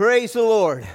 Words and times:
Praise 0.00 0.32
the 0.32 0.40
Lord. 0.40 0.88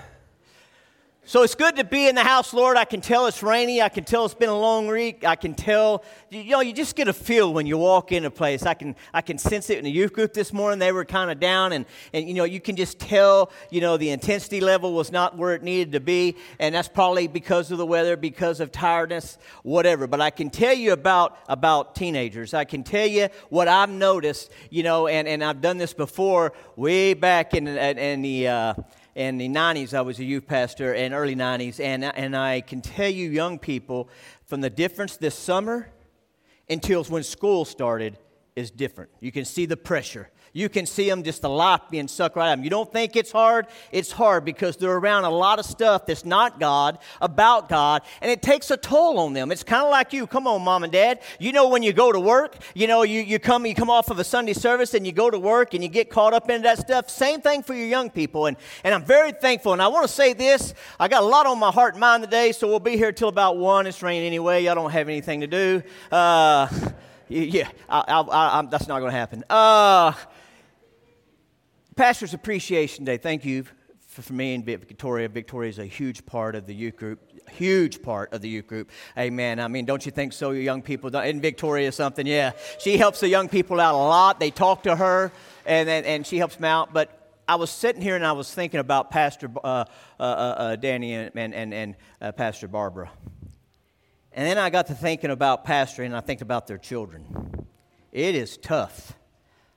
So 1.27 1.41
it's 1.41 1.55
good 1.55 1.75
to 1.77 1.83
be 1.83 2.07
in 2.07 2.13
the 2.13 2.23
house, 2.23 2.53
Lord. 2.53 2.77
I 2.77 2.85
can 2.85 3.01
tell 3.01 3.25
it's 3.25 3.41
rainy. 3.41 3.81
I 3.81 3.89
can 3.89 4.03
tell 4.03 4.25
it's 4.25 4.35
been 4.35 4.47
a 4.47 4.59
long 4.59 4.85
week. 4.85 5.25
I 5.25 5.35
can 5.35 5.55
tell, 5.55 6.03
you 6.29 6.51
know, 6.51 6.59
you 6.59 6.71
just 6.71 6.95
get 6.95 7.07
a 7.07 7.13
feel 7.13 7.51
when 7.51 7.65
you 7.65 7.79
walk 7.79 8.11
in 8.11 8.25
a 8.25 8.29
place. 8.29 8.61
I 8.61 8.75
can, 8.75 8.95
I 9.11 9.21
can 9.21 9.39
sense 9.39 9.71
it 9.71 9.79
in 9.79 9.85
the 9.85 9.91
youth 9.91 10.13
group 10.13 10.33
this 10.33 10.53
morning. 10.53 10.77
They 10.77 10.91
were 10.91 11.03
kind 11.03 11.31
of 11.31 11.39
down, 11.39 11.73
and, 11.73 11.87
and, 12.13 12.27
you 12.27 12.35
know, 12.35 12.43
you 12.43 12.61
can 12.61 12.75
just 12.75 12.99
tell, 12.99 13.51
you 13.71 13.81
know, 13.81 13.97
the 13.97 14.11
intensity 14.11 14.61
level 14.61 14.93
was 14.93 15.11
not 15.11 15.35
where 15.35 15.55
it 15.55 15.63
needed 15.63 15.93
to 15.93 15.99
be. 15.99 16.35
And 16.59 16.75
that's 16.75 16.89
probably 16.89 17.25
because 17.25 17.71
of 17.71 17.79
the 17.79 17.87
weather, 17.87 18.15
because 18.15 18.59
of 18.59 18.71
tiredness, 18.71 19.39
whatever. 19.63 20.05
But 20.05 20.21
I 20.21 20.29
can 20.29 20.51
tell 20.51 20.75
you 20.75 20.93
about, 20.93 21.39
about 21.49 21.95
teenagers. 21.95 22.53
I 22.53 22.65
can 22.65 22.83
tell 22.83 23.07
you 23.07 23.29
what 23.49 23.67
I've 23.67 23.89
noticed, 23.89 24.51
you 24.69 24.83
know, 24.83 25.07
and, 25.07 25.27
and 25.27 25.43
I've 25.43 25.59
done 25.59 25.79
this 25.79 25.95
before 25.95 26.53
way 26.75 27.15
back 27.15 27.55
in, 27.55 27.67
in 27.67 28.21
the, 28.21 28.47
uh, 28.47 28.73
in 29.15 29.37
the 29.37 29.47
90s, 29.47 29.93
I 29.93 30.01
was 30.01 30.19
a 30.19 30.25
youth 30.25 30.45
pastor 30.45 30.93
in 30.93 31.13
early 31.13 31.35
90s, 31.35 31.79
and, 31.79 32.03
and 32.03 32.35
I 32.35 32.59
can 32.59 32.81
tell 32.81 33.09
you, 33.09 33.29
young 33.29 33.57
people, 33.57 34.09
from 34.45 34.59
the 34.59 34.69
difference 34.69 35.15
this 35.15 35.35
summer 35.35 35.89
until 36.69 37.03
when 37.05 37.23
school 37.23 37.63
started 37.63 38.17
is 38.57 38.71
different. 38.71 39.09
You 39.21 39.31
can 39.31 39.45
see 39.45 39.65
the 39.65 39.77
pressure. 39.77 40.29
You 40.55 40.69
can 40.69 40.85
see 40.85 41.09
them 41.09 41.21
just 41.21 41.41
the 41.41 41.49
life 41.49 41.81
being 41.91 42.07
sucked 42.07 42.37
right 42.37 42.47
out 42.47 42.53
of 42.53 42.59
them. 42.59 42.63
You 42.63 42.69
don't 42.69 42.89
think 42.89 43.17
it's 43.17 43.29
hard? 43.29 43.67
It's 43.91 44.09
hard 44.09 44.45
because 44.45 44.77
they're 44.77 44.95
around 44.95 45.25
a 45.25 45.29
lot 45.29 45.59
of 45.59 45.65
stuff 45.65 46.05
that's 46.05 46.23
not 46.23 46.61
God, 46.61 46.97
about 47.19 47.67
God, 47.67 48.03
and 48.21 48.31
it 48.31 48.41
takes 48.41 48.71
a 48.71 48.77
toll 48.77 49.19
on 49.19 49.33
them. 49.33 49.51
It's 49.51 49.63
kind 49.63 49.83
of 49.83 49.91
like 49.91 50.13
you. 50.13 50.25
Come 50.25 50.47
on, 50.47 50.61
mom 50.61 50.85
and 50.85 50.93
dad. 50.93 51.19
You 51.39 51.51
know 51.51 51.67
when 51.67 51.83
you 51.83 51.91
go 51.91 52.13
to 52.13 52.21
work, 52.21 52.55
you 52.73 52.87
know, 52.87 53.03
you, 53.03 53.19
you 53.19 53.37
come 53.37 53.65
you 53.65 53.75
come 53.75 53.89
off 53.89 54.09
of 54.09 54.17
a 54.17 54.23
Sunday 54.23 54.53
service 54.53 54.93
and 54.93 55.05
you 55.05 55.11
go 55.11 55.29
to 55.29 55.37
work 55.37 55.73
and 55.73 55.83
you 55.83 55.89
get 55.89 56.09
caught 56.09 56.33
up 56.33 56.49
into 56.49 56.63
that 56.63 56.79
stuff. 56.79 57.09
Same 57.09 57.41
thing 57.41 57.61
for 57.61 57.73
your 57.73 57.87
young 57.87 58.09
people. 58.09 58.45
And, 58.45 58.55
and 58.85 58.95
I'm 58.95 59.03
very 59.03 59.33
thankful. 59.33 59.73
And 59.73 59.81
I 59.81 59.89
want 59.89 60.07
to 60.07 60.13
say 60.13 60.31
this. 60.31 60.73
I 60.97 61.09
got 61.09 61.21
a 61.21 61.25
lot 61.25 61.47
on 61.47 61.59
my 61.59 61.71
heart 61.71 61.95
and 61.95 61.99
mind 61.99 62.23
today, 62.23 62.53
so 62.53 62.65
we'll 62.65 62.79
be 62.79 62.95
here 62.95 63.11
till 63.11 63.27
about 63.27 63.57
one. 63.57 63.87
It's 63.87 64.01
raining 64.01 64.27
anyway. 64.27 64.63
Y'all 64.63 64.75
don't 64.75 64.91
have 64.91 65.09
anything 65.09 65.41
to 65.41 65.47
do. 65.47 65.83
Uh, 66.09 66.69
yeah, 67.27 67.67
I, 67.89 68.03
I, 68.07 68.59
I, 68.59 68.65
that's 68.71 68.87
not 68.87 68.99
going 68.99 69.11
to 69.11 69.17
happen. 69.17 69.43
Uh, 69.49 70.13
Pastor's 71.95 72.33
Appreciation 72.33 73.05
Day. 73.05 73.15
Thank 73.15 73.45
you 73.45 73.63
for, 74.07 74.21
for 74.21 74.33
me 74.33 74.53
and 74.53 74.65
Victoria. 74.65 75.29
Victoria 75.29 75.69
is 75.69 75.79
a 75.79 75.85
huge 75.85 76.25
part 76.25 76.53
of 76.55 76.65
the 76.65 76.75
youth 76.75 76.97
group. 76.97 77.21
Huge 77.49 78.01
part 78.01 78.33
of 78.33 78.41
the 78.41 78.49
youth 78.49 78.67
group. 78.67 78.91
Amen. 79.17 79.61
I 79.61 79.69
mean, 79.69 79.85
don't 79.85 80.05
you 80.05 80.11
think 80.11 80.33
so, 80.33 80.51
you 80.51 80.59
young 80.59 80.81
people? 80.81 81.15
Isn't 81.15 81.39
Victoria 81.39 81.89
something? 81.93 82.27
Yeah. 82.27 82.51
She 82.79 82.97
helps 82.97 83.21
the 83.21 83.29
young 83.29 83.47
people 83.47 83.79
out 83.79 83.95
a 83.95 83.97
lot. 83.97 84.41
They 84.41 84.51
talk 84.51 84.83
to 84.83 84.95
her, 84.97 85.31
and, 85.65 85.87
and, 85.87 86.05
and 86.05 86.27
she 86.27 86.37
helps 86.37 86.55
them 86.55 86.65
out. 86.65 86.93
But 86.93 87.41
I 87.47 87.55
was 87.55 87.69
sitting 87.69 88.01
here 88.01 88.17
and 88.17 88.25
I 88.25 88.33
was 88.33 88.53
thinking 88.53 88.81
about 88.81 89.09
Pastor 89.09 89.49
uh, 89.63 89.67
uh, 89.67 89.85
uh, 90.19 90.23
uh 90.23 90.75
Danny 90.75 91.13
and, 91.13 91.31
and, 91.33 91.73
and 91.73 91.95
uh, 92.19 92.33
Pastor 92.33 92.67
Barbara. 92.67 93.09
And 94.33 94.45
then 94.45 94.57
I 94.57 94.69
got 94.69 94.87
to 94.87 94.95
thinking 94.95 95.31
about 95.31 95.65
pastoring, 95.65 96.07
and 96.07 96.17
I 96.17 96.19
think 96.19 96.41
about 96.41 96.67
their 96.67 96.77
children. 96.77 97.67
It 98.11 98.35
is 98.35 98.57
tough, 98.57 99.13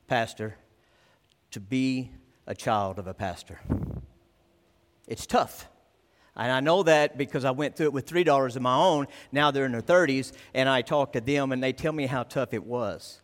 Pastor, 0.09 0.57
to 1.53 1.61
be 1.61 2.11
a 2.47 2.55
child 2.55 2.99
of 2.99 3.07
a 3.07 3.15
pastor. 3.15 3.61
It's 5.07 5.27
tough. 5.27 5.69
And 6.37 6.53
I 6.53 6.61
know 6.61 6.85
that 6.85 7.19
because 7.19 7.45
I 7.45 7.51
went 7.51 7.75
through 7.77 7.87
it 7.87 7.93
with 7.93 8.07
three 8.07 8.25
daughters 8.25 8.55
of 8.55 8.63
my 8.63 8.77
own. 8.77 9.07
Now 9.33 9.51
they're 9.51 9.65
in 9.65 9.73
their 9.73 9.83
30s, 9.83 10.33
and 10.55 10.69
I 10.69 10.83
talk 10.83 11.15
to 11.15 11.21
them, 11.21 11.51
and 11.51 11.63
they 11.63 11.73
tell 11.73 11.93
me 11.93 12.07
how 12.07 12.23
tough 12.23 12.55
it 12.55 12.65
was. 12.65 13.21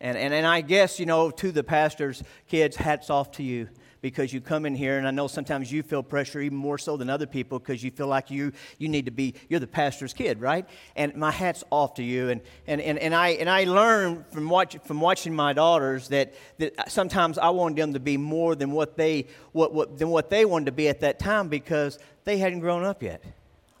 And, 0.00 0.18
and, 0.18 0.34
and 0.34 0.46
I 0.46 0.60
guess, 0.62 0.98
you 0.98 1.06
know, 1.06 1.30
to 1.30 1.52
the 1.52 1.62
pastor's 1.62 2.22
kids, 2.48 2.76
hats 2.76 3.08
off 3.08 3.30
to 3.32 3.42
you 3.42 3.68
because 4.00 4.32
you 4.32 4.40
come 4.40 4.66
in 4.66 4.74
here, 4.74 4.98
and 4.98 5.06
I 5.06 5.10
know 5.10 5.26
sometimes 5.26 5.70
you 5.72 5.82
feel 5.82 6.02
pressure 6.02 6.40
even 6.40 6.58
more 6.58 6.78
so 6.78 6.96
than 6.96 7.10
other 7.10 7.26
people 7.26 7.58
because 7.58 7.82
you 7.82 7.90
feel 7.90 8.06
like 8.06 8.30
you, 8.30 8.52
you 8.78 8.88
need 8.88 9.06
to 9.06 9.10
be, 9.10 9.34
you're 9.48 9.60
the 9.60 9.66
pastor's 9.66 10.12
kid, 10.12 10.40
right? 10.40 10.66
And 10.94 11.14
my 11.14 11.30
hat's 11.30 11.64
off 11.70 11.94
to 11.94 12.02
you. 12.02 12.28
And, 12.28 12.40
and, 12.66 12.80
and, 12.80 12.98
and, 12.98 13.14
I, 13.14 13.28
and 13.30 13.48
I 13.48 13.64
learned 13.64 14.24
from, 14.30 14.48
watch, 14.48 14.76
from 14.84 15.00
watching 15.00 15.34
my 15.34 15.52
daughters 15.52 16.08
that, 16.08 16.34
that 16.58 16.90
sometimes 16.90 17.38
I 17.38 17.50
wanted 17.50 17.76
them 17.78 17.92
to 17.94 18.00
be 18.00 18.16
more 18.16 18.54
than 18.54 18.72
what, 18.72 18.96
they, 18.96 19.26
what, 19.52 19.72
what, 19.72 19.98
than 19.98 20.10
what 20.10 20.30
they 20.30 20.44
wanted 20.44 20.66
to 20.66 20.72
be 20.72 20.88
at 20.88 21.00
that 21.00 21.18
time 21.18 21.48
because 21.48 21.98
they 22.24 22.38
hadn't 22.38 22.60
grown 22.60 22.84
up 22.84 23.02
yet. 23.02 23.22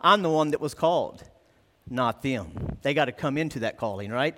I'm 0.00 0.22
the 0.22 0.30
one 0.30 0.50
that 0.50 0.60
was 0.60 0.74
called, 0.74 1.24
not 1.88 2.22
them. 2.22 2.78
They 2.82 2.94
got 2.94 3.06
to 3.06 3.12
come 3.12 3.38
into 3.38 3.60
that 3.60 3.76
calling, 3.76 4.10
right? 4.10 4.36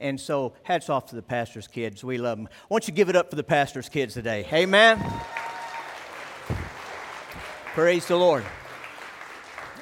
And 0.00 0.18
so, 0.18 0.54
hats 0.62 0.88
off 0.88 1.06
to 1.06 1.14
the 1.14 1.22
pastor's 1.22 1.68
kids. 1.68 2.02
We 2.02 2.16
love 2.16 2.38
them. 2.38 2.48
Why 2.68 2.76
don't 2.76 2.88
you 2.88 2.94
give 2.94 3.10
it 3.10 3.16
up 3.16 3.28
for 3.28 3.36
the 3.36 3.44
pastor's 3.44 3.90
kids 3.90 4.14
today? 4.14 4.46
Amen. 4.50 4.98
Praise 7.74 8.06
the 8.06 8.16
Lord. 8.16 8.42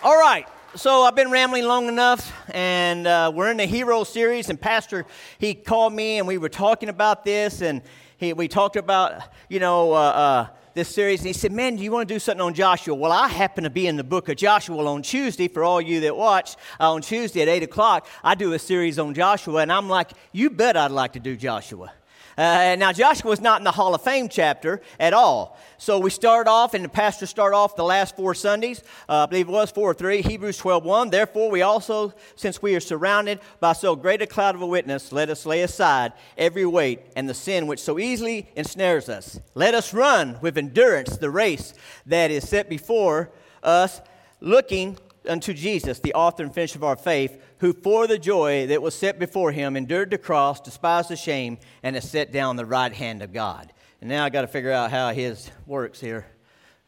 All 0.02 0.18
right. 0.18 0.46
So 0.74 1.02
I've 1.02 1.14
been 1.14 1.30
rambling 1.30 1.64
long 1.64 1.88
enough, 1.88 2.32
and 2.50 3.06
uh, 3.06 3.32
we're 3.34 3.50
in 3.50 3.56
the 3.56 3.64
hero 3.66 4.04
series. 4.04 4.50
And 4.50 4.60
Pastor, 4.60 5.06
he 5.38 5.54
called 5.54 5.92
me, 5.92 6.18
and 6.18 6.26
we 6.26 6.36
were 6.36 6.48
talking 6.48 6.88
about 6.88 7.24
this, 7.24 7.62
and 7.62 7.80
he, 8.16 8.32
we 8.32 8.48
talked 8.48 8.76
about, 8.76 9.22
you 9.48 9.60
know, 9.60 9.92
uh, 9.92 9.96
uh, 9.96 10.46
this 10.78 10.88
series, 10.88 11.20
and 11.20 11.26
he 11.26 11.32
said, 11.32 11.50
Man, 11.50 11.74
do 11.74 11.82
you 11.82 11.90
want 11.90 12.08
to 12.08 12.14
do 12.14 12.20
something 12.20 12.40
on 12.40 12.54
Joshua? 12.54 12.94
Well, 12.94 13.10
I 13.10 13.26
happen 13.26 13.64
to 13.64 13.70
be 13.70 13.88
in 13.88 13.96
the 13.96 14.04
book 14.04 14.28
of 14.28 14.36
Joshua 14.36 14.86
on 14.86 15.02
Tuesday. 15.02 15.48
For 15.48 15.64
all 15.64 15.80
you 15.80 16.00
that 16.02 16.16
watch, 16.16 16.54
uh, 16.78 16.92
on 16.92 17.02
Tuesday 17.02 17.42
at 17.42 17.48
8 17.48 17.64
o'clock, 17.64 18.06
I 18.22 18.36
do 18.36 18.52
a 18.52 18.58
series 18.60 18.96
on 18.96 19.12
Joshua, 19.12 19.60
and 19.62 19.72
I'm 19.72 19.88
like, 19.88 20.12
You 20.30 20.50
bet 20.50 20.76
I'd 20.76 20.92
like 20.92 21.14
to 21.14 21.20
do 21.20 21.36
Joshua. 21.36 21.92
Uh, 22.38 22.76
now, 22.78 22.92
Joshua 22.92 23.28
was 23.28 23.40
not 23.40 23.60
in 23.60 23.64
the 23.64 23.72
Hall 23.72 23.96
of 23.96 24.02
Fame 24.02 24.28
chapter 24.28 24.80
at 25.00 25.12
all. 25.12 25.58
So 25.76 25.98
we 25.98 26.10
start 26.10 26.46
off, 26.46 26.72
and 26.72 26.84
the 26.84 26.88
pastor 26.88 27.26
start 27.26 27.52
off 27.52 27.74
the 27.74 27.82
last 27.82 28.14
four 28.14 28.32
Sundays. 28.32 28.84
Uh, 29.08 29.24
I 29.24 29.26
believe 29.26 29.48
it 29.48 29.52
was 29.52 29.72
four 29.72 29.90
or 29.90 29.94
three, 29.94 30.22
Hebrews 30.22 30.56
12 30.58 30.84
1. 30.84 31.10
Therefore, 31.10 31.50
we 31.50 31.62
also, 31.62 32.14
since 32.36 32.62
we 32.62 32.76
are 32.76 32.80
surrounded 32.80 33.40
by 33.58 33.72
so 33.72 33.96
great 33.96 34.22
a 34.22 34.26
cloud 34.26 34.54
of 34.54 34.62
a 34.62 34.66
witness, 34.66 35.10
let 35.10 35.30
us 35.30 35.46
lay 35.46 35.62
aside 35.62 36.12
every 36.36 36.64
weight 36.64 37.00
and 37.16 37.28
the 37.28 37.34
sin 37.34 37.66
which 37.66 37.80
so 37.80 37.98
easily 37.98 38.48
ensnares 38.54 39.08
us. 39.08 39.40
Let 39.56 39.74
us 39.74 39.92
run 39.92 40.38
with 40.40 40.56
endurance 40.56 41.16
the 41.16 41.30
race 41.30 41.74
that 42.06 42.30
is 42.30 42.48
set 42.48 42.68
before 42.68 43.32
us, 43.64 44.00
looking 44.40 44.96
unto 45.28 45.52
Jesus, 45.52 46.00
the 46.00 46.14
author 46.14 46.42
and 46.42 46.54
finisher 46.54 46.78
of 46.78 46.84
our 46.84 46.96
faith, 46.96 47.40
who 47.58 47.72
for 47.72 48.06
the 48.06 48.18
joy 48.18 48.66
that 48.66 48.82
was 48.82 48.94
set 48.94 49.18
before 49.18 49.52
him 49.52 49.76
endured 49.76 50.10
the 50.10 50.18
cross, 50.18 50.60
despised 50.60 51.10
the 51.10 51.16
shame, 51.16 51.58
and 51.82 51.96
has 51.96 52.08
set 52.08 52.32
down 52.32 52.56
the 52.56 52.66
right 52.66 52.92
hand 52.92 53.22
of 53.22 53.32
God. 53.32 53.72
And 54.00 54.08
now 54.08 54.24
I 54.24 54.30
got 54.30 54.42
to 54.42 54.46
figure 54.46 54.72
out 54.72 54.90
how 54.90 55.12
his 55.12 55.50
works 55.66 56.00
here. 56.00 56.26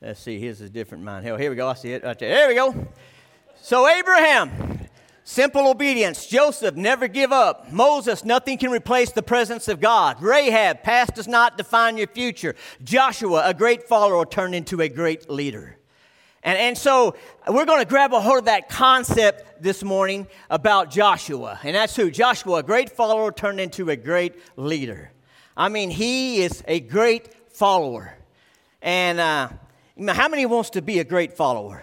Let's 0.00 0.20
see, 0.20 0.38
his 0.38 0.60
is 0.60 0.70
different 0.70 1.04
mine. 1.04 1.22
Hell, 1.22 1.36
here 1.36 1.50
we 1.50 1.56
go. 1.56 1.68
I 1.68 1.74
see 1.74 1.92
it 1.92 2.04
right 2.04 2.18
there. 2.18 2.34
There 2.34 2.48
we 2.48 2.54
go. 2.54 2.88
So 3.60 3.86
Abraham, 3.86 4.86
simple 5.24 5.68
obedience. 5.68 6.26
Joseph, 6.26 6.76
never 6.76 7.08
give 7.08 7.32
up. 7.32 7.70
Moses, 7.70 8.24
nothing 8.24 8.56
can 8.56 8.70
replace 8.70 9.12
the 9.12 9.22
presence 9.22 9.68
of 9.68 9.80
God. 9.80 10.22
Rahab, 10.22 10.82
past 10.82 11.16
does 11.16 11.28
not 11.28 11.58
define 11.58 11.98
your 11.98 12.06
future. 12.06 12.54
Joshua, 12.82 13.42
a 13.44 13.52
great 13.52 13.86
follower, 13.86 14.24
turned 14.24 14.54
into 14.54 14.80
a 14.80 14.88
great 14.88 15.28
leader. 15.28 15.76
And, 16.42 16.58
and 16.58 16.78
so 16.78 17.16
we're 17.48 17.66
going 17.66 17.82
to 17.82 17.88
grab 17.88 18.14
a 18.14 18.20
hold 18.20 18.38
of 18.40 18.44
that 18.46 18.68
concept 18.68 19.62
this 19.62 19.82
morning 19.84 20.26
about 20.48 20.90
Joshua. 20.90 21.58
And 21.62 21.76
that's 21.76 21.94
who? 21.94 22.10
Joshua, 22.10 22.58
a 22.58 22.62
great 22.62 22.90
follower 22.90 23.30
turned 23.30 23.60
into 23.60 23.90
a 23.90 23.96
great 23.96 24.34
leader. 24.56 25.12
I 25.56 25.68
mean, 25.68 25.90
he 25.90 26.42
is 26.42 26.62
a 26.66 26.80
great 26.80 27.52
follower. 27.52 28.16
And 28.80 29.20
uh, 29.20 29.50
how 30.08 30.28
many 30.28 30.46
wants 30.46 30.70
to 30.70 30.82
be 30.82 30.98
a 31.00 31.04
great 31.04 31.34
follower? 31.34 31.82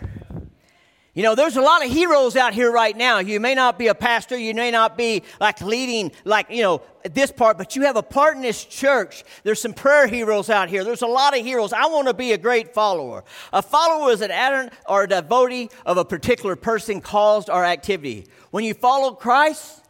You 1.18 1.24
know, 1.24 1.34
there's 1.34 1.58
a 1.58 1.62
lot 1.62 1.84
of 1.84 1.92
heroes 1.92 2.36
out 2.36 2.54
here 2.54 2.72
right 2.72 2.96
now. 2.96 3.18
You 3.18 3.40
may 3.40 3.56
not 3.56 3.80
be 3.80 3.88
a 3.88 3.96
pastor, 3.96 4.38
you 4.38 4.54
may 4.54 4.70
not 4.70 4.96
be 4.96 5.24
like 5.40 5.60
leading, 5.62 6.12
like, 6.26 6.52
you 6.52 6.62
know, 6.62 6.84
this 7.12 7.32
part, 7.32 7.58
but 7.58 7.76
you 7.76 7.82
have 7.86 7.96
a 7.96 8.04
part 8.04 8.36
in 8.36 8.44
this 8.44 8.64
church. 8.64 9.24
There's 9.42 9.60
some 9.60 9.74
prayer 9.74 10.06
heroes 10.06 10.52
out 10.52 10.70
here. 10.70 10.84
There's 10.84 11.02
a 11.02 11.08
lot 11.08 11.36
of 11.36 11.44
heroes. 11.44 11.74
I 11.74 11.88
want 11.88 12.08
to 12.08 12.14
be 12.14 12.34
a 12.34 12.38
great 12.38 12.72
follower. 12.72 13.24
A 13.52 13.64
follower 13.64 14.12
is 14.12 14.22
an 14.22 14.30
adherent 14.30 14.74
or 14.88 15.06
a 15.06 15.08
devotee 15.10 15.72
of 15.88 15.98
a 15.98 16.06
particular 16.06 16.56
person, 16.56 17.02
cause, 17.02 17.50
or 17.50 17.66
activity. 17.66 18.28
When 18.52 18.64
you 18.64 18.76
follow 18.76 19.16
Christ, 19.16 19.84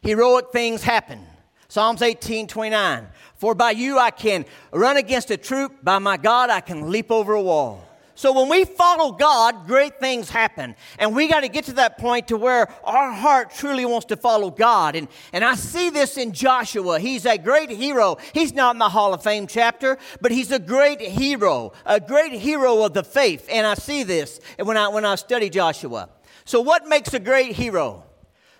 heroic 0.00 0.46
things 0.50 0.82
happen. 0.82 1.26
Psalms 1.68 2.00
18 2.00 2.46
29. 2.46 3.08
For 3.34 3.54
by 3.54 3.72
you 3.72 3.98
I 3.98 4.10
can 4.10 4.46
run 4.72 4.96
against 4.96 5.30
a 5.30 5.36
troop, 5.36 5.84
by 5.84 5.98
my 5.98 6.16
God 6.16 6.48
I 6.48 6.62
can 6.62 6.90
leap 6.90 7.10
over 7.10 7.34
a 7.34 7.42
wall. 7.42 7.86
So 8.16 8.32
when 8.32 8.48
we 8.48 8.64
follow 8.64 9.12
God, 9.12 9.66
great 9.66 9.98
things 9.98 10.30
happen. 10.30 10.76
And 10.98 11.16
we 11.16 11.26
got 11.26 11.40
to 11.40 11.48
get 11.48 11.64
to 11.64 11.72
that 11.74 11.98
point 11.98 12.28
to 12.28 12.36
where 12.36 12.68
our 12.84 13.12
heart 13.12 13.50
truly 13.50 13.84
wants 13.84 14.06
to 14.06 14.16
follow 14.16 14.50
God. 14.50 14.94
And, 14.94 15.08
and 15.32 15.44
I 15.44 15.56
see 15.56 15.90
this 15.90 16.16
in 16.16 16.32
Joshua. 16.32 17.00
He's 17.00 17.26
a 17.26 17.36
great 17.36 17.70
hero. 17.70 18.16
He's 18.32 18.52
not 18.52 18.76
in 18.76 18.78
the 18.78 18.88
Hall 18.88 19.14
of 19.14 19.22
Fame 19.22 19.46
chapter, 19.46 19.98
but 20.20 20.30
he's 20.30 20.52
a 20.52 20.60
great 20.60 21.00
hero, 21.00 21.72
a 21.84 21.98
great 21.98 22.32
hero 22.32 22.84
of 22.84 22.94
the 22.94 23.02
faith. 23.02 23.48
And 23.50 23.66
I 23.66 23.74
see 23.74 24.04
this 24.04 24.40
when 24.62 24.76
I, 24.76 24.88
when 24.88 25.04
I 25.04 25.16
study 25.16 25.50
Joshua. 25.50 26.08
So 26.44 26.60
what 26.60 26.86
makes 26.86 27.14
a 27.14 27.18
great 27.18 27.52
hero? 27.52 28.04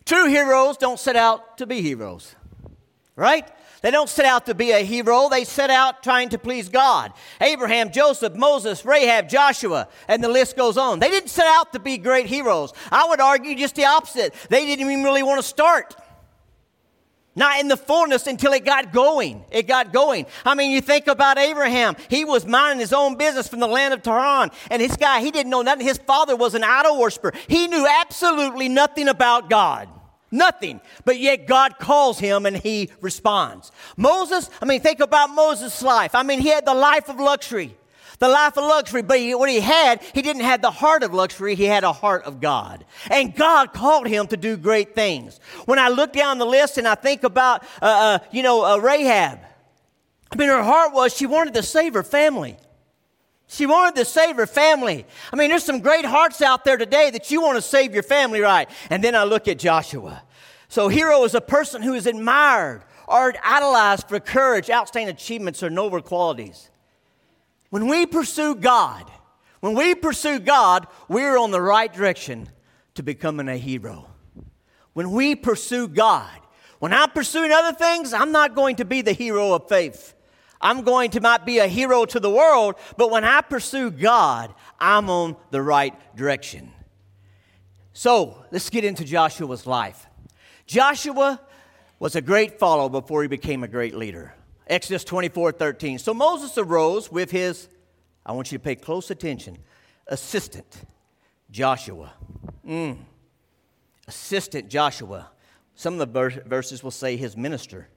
True 0.04 0.26
heroes 0.26 0.76
don't 0.76 0.98
set 0.98 1.16
out 1.16 1.58
to 1.58 1.66
be 1.66 1.80
heroes, 1.80 2.34
right? 3.16 3.48
They 3.84 3.90
don't 3.90 4.08
set 4.08 4.24
out 4.24 4.46
to 4.46 4.54
be 4.54 4.70
a 4.70 4.78
hero, 4.78 5.28
they 5.28 5.44
set 5.44 5.68
out 5.68 6.02
trying 6.02 6.30
to 6.30 6.38
please 6.38 6.70
God. 6.70 7.12
Abraham, 7.38 7.92
Joseph, 7.92 8.34
Moses, 8.34 8.82
Rahab, 8.82 9.28
Joshua, 9.28 9.88
and 10.08 10.24
the 10.24 10.28
list 10.30 10.56
goes 10.56 10.78
on. 10.78 11.00
They 11.00 11.10
didn't 11.10 11.28
set 11.28 11.46
out 11.46 11.74
to 11.74 11.78
be 11.78 11.98
great 11.98 12.24
heroes. 12.24 12.72
I 12.90 13.06
would 13.06 13.20
argue 13.20 13.54
just 13.54 13.74
the 13.74 13.84
opposite. 13.84 14.32
They 14.48 14.64
didn't 14.64 14.90
even 14.90 15.04
really 15.04 15.22
want 15.22 15.38
to 15.42 15.46
start. 15.46 15.94
Not 17.36 17.60
in 17.60 17.68
the 17.68 17.76
fullness 17.76 18.26
until 18.26 18.54
it 18.54 18.64
got 18.64 18.90
going. 18.90 19.44
It 19.50 19.66
got 19.66 19.92
going. 19.92 20.24
I 20.46 20.54
mean, 20.54 20.70
you 20.70 20.80
think 20.80 21.06
about 21.06 21.36
Abraham. 21.36 21.94
He 22.08 22.24
was 22.24 22.46
minding 22.46 22.80
his 22.80 22.94
own 22.94 23.18
business 23.18 23.48
from 23.48 23.60
the 23.60 23.66
land 23.66 23.92
of 23.92 24.02
Haran. 24.02 24.50
And 24.70 24.80
this 24.80 24.96
guy, 24.96 25.20
he 25.20 25.30
didn't 25.30 25.50
know 25.50 25.60
nothing. 25.60 25.86
His 25.86 25.98
father 25.98 26.36
was 26.36 26.54
an 26.54 26.64
idol 26.64 26.98
worshiper. 26.98 27.34
He 27.48 27.68
knew 27.68 27.86
absolutely 28.00 28.70
nothing 28.70 29.08
about 29.08 29.50
God. 29.50 29.90
Nothing. 30.34 30.80
But 31.04 31.20
yet 31.20 31.46
God 31.46 31.78
calls 31.78 32.18
him 32.18 32.44
and 32.44 32.56
he 32.56 32.90
responds. 33.00 33.70
Moses, 33.96 34.50
I 34.60 34.64
mean, 34.64 34.80
think 34.80 34.98
about 34.98 35.30
Moses' 35.30 35.80
life. 35.80 36.14
I 36.14 36.24
mean, 36.24 36.40
he 36.40 36.48
had 36.48 36.66
the 36.66 36.74
life 36.74 37.08
of 37.08 37.20
luxury 37.20 37.76
the 38.20 38.28
life 38.28 38.56
of 38.56 38.64
luxury, 38.64 39.02
but 39.02 39.18
he, 39.18 39.34
what 39.34 39.50
he 39.50 39.58
had, 39.58 40.00
he 40.14 40.22
didn't 40.22 40.44
have 40.44 40.62
the 40.62 40.70
heart 40.70 41.02
of 41.02 41.12
luxury, 41.12 41.56
he 41.56 41.64
had 41.64 41.82
a 41.82 41.92
heart 41.92 42.22
of 42.22 42.40
God. 42.40 42.84
And 43.10 43.34
God 43.34 43.72
called 43.72 44.06
him 44.06 44.28
to 44.28 44.36
do 44.36 44.56
great 44.56 44.94
things. 44.94 45.40
When 45.66 45.80
I 45.80 45.88
look 45.88 46.12
down 46.12 46.38
the 46.38 46.46
list 46.46 46.78
and 46.78 46.86
I 46.86 46.94
think 46.94 47.24
about, 47.24 47.64
uh, 47.82 47.86
uh, 47.86 48.18
you 48.30 48.44
know, 48.44 48.64
uh, 48.64 48.78
Rahab, 48.78 49.40
I 50.30 50.36
mean, 50.36 50.48
her 50.48 50.62
heart 50.62 50.94
was 50.94 51.14
she 51.14 51.26
wanted 51.26 51.54
to 51.54 51.62
save 51.64 51.94
her 51.94 52.04
family. 52.04 52.56
She 53.46 53.66
wanted 53.66 53.96
to 53.96 54.04
save 54.04 54.36
her 54.36 54.46
family. 54.46 55.06
I 55.32 55.36
mean, 55.36 55.50
there's 55.50 55.64
some 55.64 55.80
great 55.80 56.04
hearts 56.04 56.40
out 56.42 56.64
there 56.64 56.76
today 56.76 57.10
that 57.10 57.30
you 57.30 57.42
want 57.42 57.56
to 57.56 57.62
save 57.62 57.92
your 57.92 58.02
family 58.02 58.40
right. 58.40 58.68
And 58.90 59.04
then 59.04 59.14
I 59.14 59.24
look 59.24 59.48
at 59.48 59.58
Joshua. 59.58 60.22
So, 60.68 60.88
hero 60.88 61.24
is 61.24 61.34
a 61.34 61.40
person 61.40 61.82
who 61.82 61.94
is 61.94 62.06
admired 62.06 62.82
or 63.06 63.34
idolized 63.44 64.08
for 64.08 64.18
courage, 64.18 64.70
outstanding 64.70 65.14
achievements, 65.14 65.62
or 65.62 65.70
noble 65.70 66.00
qualities. 66.00 66.70
When 67.70 67.86
we 67.86 68.06
pursue 68.06 68.54
God, 68.54 69.10
when 69.60 69.74
we 69.74 69.94
pursue 69.94 70.38
God, 70.38 70.86
we're 71.08 71.38
on 71.38 71.50
the 71.50 71.60
right 71.60 71.92
direction 71.92 72.48
to 72.94 73.02
becoming 73.02 73.48
a 73.48 73.56
hero. 73.56 74.08
When 74.94 75.10
we 75.10 75.34
pursue 75.34 75.88
God, 75.88 76.30
when 76.78 76.92
I'm 76.92 77.10
pursuing 77.10 77.50
other 77.50 77.76
things, 77.76 78.12
I'm 78.12 78.32
not 78.32 78.54
going 78.54 78.76
to 78.76 78.84
be 78.84 79.02
the 79.02 79.12
hero 79.12 79.52
of 79.54 79.68
faith. 79.68 80.14
I'm 80.60 80.82
going 80.82 81.10
to 81.10 81.20
not 81.20 81.44
be 81.44 81.58
a 81.58 81.66
hero 81.66 82.04
to 82.06 82.20
the 82.20 82.30
world, 82.30 82.76
but 82.96 83.10
when 83.10 83.24
I 83.24 83.40
pursue 83.40 83.90
God, 83.90 84.54
I'm 84.78 85.10
on 85.10 85.36
the 85.50 85.60
right 85.60 85.94
direction. 86.16 86.72
So 87.92 88.44
let's 88.50 88.70
get 88.70 88.84
into 88.84 89.04
Joshua's 89.04 89.66
life. 89.66 90.06
Joshua 90.66 91.40
was 91.98 92.16
a 92.16 92.20
great 92.20 92.58
follower 92.58 92.88
before 92.88 93.22
he 93.22 93.28
became 93.28 93.62
a 93.62 93.68
great 93.68 93.94
leader. 93.94 94.34
Exodus 94.66 95.04
24 95.04 95.52
13. 95.52 95.98
So 95.98 96.14
Moses 96.14 96.56
arose 96.58 97.10
with 97.12 97.30
his, 97.30 97.68
I 98.24 98.32
want 98.32 98.50
you 98.50 98.58
to 98.58 98.64
pay 98.64 98.74
close 98.74 99.10
attention, 99.10 99.58
assistant, 100.06 100.82
Joshua. 101.50 102.12
Mm. 102.66 102.98
Assistant 104.08 104.68
Joshua. 104.68 105.30
Some 105.74 106.00
of 106.00 106.12
the 106.12 106.42
verses 106.46 106.82
will 106.82 106.90
say 106.90 107.16
his 107.16 107.36
minister. 107.36 107.88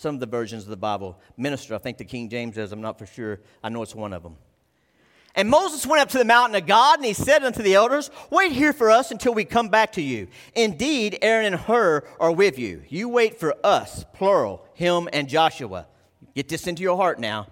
Some 0.00 0.14
of 0.14 0.20
the 0.20 0.26
versions 0.26 0.62
of 0.62 0.70
the 0.70 0.78
Bible, 0.78 1.20
minister. 1.36 1.74
I 1.74 1.78
think 1.78 1.98
the 1.98 2.06
King 2.06 2.30
James 2.30 2.54
says, 2.54 2.72
I'm 2.72 2.80
not 2.80 2.98
for 2.98 3.04
sure. 3.04 3.38
I 3.62 3.68
know 3.68 3.82
it's 3.82 3.94
one 3.94 4.14
of 4.14 4.22
them. 4.22 4.34
And 5.34 5.50
Moses 5.50 5.86
went 5.86 6.00
up 6.00 6.08
to 6.08 6.16
the 6.16 6.24
mountain 6.24 6.56
of 6.56 6.66
God, 6.66 7.00
and 7.00 7.04
he 7.04 7.12
said 7.12 7.44
unto 7.44 7.62
the 7.62 7.74
elders, 7.74 8.10
Wait 8.30 8.50
here 8.50 8.72
for 8.72 8.90
us 8.90 9.10
until 9.10 9.34
we 9.34 9.44
come 9.44 9.68
back 9.68 9.92
to 9.92 10.00
you. 10.00 10.28
Indeed, 10.54 11.18
Aaron 11.20 11.52
and 11.52 11.56
Hur 11.56 12.04
are 12.18 12.32
with 12.32 12.58
you. 12.58 12.82
You 12.88 13.10
wait 13.10 13.38
for 13.38 13.54
us, 13.62 14.06
plural, 14.14 14.64
him 14.72 15.06
and 15.12 15.28
Joshua. 15.28 15.86
Get 16.34 16.48
this 16.48 16.66
into 16.66 16.80
your 16.80 16.96
heart 16.96 17.20
now. 17.20 17.48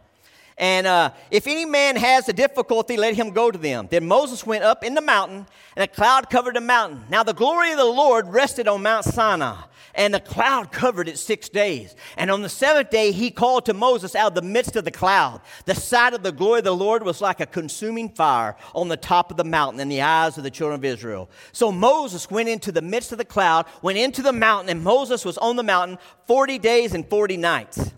And 0.57 0.87
uh, 0.87 1.11
if 1.31 1.47
any 1.47 1.67
man 1.67 1.97
has 1.97 2.31
a 2.31 2.33
difficulty, 2.33 2.97
let 2.97 3.15
him 3.15 3.33
go 3.33 3.51
to 3.51 3.59
them. 3.59 3.89
Then 3.91 4.09
Moses 4.09 4.47
went 4.47 4.65
up 4.65 4.83
in 4.83 4.95
the 4.95 5.03
mountain, 5.03 5.47
and 5.77 5.85
a 5.85 5.87
cloud 5.87 6.31
covered 6.31 6.57
the 6.57 6.63
mountain. 6.63 7.05
Now 7.11 7.25
the 7.25 7.35
glory 7.35 7.73
of 7.73 7.77
the 7.77 7.85
Lord 7.85 8.27
rested 8.27 8.67
on 8.67 8.83
Mount 8.83 9.05
Sinai, 9.05 9.65
and 9.99 10.15
the 10.15 10.21
cloud 10.21 10.71
covered 10.71 11.09
it 11.09 11.19
six 11.19 11.49
days. 11.49 11.97
And 12.17 12.31
on 12.31 12.43
the 12.43 12.49
seventh 12.49 12.89
day, 12.89 13.11
he 13.11 13.33
called 13.33 13.67
to 13.67 13.75
Moses 13.75 14.15
out 14.15 14.29
of 14.29 14.35
the 14.37 14.49
midst 14.49 14.77
of 14.77 14.85
the 14.85 14.93
cloud. 14.93 15.41
The 15.65 15.75
sight 15.75 16.15
of 16.15 16.23
the 16.23 16.31
glory 16.31 16.61
of 16.61 16.65
the 16.65 16.75
Lord 16.75 17.03
was 17.03 17.21
like 17.21 17.41
a 17.41 17.47
consuming 17.47 18.09
fire 18.09 18.57
on 18.77 18.87
the 18.87 18.97
top 18.97 19.33
of 19.33 19.37
the 19.37 19.45
mountain 19.45 19.81
in 19.81 19.89
the 19.89 20.01
eyes 20.01 20.39
of 20.39 20.45
the 20.45 20.53
children 20.53 20.79
of 20.79 20.85
Israel. 20.85 21.29
So 21.51 21.73
Moses 21.73 22.31
went 22.31 22.49
into 22.49 22.71
the 22.71 22.81
midst 22.81 23.11
of 23.11 23.19
the 23.19 23.25
cloud, 23.25 23.67
went 23.83 23.99
into 23.99 24.23
the 24.23 24.33
mountain, 24.33 24.71
and 24.71 24.85
Moses 24.85 25.25
was 25.25 25.37
on 25.37 25.57
the 25.57 25.65
mountain 25.65 25.99
40 26.29 26.61
days 26.61 26.95
and 26.95 27.05
40 27.05 27.37
nights. 27.37 27.93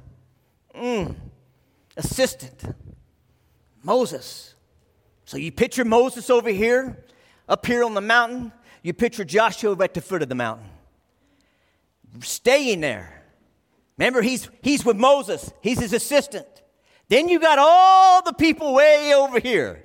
Mm. 0.74 1.14
Assistant. 1.98 2.74
Moses. 3.82 4.54
So 5.26 5.36
you 5.36 5.52
picture 5.52 5.84
Moses 5.84 6.30
over 6.30 6.48
here, 6.48 7.04
up 7.46 7.66
here 7.66 7.84
on 7.84 7.92
the 7.92 8.00
mountain. 8.00 8.52
You 8.82 8.94
picture 8.94 9.24
Joshua 9.24 9.76
at 9.82 9.92
the 9.92 10.00
foot 10.00 10.22
of 10.22 10.30
the 10.30 10.34
mountain. 10.34 10.66
Staying 12.20 12.80
there. 12.80 13.24
Remember, 13.96 14.22
he's, 14.22 14.48
he's 14.62 14.84
with 14.84 14.96
Moses, 14.96 15.52
he's 15.60 15.78
his 15.78 15.92
assistant. 15.92 16.46
Then 17.08 17.28
you 17.28 17.38
got 17.40 17.58
all 17.58 18.22
the 18.22 18.32
people 18.32 18.72
way 18.74 19.12
over 19.14 19.40
here. 19.40 19.84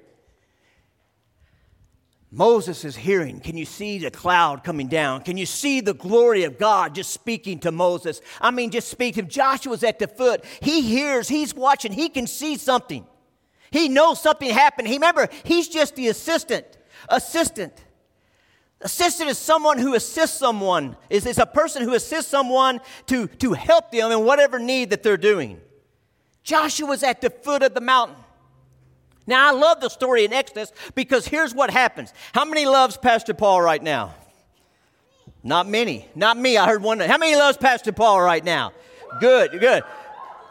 Moses 2.35 2.83
is 2.83 2.97
hearing. 2.97 3.39
Can 3.39 3.55
you 3.55 3.63
see 3.63 3.97
the 3.97 4.11
cloud 4.11 4.63
coming 4.63 4.87
down? 4.87 5.21
Can 5.21 5.37
you 5.37 5.45
see 5.45 5.79
the 5.79 5.93
glory 5.93 6.43
of 6.43 6.57
God 6.57 6.93
just 6.93 7.11
speaking 7.11 7.59
to 7.59 7.71
Moses? 7.71 8.19
I 8.41 8.51
mean, 8.51 8.71
just 8.71 8.89
speak 8.89 9.13
speaking. 9.15 9.29
Joshua's 9.29 9.85
at 9.85 9.99
the 9.99 10.07
foot. 10.07 10.43
He 10.61 10.81
hears, 10.81 11.29
he's 11.29 11.53
watching, 11.53 11.93
he 11.93 12.09
can 12.09 12.27
see 12.27 12.57
something. 12.57 13.07
He 13.71 13.87
knows 13.87 14.21
something 14.21 14.49
happened. 14.49 14.89
He 14.89 14.95
remember, 14.95 15.29
he's 15.45 15.69
just 15.69 15.95
the 15.95 16.09
assistant. 16.09 16.65
Assistant. 17.07 17.84
Assistant 18.81 19.29
is 19.29 19.37
someone 19.37 19.77
who 19.77 19.95
assists 19.95 20.37
someone, 20.37 20.97
is, 21.09 21.25
is 21.25 21.39
a 21.39 21.45
person 21.45 21.83
who 21.83 21.93
assists 21.93 22.29
someone 22.29 22.81
to, 23.07 23.27
to 23.27 23.53
help 23.53 23.91
them 23.91 24.11
in 24.11 24.25
whatever 24.25 24.59
need 24.59 24.89
that 24.89 25.01
they're 25.01 25.17
doing. 25.17 25.59
Joshua's 26.43 27.01
at 27.01 27.21
the 27.21 27.29
foot 27.29 27.63
of 27.63 27.73
the 27.73 27.81
mountain. 27.81 28.17
Now, 29.27 29.47
I 29.47 29.51
love 29.51 29.81
the 29.81 29.89
story 29.89 30.23
in 30.23 30.33
Exodus 30.33 30.71
because 30.93 31.27
here's 31.27 31.55
what 31.55 31.71
happens. 31.71 32.13
How 32.33 32.45
many 32.45 32.65
loves 32.65 32.95
Pastor 32.97 33.33
Paul 33.33 33.61
right 33.61 33.81
now? 33.81 34.13
Not 35.43 35.67
many. 35.67 36.07
Not 36.15 36.37
me. 36.37 36.57
I 36.57 36.67
heard 36.67 36.83
one. 36.83 36.99
How 36.99 37.17
many 37.17 37.35
loves 37.35 37.57
Pastor 37.57 37.91
Paul 37.91 38.21
right 38.21 38.43
now? 38.43 38.73
Good, 39.19 39.59
good. 39.59 39.83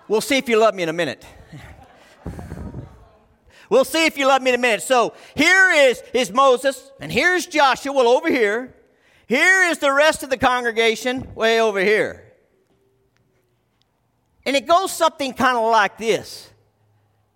We'll 0.08 0.20
see 0.20 0.36
if 0.36 0.48
you 0.48 0.58
love 0.58 0.74
me 0.74 0.82
in 0.82 0.88
a 0.88 0.92
minute. 0.92 1.24
We'll 3.70 3.84
see 3.84 4.06
if 4.06 4.18
you 4.18 4.26
love 4.26 4.42
me 4.42 4.50
in 4.50 4.54
a 4.54 4.58
minute. 4.58 4.82
So 4.82 5.14
here 5.34 5.70
is, 5.72 6.02
is 6.12 6.32
Moses, 6.32 6.90
and 7.00 7.10
here's 7.10 7.46
Joshua 7.46 7.92
well, 7.92 8.08
over 8.08 8.30
here. 8.30 8.74
Here 9.26 9.64
is 9.70 9.78
the 9.78 9.92
rest 9.92 10.22
of 10.22 10.30
the 10.30 10.36
congregation 10.36 11.34
way 11.34 11.60
over 11.60 11.80
here. 11.80 12.24
And 14.46 14.54
it 14.54 14.66
goes 14.66 14.92
something 14.92 15.32
kind 15.32 15.56
of 15.56 15.70
like 15.70 15.96
this. 15.96 16.50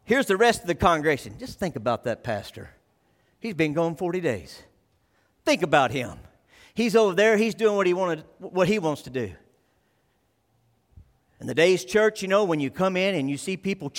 Here's 0.05 0.27
the 0.27 0.37
rest 0.37 0.63
of 0.63 0.67
the 0.67 0.75
congregation. 0.75 1.39
Just 1.39 1.59
think 1.59 1.77
about 1.77 2.05
that 2.05 2.23
pastor. 2.23 2.71
He's 3.41 3.55
been 3.55 3.73
gone 3.73 3.95
40 3.95 4.21
days. 4.21 4.63
Think 5.45 5.63
about 5.63 5.91
him. 5.91 6.19
He's 6.75 6.95
over 6.95 7.15
there, 7.15 7.37
he's 7.37 7.55
doing 7.55 7.77
what 7.77 7.87
he 7.87 7.95
wanted 7.95 8.25
what 8.39 8.69
he 8.69 8.79
wants 8.79 9.03
to 9.03 9.11
do. 9.11 9.33
In 11.41 11.47
the 11.47 11.55
day's 11.55 11.85
church, 11.85 12.21
you 12.21 12.29
know, 12.29 12.45
when 12.45 12.59
you 12.59 12.71
come 12.71 12.97
in 12.97 13.15
and 13.15 13.31
you 13.31 13.37
see 13.37 13.57
people, 13.57 13.93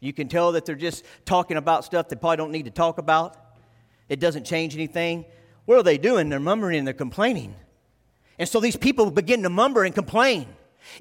you 0.00 0.12
can 0.12 0.28
tell 0.28 0.52
that 0.52 0.66
they're 0.66 0.74
just 0.74 1.04
talking 1.24 1.56
about 1.56 1.84
stuff 1.84 2.08
they 2.08 2.16
probably 2.16 2.36
don't 2.36 2.52
need 2.52 2.66
to 2.66 2.70
talk 2.70 2.98
about. 2.98 3.36
It 4.08 4.20
doesn't 4.20 4.44
change 4.44 4.74
anything. 4.74 5.24
What 5.64 5.78
are 5.78 5.82
they 5.82 5.98
doing? 5.98 6.28
They're 6.28 6.40
mumbling 6.40 6.76
and 6.76 6.86
they're 6.86 6.94
complaining. 6.94 7.54
And 8.38 8.48
so 8.48 8.60
these 8.60 8.76
people 8.76 9.10
begin 9.10 9.42
to 9.44 9.50
mumble 9.50 9.82
and 9.82 9.94
complain. 9.94 10.46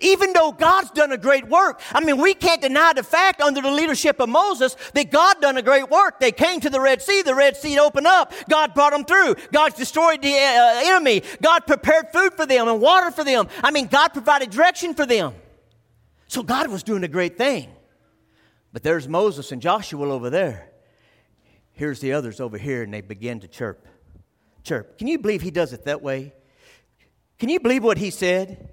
Even 0.01 0.33
though 0.33 0.51
God's 0.51 0.91
done 0.91 1.11
a 1.11 1.17
great 1.17 1.47
work. 1.47 1.81
I 1.93 2.03
mean, 2.03 2.17
we 2.17 2.33
can't 2.33 2.61
deny 2.61 2.93
the 2.93 3.01
fact 3.01 3.41
under 3.41 3.61
the 3.61 3.71
leadership 3.71 4.19
of 4.19 4.29
Moses 4.29 4.75
that 4.93 5.09
God 5.09 5.41
done 5.41 5.57
a 5.57 5.61
great 5.61 5.89
work. 5.89 6.19
They 6.19 6.31
came 6.31 6.59
to 6.59 6.69
the 6.69 6.81
Red 6.81 7.01
Sea. 7.01 7.21
The 7.21 7.33
Red 7.33 7.55
Sea 7.55 7.79
opened 7.79 8.05
up. 8.05 8.33
God 8.49 8.73
brought 8.73 8.91
them 8.91 9.05
through. 9.05 9.35
God 9.51 9.75
destroyed 9.75 10.21
the 10.21 10.33
uh, 10.33 10.81
enemy. 10.83 11.23
God 11.41 11.65
prepared 11.65 12.11
food 12.11 12.33
for 12.33 12.45
them 12.45 12.67
and 12.67 12.81
water 12.81 13.09
for 13.09 13.23
them. 13.23 13.47
I 13.63 13.71
mean, 13.71 13.87
God 13.87 14.09
provided 14.09 14.49
direction 14.49 14.93
for 14.93 15.05
them. 15.05 15.33
So 16.29 16.43
God 16.43 16.67
was 16.67 16.83
doing 16.83 17.03
a 17.03 17.07
great 17.07 17.37
thing. 17.37 17.69
But 18.71 18.83
there's 18.83 19.07
Moses 19.07 19.51
and 19.51 19.61
Joshua 19.61 20.07
over 20.09 20.29
there. 20.29 20.69
Here's 21.71 21.99
the 21.99 22.13
others 22.13 22.39
over 22.39 22.57
here, 22.57 22.83
and 22.83 22.93
they 22.93 23.01
begin 23.01 23.39
to 23.39 23.47
chirp. 23.47 23.87
Chirp. 24.63 24.99
Can 24.99 25.07
you 25.07 25.17
believe 25.17 25.41
he 25.41 25.49
does 25.49 25.73
it 25.73 25.85
that 25.85 26.03
way? 26.03 26.35
Can 27.39 27.49
you 27.49 27.59
believe 27.59 27.83
what 27.83 27.97
he 27.97 28.11
said? 28.11 28.69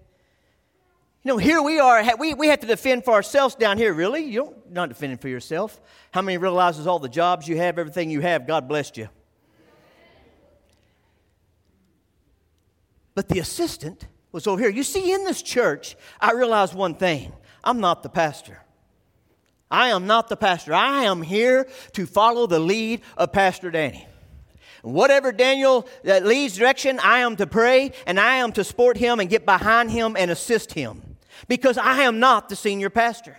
You 1.22 1.32
know, 1.32 1.38
here 1.38 1.62
we 1.62 1.78
are, 1.78 2.04
we, 2.18 2.34
we 2.34 2.48
have 2.48 2.60
to 2.60 2.66
defend 2.66 3.04
for 3.06 3.14
ourselves 3.14 3.54
down 3.54 3.78
here. 3.78 3.94
Really? 3.94 4.24
You're 4.24 4.52
not 4.70 4.90
defending 4.90 5.18
for 5.18 5.28
yourself. 5.28 5.80
How 6.10 6.20
many 6.20 6.36
realizes 6.36 6.86
all 6.86 6.98
the 6.98 7.08
jobs 7.08 7.48
you 7.48 7.56
have, 7.56 7.78
everything 7.78 8.10
you 8.10 8.20
have, 8.20 8.46
God 8.46 8.68
blessed 8.68 8.98
you? 8.98 9.08
But 13.14 13.30
the 13.30 13.38
assistant 13.38 14.06
was 14.30 14.46
over 14.46 14.60
here. 14.60 14.68
You 14.68 14.82
see, 14.82 15.14
in 15.14 15.24
this 15.24 15.40
church, 15.40 15.96
I 16.20 16.32
realized 16.32 16.74
one 16.74 16.96
thing. 16.96 17.32
I'm 17.66 17.80
not 17.80 18.04
the 18.04 18.08
pastor. 18.08 18.62
I 19.68 19.88
am 19.88 20.06
not 20.06 20.28
the 20.28 20.36
pastor. 20.36 20.72
I 20.72 21.04
am 21.04 21.20
here 21.20 21.68
to 21.92 22.06
follow 22.06 22.46
the 22.46 22.60
lead 22.60 23.02
of 23.16 23.32
Pastor 23.32 23.72
Danny. 23.72 24.06
Whatever 24.82 25.32
Daniel 25.32 25.88
uh, 26.06 26.18
leads 26.18 26.56
direction, 26.56 27.00
I 27.00 27.18
am 27.18 27.34
to 27.36 27.46
pray 27.48 27.90
and 28.06 28.20
I 28.20 28.36
am 28.36 28.52
to 28.52 28.62
support 28.62 28.96
him 28.96 29.18
and 29.18 29.28
get 29.28 29.44
behind 29.44 29.90
him 29.90 30.16
and 30.16 30.30
assist 30.30 30.74
him 30.74 31.16
because 31.48 31.76
I 31.76 32.02
am 32.02 32.20
not 32.20 32.48
the 32.48 32.54
senior 32.54 32.88
pastor. 32.88 33.36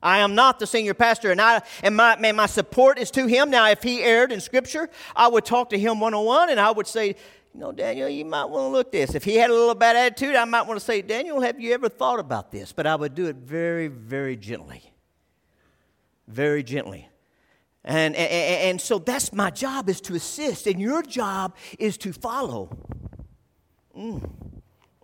I 0.00 0.18
am 0.18 0.36
not 0.36 0.60
the 0.60 0.66
senior 0.68 0.94
pastor, 0.94 1.32
and, 1.32 1.40
I, 1.40 1.62
and 1.82 1.96
my, 1.96 2.16
man, 2.16 2.36
my 2.36 2.46
support 2.46 2.98
is 2.98 3.10
to 3.12 3.26
him. 3.26 3.50
Now, 3.50 3.68
if 3.70 3.82
he 3.82 4.02
erred 4.02 4.30
in 4.30 4.40
Scripture, 4.40 4.88
I 5.16 5.26
would 5.26 5.44
talk 5.44 5.70
to 5.70 5.78
him 5.78 5.98
one 5.98 6.14
on 6.14 6.24
one, 6.24 6.50
and 6.50 6.60
I 6.60 6.70
would 6.70 6.86
say, 6.86 7.16
you 7.56 7.62
know, 7.62 7.72
Daniel, 7.72 8.06
you 8.06 8.26
might 8.26 8.44
want 8.44 8.64
to 8.64 8.68
look 8.68 8.92
this. 8.92 9.14
If 9.14 9.24
he 9.24 9.36
had 9.36 9.48
a 9.48 9.54
little 9.54 9.74
bad 9.74 9.96
attitude, 9.96 10.36
I 10.36 10.44
might 10.44 10.66
want 10.66 10.78
to 10.78 10.84
say, 10.84 11.00
Daniel, 11.00 11.40
have 11.40 11.58
you 11.58 11.72
ever 11.72 11.88
thought 11.88 12.20
about 12.20 12.52
this? 12.52 12.70
But 12.70 12.86
I 12.86 12.94
would 12.94 13.14
do 13.14 13.28
it 13.28 13.36
very, 13.36 13.88
very 13.88 14.36
gently. 14.36 14.92
Very 16.28 16.62
gently. 16.62 17.08
And, 17.82 18.14
and, 18.14 18.30
and 18.30 18.78
so 18.78 18.98
that's 18.98 19.32
my 19.32 19.48
job 19.48 19.88
is 19.88 20.02
to 20.02 20.14
assist, 20.16 20.66
and 20.66 20.78
your 20.78 21.02
job 21.02 21.56
is 21.78 21.96
to 21.98 22.12
follow. 22.12 22.76
Mm. 23.96 24.30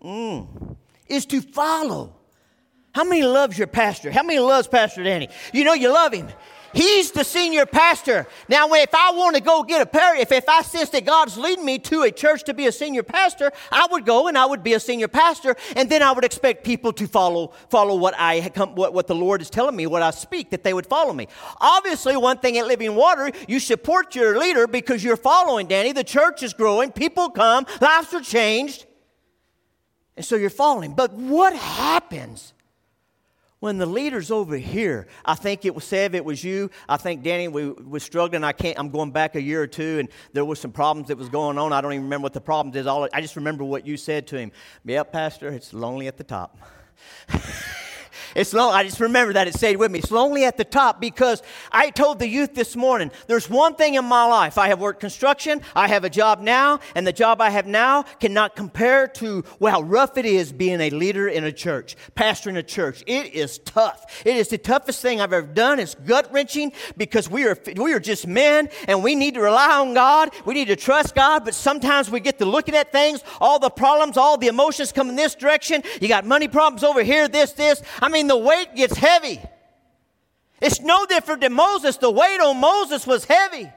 Mm. 0.04 0.76
Is 1.08 1.24
to 1.24 1.40
follow. 1.40 2.14
How 2.94 3.04
many 3.04 3.22
loves 3.22 3.56
your 3.56 3.66
pastor? 3.66 4.10
How 4.10 4.24
many 4.24 4.40
loves 4.40 4.68
Pastor 4.68 5.02
Danny? 5.02 5.30
You 5.54 5.64
know 5.64 5.72
you 5.72 5.90
love 5.90 6.12
him. 6.12 6.28
He's 6.72 7.10
the 7.10 7.24
senior 7.24 7.66
pastor. 7.66 8.26
Now, 8.48 8.72
if 8.72 8.94
I 8.94 9.12
want 9.12 9.36
to 9.36 9.42
go 9.42 9.62
get 9.62 9.82
a 9.82 9.86
prayer, 9.86 10.16
if, 10.16 10.32
if 10.32 10.48
I 10.48 10.62
sense 10.62 10.90
that 10.90 11.04
God's 11.04 11.36
leading 11.36 11.64
me 11.64 11.78
to 11.80 12.02
a 12.02 12.10
church 12.10 12.44
to 12.44 12.54
be 12.54 12.66
a 12.66 12.72
senior 12.72 13.02
pastor, 13.02 13.52
I 13.70 13.86
would 13.90 14.06
go 14.06 14.28
and 14.28 14.38
I 14.38 14.46
would 14.46 14.62
be 14.62 14.74
a 14.74 14.80
senior 14.80 15.08
pastor, 15.08 15.56
and 15.76 15.90
then 15.90 16.02
I 16.02 16.12
would 16.12 16.24
expect 16.24 16.64
people 16.64 16.92
to 16.94 17.06
follow 17.06 17.52
follow 17.68 17.96
what 17.96 18.14
I 18.18 18.48
come, 18.48 18.74
what, 18.74 18.94
what 18.94 19.06
the 19.06 19.14
Lord 19.14 19.42
is 19.42 19.50
telling 19.50 19.76
me, 19.76 19.86
what 19.86 20.02
I 20.02 20.10
speak, 20.10 20.50
that 20.50 20.64
they 20.64 20.74
would 20.74 20.86
follow 20.86 21.12
me. 21.12 21.28
Obviously, 21.60 22.16
one 22.16 22.38
thing 22.38 22.58
at 22.58 22.66
Living 22.66 22.94
Water, 22.94 23.30
you 23.48 23.60
support 23.60 24.14
your 24.14 24.38
leader 24.38 24.66
because 24.66 25.04
you're 25.04 25.16
following 25.16 25.66
Danny. 25.66 25.92
The 25.92 26.04
church 26.04 26.42
is 26.42 26.54
growing, 26.54 26.92
people 26.92 27.30
come, 27.30 27.66
lives 27.80 28.14
are 28.14 28.20
changed, 28.20 28.86
and 30.16 30.24
so 30.24 30.36
you're 30.36 30.50
following. 30.50 30.94
But 30.94 31.12
what 31.12 31.54
happens? 31.54 32.52
When 33.62 33.78
the 33.78 33.86
leaders 33.86 34.32
over 34.32 34.56
here, 34.56 35.06
I 35.24 35.36
think 35.36 35.64
it 35.64 35.72
was 35.72 35.84
Sev, 35.84 36.16
it 36.16 36.24
was 36.24 36.42
you. 36.42 36.68
I 36.88 36.96
think 36.96 37.22
Danny 37.22 37.46
we 37.46 37.70
was 37.70 38.02
struggling. 38.02 38.42
I 38.42 38.50
can't. 38.50 38.76
I'm 38.76 38.90
going 38.90 39.12
back 39.12 39.36
a 39.36 39.40
year 39.40 39.62
or 39.62 39.68
two, 39.68 40.00
and 40.00 40.08
there 40.32 40.44
was 40.44 40.58
some 40.58 40.72
problems 40.72 41.06
that 41.08 41.16
was 41.16 41.28
going 41.28 41.56
on. 41.58 41.72
I 41.72 41.80
don't 41.80 41.92
even 41.92 42.02
remember 42.02 42.24
what 42.24 42.32
the 42.32 42.40
problems 42.40 42.74
is. 42.74 42.88
All 42.88 43.08
I 43.12 43.20
just 43.20 43.36
remember 43.36 43.62
what 43.62 43.86
you 43.86 43.96
said 43.96 44.26
to 44.28 44.36
him. 44.36 44.50
Yep, 44.84 45.12
Pastor, 45.12 45.48
it's 45.50 45.72
lonely 45.72 46.08
at 46.08 46.16
the 46.16 46.24
top. 46.24 46.58
It's 48.34 48.52
long, 48.52 48.72
I 48.72 48.84
just 48.84 49.00
remember 49.00 49.32
that 49.34 49.48
it 49.48 49.54
stayed 49.54 49.76
with 49.76 49.90
me. 49.90 49.98
It's 49.98 50.10
lonely 50.10 50.44
at 50.44 50.56
the 50.56 50.64
top 50.64 51.00
because 51.00 51.42
I 51.70 51.90
told 51.90 52.18
the 52.18 52.28
youth 52.28 52.54
this 52.54 52.76
morning 52.76 53.10
there's 53.26 53.48
one 53.48 53.74
thing 53.74 53.94
in 53.94 54.04
my 54.04 54.24
life. 54.24 54.58
I 54.58 54.68
have 54.68 54.80
worked 54.80 55.00
construction, 55.00 55.62
I 55.74 55.88
have 55.88 56.04
a 56.04 56.10
job 56.10 56.40
now, 56.40 56.80
and 56.94 57.06
the 57.06 57.12
job 57.12 57.40
I 57.40 57.50
have 57.50 57.66
now 57.66 58.02
cannot 58.02 58.56
compare 58.56 59.06
to 59.08 59.44
how 59.60 59.82
rough 59.82 60.16
it 60.18 60.26
is 60.26 60.52
being 60.52 60.80
a 60.80 60.90
leader 60.90 61.28
in 61.28 61.44
a 61.44 61.52
church, 61.52 61.96
pastoring 62.14 62.56
a 62.56 62.62
church. 62.62 63.02
It 63.06 63.32
is 63.34 63.58
tough. 63.58 64.22
It 64.26 64.36
is 64.36 64.48
the 64.48 64.58
toughest 64.58 65.00
thing 65.00 65.20
I've 65.20 65.32
ever 65.32 65.46
done. 65.46 65.78
It's 65.78 65.94
gut 65.94 66.32
wrenching 66.32 66.72
because 66.96 67.28
we 67.28 67.44
are, 67.46 67.58
we 67.76 67.92
are 67.92 68.00
just 68.00 68.26
men 68.26 68.68
and 68.86 69.02
we 69.02 69.14
need 69.14 69.34
to 69.34 69.40
rely 69.40 69.78
on 69.78 69.94
God. 69.94 70.30
We 70.44 70.54
need 70.54 70.68
to 70.68 70.76
trust 70.76 71.14
God, 71.14 71.44
but 71.44 71.54
sometimes 71.54 72.10
we 72.10 72.20
get 72.20 72.38
to 72.38 72.44
looking 72.44 72.74
at 72.74 72.92
things, 72.92 73.22
all 73.40 73.58
the 73.58 73.70
problems, 73.70 74.16
all 74.16 74.36
the 74.36 74.48
emotions 74.48 74.92
come 74.92 75.08
in 75.08 75.16
this 75.16 75.34
direction. 75.34 75.82
You 76.00 76.08
got 76.08 76.24
money 76.26 76.48
problems 76.48 76.84
over 76.84 77.02
here, 77.02 77.28
this, 77.28 77.52
this. 77.52 77.82
I 78.00 78.08
mean, 78.08 78.21
mean, 78.22 78.28
the 78.28 78.36
weight 78.36 78.74
gets 78.74 78.96
heavy. 78.96 79.40
It's 80.60 80.80
no 80.80 81.04
different 81.06 81.40
than 81.40 81.52
Moses. 81.52 81.96
The 81.96 82.10
weight 82.10 82.40
on 82.40 82.58
Moses 82.58 83.06
was 83.06 83.24
heavy. 83.24 83.68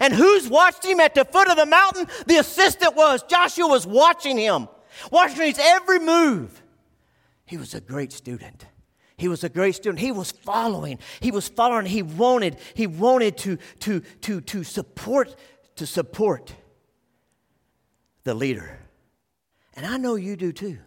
And 0.00 0.14
who's 0.14 0.48
watched 0.48 0.84
him 0.84 0.98
at 1.00 1.14
the 1.14 1.24
foot 1.24 1.48
of 1.48 1.56
the 1.56 1.66
mountain? 1.66 2.06
The 2.26 2.36
assistant 2.36 2.96
was. 2.96 3.22
Joshua 3.24 3.68
was 3.68 3.86
watching 3.86 4.38
him, 4.38 4.68
watching 5.10 5.46
his 5.46 5.58
every 5.60 5.98
move. 5.98 6.62
He 7.44 7.58
was 7.58 7.74
a 7.74 7.80
great 7.80 8.12
student. 8.12 8.64
He 9.18 9.28
was 9.28 9.44
a 9.44 9.50
great 9.50 9.74
student. 9.74 10.00
He 10.00 10.10
was 10.10 10.32
following. 10.32 10.98
He 11.20 11.30
was 11.30 11.48
following. 11.48 11.84
He 11.84 12.02
wanted, 12.02 12.56
he 12.72 12.86
wanted 12.86 13.36
to, 13.38 13.58
to, 13.80 14.00
to, 14.22 14.40
to 14.40 14.64
support, 14.64 15.36
to 15.76 15.86
support 15.86 16.54
the 18.24 18.34
leader. 18.34 18.78
And 19.74 19.84
I 19.84 19.98
know 19.98 20.14
you 20.14 20.36
do 20.36 20.52
too. 20.52 20.78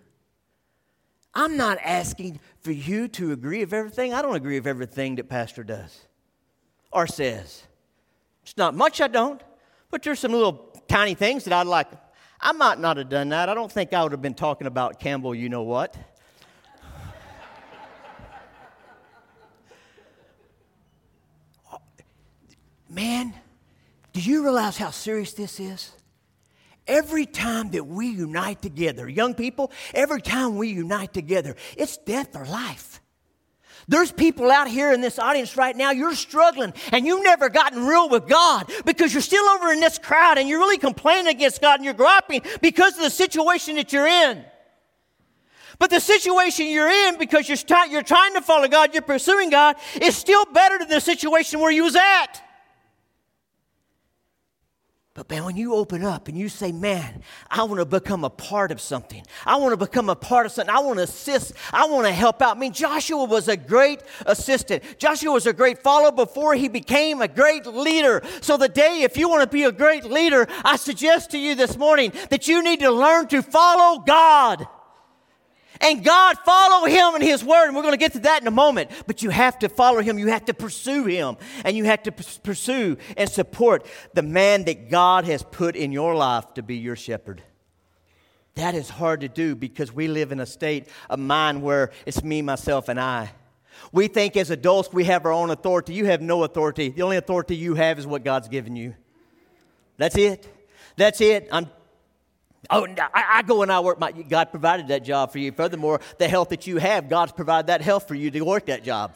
I'm 1.35 1.57
not 1.57 1.77
asking 1.83 2.39
for 2.65 2.71
you 2.71 3.07
to 3.07 3.31
agree 3.31 3.59
with 3.59 3.71
everything. 3.75 4.11
I 4.11 4.23
don't 4.23 4.35
agree 4.35 4.57
with 4.57 4.65
everything 4.65 5.17
that 5.17 5.29
Pastor 5.29 5.63
does 5.63 6.07
or 6.91 7.05
says. 7.05 7.61
It's 8.41 8.57
not 8.57 8.73
much 8.73 8.99
I 8.99 9.07
don't, 9.07 9.39
but 9.91 10.01
there's 10.01 10.17
some 10.17 10.31
little 10.31 10.75
tiny 10.87 11.13
things 11.13 11.43
that 11.43 11.53
I'd 11.53 11.67
like. 11.67 11.85
I 12.41 12.53
might 12.53 12.79
not 12.79 12.97
have 12.97 13.07
done 13.07 13.29
that. 13.29 13.49
I 13.49 13.53
don't 13.53 13.71
think 13.71 13.93
I 13.93 14.01
would 14.01 14.13
have 14.13 14.21
been 14.23 14.33
talking 14.33 14.65
about 14.65 14.99
Campbell, 14.99 15.35
you 15.35 15.47
know 15.47 15.61
what. 15.61 15.95
Man, 22.89 23.31
do 24.11 24.21
you 24.21 24.41
realize 24.41 24.75
how 24.75 24.89
serious 24.89 25.33
this 25.33 25.59
is? 25.59 25.91
Every 26.87 27.25
time 27.25 27.71
that 27.71 27.85
we 27.85 28.07
unite 28.07 28.61
together, 28.61 29.09
young 29.09 29.33
people, 29.33 29.71
every 29.93 30.21
time 30.21 30.57
we 30.57 30.69
unite 30.69 31.13
together, 31.13 31.55
it's 31.75 31.97
death 31.97 32.35
or 32.35 32.45
life. 32.45 33.01
There's 33.87 34.11
people 34.11 34.49
out 34.49 34.67
here 34.67 34.91
in 34.93 35.01
this 35.01 35.19
audience 35.19 35.57
right 35.57 35.75
now, 35.75 35.91
you're 35.91 36.15
struggling 36.15 36.73
and 36.91 37.05
you've 37.05 37.23
never 37.23 37.49
gotten 37.49 37.85
real 37.85 38.09
with 38.09 38.27
God 38.27 38.71
because 38.83 39.13
you're 39.13 39.21
still 39.21 39.47
over 39.49 39.71
in 39.71 39.79
this 39.79 39.99
crowd 39.99 40.37
and 40.37 40.49
you're 40.49 40.59
really 40.59 40.77
complaining 40.77 41.27
against 41.27 41.61
God 41.61 41.75
and 41.75 41.85
you're 41.85 41.93
griping 41.93 42.41
because 42.61 42.95
of 42.95 43.03
the 43.03 43.09
situation 43.09 43.75
that 43.75 43.93
you're 43.93 44.07
in. 44.07 44.43
But 45.77 45.89
the 45.89 45.99
situation 45.99 46.67
you're 46.67 46.89
in 46.89 47.17
because 47.17 47.49
you're, 47.49 47.57
you're 47.89 48.01
trying 48.01 48.33
to 48.33 48.41
follow 48.41 48.67
God, 48.67 48.93
you're 48.93 49.01
pursuing 49.01 49.49
God, 49.49 49.75
is 50.01 50.15
still 50.15 50.45
better 50.45 50.79
than 50.79 50.89
the 50.89 51.01
situation 51.01 51.59
where 51.59 51.71
you 51.71 51.83
was 51.83 51.95
at. 51.95 52.41
But 55.15 55.29
man, 55.29 55.45
when 55.45 55.55
you 55.55 55.75
open 55.75 56.03
up 56.03 56.27
and 56.27 56.37
you 56.37 56.49
say, 56.49 56.73
man, 56.73 57.21
I 57.49 57.63
want 57.63 57.79
to 57.79 57.85
become 57.85 58.25
a 58.25 58.29
part 58.29 58.69
of 58.69 58.81
something. 58.81 59.23
I 59.45 59.55
want 59.55 59.71
to 59.71 59.77
become 59.77 60.09
a 60.09 60.15
part 60.15 60.45
of 60.45 60.51
something. 60.51 60.75
I 60.75 60.79
want 60.79 60.97
to 60.97 61.03
assist. 61.03 61.53
I 61.71 61.87
want 61.87 62.05
to 62.05 62.11
help 62.11 62.41
out. 62.41 62.57
I 62.57 62.59
mean, 62.59 62.73
Joshua 62.73 63.23
was 63.23 63.47
a 63.47 63.55
great 63.55 64.01
assistant. 64.25 64.83
Joshua 64.99 65.31
was 65.31 65.47
a 65.47 65.53
great 65.53 65.81
follower 65.81 66.11
before 66.11 66.53
he 66.53 66.67
became 66.67 67.21
a 67.21 67.29
great 67.29 67.65
leader. 67.65 68.23
So 68.41 68.57
the 68.57 68.67
day, 68.67 69.03
if 69.03 69.15
you 69.15 69.29
want 69.29 69.41
to 69.43 69.47
be 69.47 69.63
a 69.63 69.71
great 69.71 70.03
leader, 70.03 70.49
I 70.65 70.75
suggest 70.75 71.31
to 71.31 71.37
you 71.37 71.55
this 71.55 71.77
morning 71.77 72.11
that 72.29 72.49
you 72.49 72.61
need 72.61 72.81
to 72.81 72.91
learn 72.91 73.29
to 73.29 73.41
follow 73.41 73.99
God 73.99 74.67
and 75.81 76.03
God 76.03 76.37
follow 76.45 76.85
him 76.85 77.15
and 77.15 77.23
his 77.23 77.43
word. 77.43 77.67
And 77.67 77.75
we're 77.75 77.81
going 77.81 77.93
to 77.93 77.97
get 77.97 78.13
to 78.13 78.19
that 78.19 78.41
in 78.41 78.47
a 78.47 78.51
moment. 78.51 78.91
But 79.07 79.21
you 79.23 79.29
have 79.29 79.59
to 79.59 79.69
follow 79.69 80.01
him. 80.01 80.17
You 80.19 80.27
have 80.27 80.45
to 80.45 80.53
pursue 80.53 81.05
him. 81.05 81.37
And 81.63 81.75
you 81.75 81.85
have 81.85 82.03
to 82.03 82.11
pursue 82.11 82.97
and 83.17 83.29
support 83.29 83.85
the 84.13 84.21
man 84.21 84.65
that 84.65 84.89
God 84.89 85.25
has 85.25 85.43
put 85.43 85.75
in 85.75 85.91
your 85.91 86.15
life 86.15 86.53
to 86.55 86.63
be 86.63 86.77
your 86.77 86.95
shepherd. 86.95 87.41
That 88.55 88.73
is 88.73 88.89
hard 88.89 89.21
to 89.21 89.27
do 89.27 89.55
because 89.55 89.91
we 89.91 90.07
live 90.07 90.31
in 90.31 90.39
a 90.39 90.45
state 90.45 90.87
of 91.09 91.19
mind 91.19 91.61
where 91.61 91.91
it's 92.05 92.23
me, 92.23 92.41
myself, 92.41 92.87
and 92.87 92.99
I. 92.99 93.31
We 93.91 94.07
think 94.07 94.37
as 94.37 94.49
adults 94.49 94.93
we 94.93 95.03
have 95.05 95.25
our 95.25 95.33
own 95.33 95.51
authority. 95.51 95.93
You 95.93 96.05
have 96.05 96.21
no 96.21 96.43
authority. 96.43 96.89
The 96.89 97.01
only 97.01 97.17
authority 97.17 97.55
you 97.57 97.75
have 97.75 97.99
is 97.99 98.07
what 98.07 98.23
God's 98.23 98.47
given 98.47 98.75
you. 98.77 98.95
That's 99.97 100.17
it. 100.17 100.47
That's 100.95 101.19
it. 101.19 101.49
I'm 101.51 101.69
Oh, 102.69 102.87
I, 103.13 103.25
I 103.35 103.41
go 103.43 103.61
and 103.61 103.71
I 103.71 103.79
work. 103.79 103.99
My, 103.99 104.11
God 104.11 104.51
provided 104.51 104.87
that 104.89 105.03
job 105.03 105.31
for 105.31 105.39
you. 105.39 105.51
Furthermore, 105.51 106.01
the 106.17 106.27
health 106.27 106.49
that 106.49 106.67
you 106.67 106.77
have, 106.77 107.09
God's 107.09 107.31
provided 107.31 107.67
that 107.67 107.81
health 107.81 108.07
for 108.07 108.15
you 108.15 108.31
to 108.31 108.41
work 108.41 108.67
that 108.67 108.83
job. 108.83 109.13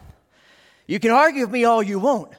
You 0.87 0.99
can 0.99 1.11
argue 1.11 1.41
with 1.41 1.51
me 1.51 1.65
all 1.65 1.83
you 1.83 1.99
want, 1.99 2.31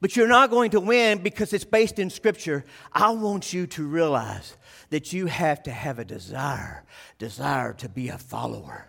but 0.00 0.16
you're 0.16 0.28
not 0.28 0.50
going 0.50 0.70
to 0.72 0.80
win 0.80 1.22
because 1.22 1.52
it's 1.52 1.64
based 1.64 1.98
in 1.98 2.10
Scripture. 2.10 2.64
I 2.92 3.10
want 3.10 3.52
you 3.52 3.66
to 3.68 3.86
realize 3.86 4.56
that 4.90 5.12
you 5.12 5.26
have 5.26 5.62
to 5.64 5.70
have 5.70 5.98
a 5.98 6.04
desire, 6.04 6.84
desire 7.18 7.72
to 7.74 7.88
be 7.88 8.08
a 8.08 8.18
follower 8.18 8.88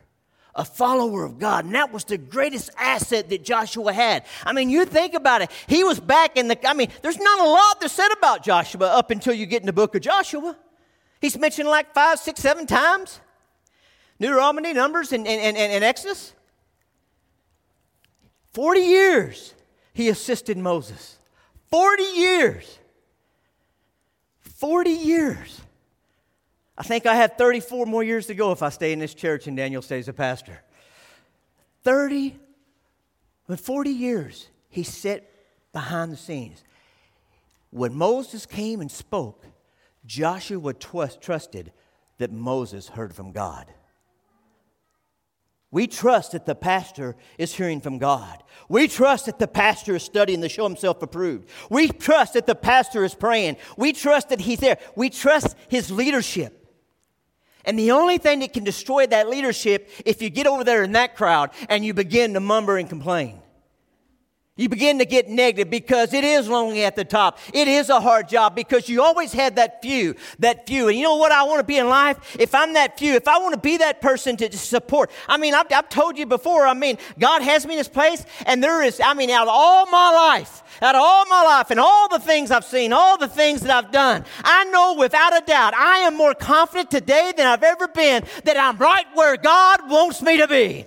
a 0.58 0.66
follower 0.66 1.24
of 1.24 1.38
God. 1.38 1.66
And 1.66 1.76
that 1.76 1.94
was 1.94 2.04
the 2.04 2.18
greatest 2.18 2.72
asset 2.78 3.30
that 3.30 3.44
Joshua 3.44 3.94
had. 3.94 4.26
I 4.44 4.54
mean, 4.54 4.70
you 4.70 4.86
think 4.86 5.14
about 5.14 5.44
it. 5.44 5.52
He 5.68 5.84
was 5.84 6.00
back 6.00 6.36
in 6.36 6.48
the, 6.48 6.68
I 6.68 6.74
mean, 6.74 6.90
there's 7.04 7.20
not 7.20 7.40
a 7.40 7.48
lot 7.48 7.80
that's 7.80 7.94
said 7.94 8.10
about 8.18 8.44
Joshua 8.44 8.88
up 8.88 9.12
until 9.12 9.36
you 9.36 9.46
get 9.46 9.62
in 9.62 9.68
the 9.68 9.74
book 9.74 9.94
of 9.96 10.02
Joshua. 10.02 10.58
He's 11.20 11.38
mentioned 11.38 11.68
like 11.68 11.94
five, 11.94 12.20
six, 12.20 12.42
seven 12.42 12.68
times. 12.68 13.20
Deuteronomy, 14.20 14.74
Numbers, 14.74 15.12
and, 15.12 15.28
and, 15.28 15.58
and, 15.58 15.58
and 15.58 15.84
Exodus. 15.84 16.34
40 18.54 18.80
years 18.80 19.54
he 19.94 20.10
assisted 20.10 20.58
Moses. 20.58 21.20
40 21.70 22.04
years. 22.04 22.80
40 24.42 24.90
years. 24.90 25.62
I 26.78 26.84
think 26.84 27.06
I 27.06 27.16
have 27.16 27.34
34 27.38 27.86
more 27.86 28.04
years 28.04 28.28
to 28.28 28.36
go 28.36 28.52
if 28.52 28.62
I 28.62 28.70
stay 28.70 28.94
in 28.94 29.00
this 29.00 29.14
church 29.14 29.48
and 29.48 29.58
Daniel 29.58 29.82
stays 29.82 30.08
a 30.08 30.14
pastor. 30.14 30.62
30, 31.84 32.36
but 33.48 33.60
40 33.60 33.90
years, 33.90 34.48
he 34.70 34.84
sat 34.84 35.24
behind 35.74 36.12
the 36.12 36.18
scenes. 36.18 36.64
When 37.72 37.96
Moses 37.96 38.46
came 38.46 38.82
and 38.82 38.92
spoke, 38.92 39.46
Joshua 40.08 40.74
trusted 40.74 41.72
that 42.18 42.32
Moses 42.32 42.88
heard 42.88 43.14
from 43.14 43.32
God. 43.32 43.68
We 45.70 45.86
trust 45.86 46.32
that 46.32 46.46
the 46.46 46.56
pastor 46.56 47.18
is 47.38 47.54
hearing 47.54 47.82
from 47.82 47.98
God. 47.98 48.42
We 48.70 48.88
trust 48.88 49.26
that 49.26 49.38
the 49.38 49.50
pastor 49.50 49.98
is 49.98 50.04
studying 50.04 50.42
to 50.42 50.50
show 50.50 50.64
himself 50.64 51.04
approved. 51.04 51.50
We 51.70 51.90
trust 51.90 52.34
that 52.34 52.48
the 52.48 52.56
pastor 52.56 53.04
is 53.04 53.14
praying. 53.14 53.58
We 53.76 53.92
trust 53.92 54.30
that 54.30 54.40
he's 54.40 54.60
there. 54.60 54.78
We 54.96 55.10
trust 55.10 55.56
his 55.68 55.92
leadership. 55.92 56.54
And 57.66 57.78
the 57.78 57.92
only 57.92 58.18
thing 58.18 58.40
that 58.40 58.54
can 58.54 58.64
destroy 58.64 59.08
that 59.08 59.28
leadership 59.28 59.90
if 60.06 60.22
you 60.22 60.30
get 60.30 60.48
over 60.48 60.64
there 60.64 60.84
in 60.84 60.94
that 60.94 61.18
crowd 61.18 61.52
and 61.68 61.84
you 61.84 61.94
begin 61.94 62.34
to 62.36 62.40
mumber 62.40 62.78
and 62.78 62.88
complain. 62.88 63.42
You 64.58 64.70
begin 64.70 64.98
to 65.00 65.06
get 65.06 65.30
negative 65.30 65.70
because 65.70 66.14
it 66.14 66.24
is 66.24 66.50
lonely 66.50 66.84
at 66.84 66.96
the 66.96 67.06
top. 67.06 67.38
It 67.54 67.68
is 67.68 67.90
a 67.90 68.02
hard 68.02 68.28
job 68.28 68.56
because 68.56 68.90
you 68.90 69.04
always 69.04 69.32
had 69.32 69.56
that 69.58 69.84
few, 69.84 70.16
that 70.40 70.66
few. 70.66 70.88
And 70.88 70.98
you 70.98 71.04
know 71.04 71.16
what 71.16 71.32
I 71.32 71.44
want 71.44 71.60
to 71.60 71.64
be 71.64 71.78
in 71.78 71.88
life? 71.88 72.36
If 72.40 72.56
I'm 72.56 72.74
that 72.74 72.98
few, 72.98 73.14
if 73.14 73.28
I 73.28 73.38
want 73.38 73.54
to 73.54 73.60
be 73.60 73.78
that 73.78 74.02
person 74.02 74.36
to 74.38 74.52
support. 74.58 75.12
I 75.28 75.38
mean, 75.38 75.54
I've, 75.54 75.68
I've 75.72 75.90
told 75.90 76.18
you 76.18 76.26
before, 76.26 76.66
I 76.66 76.74
mean, 76.74 76.98
God 77.20 77.44
has 77.44 77.68
me 77.68 77.76
in 77.76 77.78
this 77.78 77.88
place, 77.88 78.26
and 78.48 78.64
there 78.64 78.82
is, 78.82 79.00
I 79.00 79.14
mean, 79.14 79.30
out 79.30 79.44
of 79.44 79.54
all 79.54 79.86
my 79.86 80.12
life, 80.12 80.64
out 80.82 80.96
of 80.96 81.02
all 81.02 81.26
my 81.28 81.44
life 81.44 81.70
and 81.70 81.80
all 81.80 82.10
the 82.10 82.20
things 82.20 82.50
I've 82.50 82.66
seen, 82.66 82.94
all 82.94 83.18
the 83.18 83.28
things 83.28 83.62
that 83.62 83.72
I've 83.72 83.92
done, 83.92 84.26
I 84.44 84.66
know 84.66 84.96
without 84.96 85.38
a 85.38 85.46
doubt 85.46 85.76
I 85.76 86.00
am 86.00 86.18
more 86.18 86.34
confident 86.34 86.90
today 86.90 87.32
than 87.38 87.46
I've 87.46 87.64
ever 87.64 87.88
been 87.88 88.24
that 88.44 88.58
I'm 88.58 88.78
right 88.78 89.06
where 89.14 89.38
God 89.38 89.90
wants 89.90 90.22
me 90.24 90.38
to 90.38 90.48
be. 90.48 90.86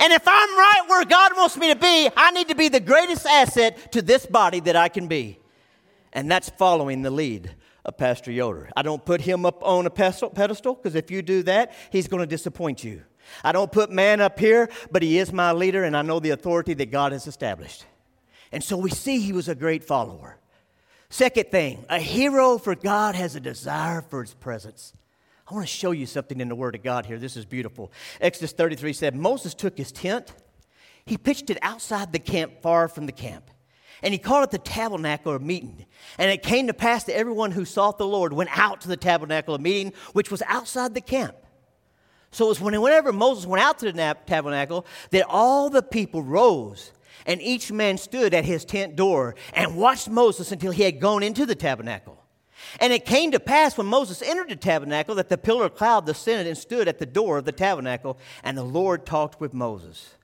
And 0.00 0.12
if 0.12 0.26
I'm 0.26 0.58
right 0.58 0.82
where 0.88 1.04
God 1.04 1.32
wants 1.36 1.56
me 1.56 1.72
to 1.72 1.78
be, 1.78 2.08
I 2.16 2.30
need 2.32 2.48
to 2.48 2.54
be 2.54 2.68
the 2.68 2.80
greatest 2.80 3.26
asset 3.26 3.92
to 3.92 4.02
this 4.02 4.26
body 4.26 4.60
that 4.60 4.76
I 4.76 4.88
can 4.88 5.06
be. 5.06 5.38
And 6.12 6.30
that's 6.30 6.48
following 6.50 7.02
the 7.02 7.10
lead 7.10 7.54
of 7.84 7.96
Pastor 7.96 8.30
Yoder. 8.32 8.70
I 8.76 8.82
don't 8.82 9.04
put 9.04 9.20
him 9.20 9.44
up 9.44 9.62
on 9.62 9.86
a 9.86 9.90
pedestal 9.90 10.74
because 10.74 10.94
if 10.94 11.10
you 11.10 11.22
do 11.22 11.42
that, 11.44 11.72
he's 11.90 12.08
going 12.08 12.20
to 12.20 12.26
disappoint 12.26 12.82
you. 12.82 13.02
I 13.42 13.52
don't 13.52 13.72
put 13.72 13.90
man 13.90 14.20
up 14.20 14.38
here, 14.38 14.68
but 14.90 15.02
he 15.02 15.18
is 15.18 15.32
my 15.32 15.52
leader 15.52 15.84
and 15.84 15.96
I 15.96 16.02
know 16.02 16.20
the 16.20 16.30
authority 16.30 16.74
that 16.74 16.90
God 16.90 17.12
has 17.12 17.26
established. 17.26 17.84
And 18.52 18.62
so 18.62 18.76
we 18.76 18.90
see 18.90 19.20
he 19.20 19.32
was 19.32 19.48
a 19.48 19.54
great 19.54 19.84
follower. 19.84 20.38
Second 21.10 21.50
thing, 21.50 21.84
a 21.88 21.98
hero 21.98 22.58
for 22.58 22.74
God 22.74 23.14
has 23.14 23.36
a 23.36 23.40
desire 23.40 24.02
for 24.02 24.22
his 24.22 24.34
presence. 24.34 24.92
I 25.46 25.54
want 25.54 25.66
to 25.66 25.72
show 25.72 25.90
you 25.90 26.06
something 26.06 26.40
in 26.40 26.48
the 26.48 26.54
Word 26.54 26.74
of 26.74 26.82
God 26.82 27.04
here. 27.04 27.18
This 27.18 27.36
is 27.36 27.44
beautiful. 27.44 27.92
Exodus 28.20 28.52
33 28.52 28.92
said 28.94 29.14
Moses 29.14 29.52
took 29.54 29.76
his 29.76 29.92
tent, 29.92 30.32
he 31.04 31.18
pitched 31.18 31.50
it 31.50 31.58
outside 31.60 32.12
the 32.12 32.18
camp, 32.18 32.62
far 32.62 32.88
from 32.88 33.06
the 33.06 33.12
camp. 33.12 33.50
And 34.02 34.12
he 34.12 34.18
called 34.18 34.44
it 34.44 34.50
the 34.50 34.58
tabernacle 34.58 35.34
of 35.34 35.42
meeting. 35.42 35.84
And 36.18 36.30
it 36.30 36.42
came 36.42 36.66
to 36.66 36.74
pass 36.74 37.04
that 37.04 37.16
everyone 37.16 37.52
who 37.52 37.64
sought 37.64 37.98
the 37.98 38.06
Lord 38.06 38.32
went 38.32 38.50
out 38.56 38.80
to 38.82 38.88
the 38.88 38.96
tabernacle 38.96 39.54
of 39.54 39.60
meeting, 39.60 39.92
which 40.12 40.30
was 40.30 40.42
outside 40.46 40.94
the 40.94 41.00
camp. 41.00 41.36
So 42.30 42.46
it 42.46 42.60
was 42.60 42.60
whenever 42.60 43.12
Moses 43.12 43.46
went 43.46 43.62
out 43.62 43.78
to 43.78 43.92
the 43.92 44.16
tabernacle 44.26 44.86
that 45.10 45.24
all 45.28 45.70
the 45.70 45.82
people 45.82 46.22
rose 46.22 46.92
and 47.26 47.40
each 47.40 47.70
man 47.70 47.96
stood 47.96 48.34
at 48.34 48.44
his 48.44 48.64
tent 48.64 48.96
door 48.96 49.36
and 49.52 49.76
watched 49.76 50.08
Moses 50.08 50.50
until 50.50 50.72
he 50.72 50.82
had 50.82 51.00
gone 51.00 51.22
into 51.22 51.46
the 51.46 51.54
tabernacle. 51.54 52.23
And 52.80 52.92
it 52.92 53.04
came 53.04 53.30
to 53.30 53.40
pass 53.40 53.76
when 53.76 53.86
Moses 53.86 54.22
entered 54.22 54.48
the 54.48 54.56
tabernacle 54.56 55.14
that 55.16 55.28
the 55.28 55.38
pillar 55.38 55.66
of 55.66 55.74
cloud 55.74 56.06
descended 56.06 56.46
and 56.46 56.58
stood 56.58 56.88
at 56.88 56.98
the 56.98 57.06
door 57.06 57.38
of 57.38 57.44
the 57.44 57.52
tabernacle, 57.52 58.18
and 58.42 58.56
the 58.56 58.64
Lord 58.64 59.06
talked 59.06 59.40
with 59.40 59.54
Moses. 59.54 60.14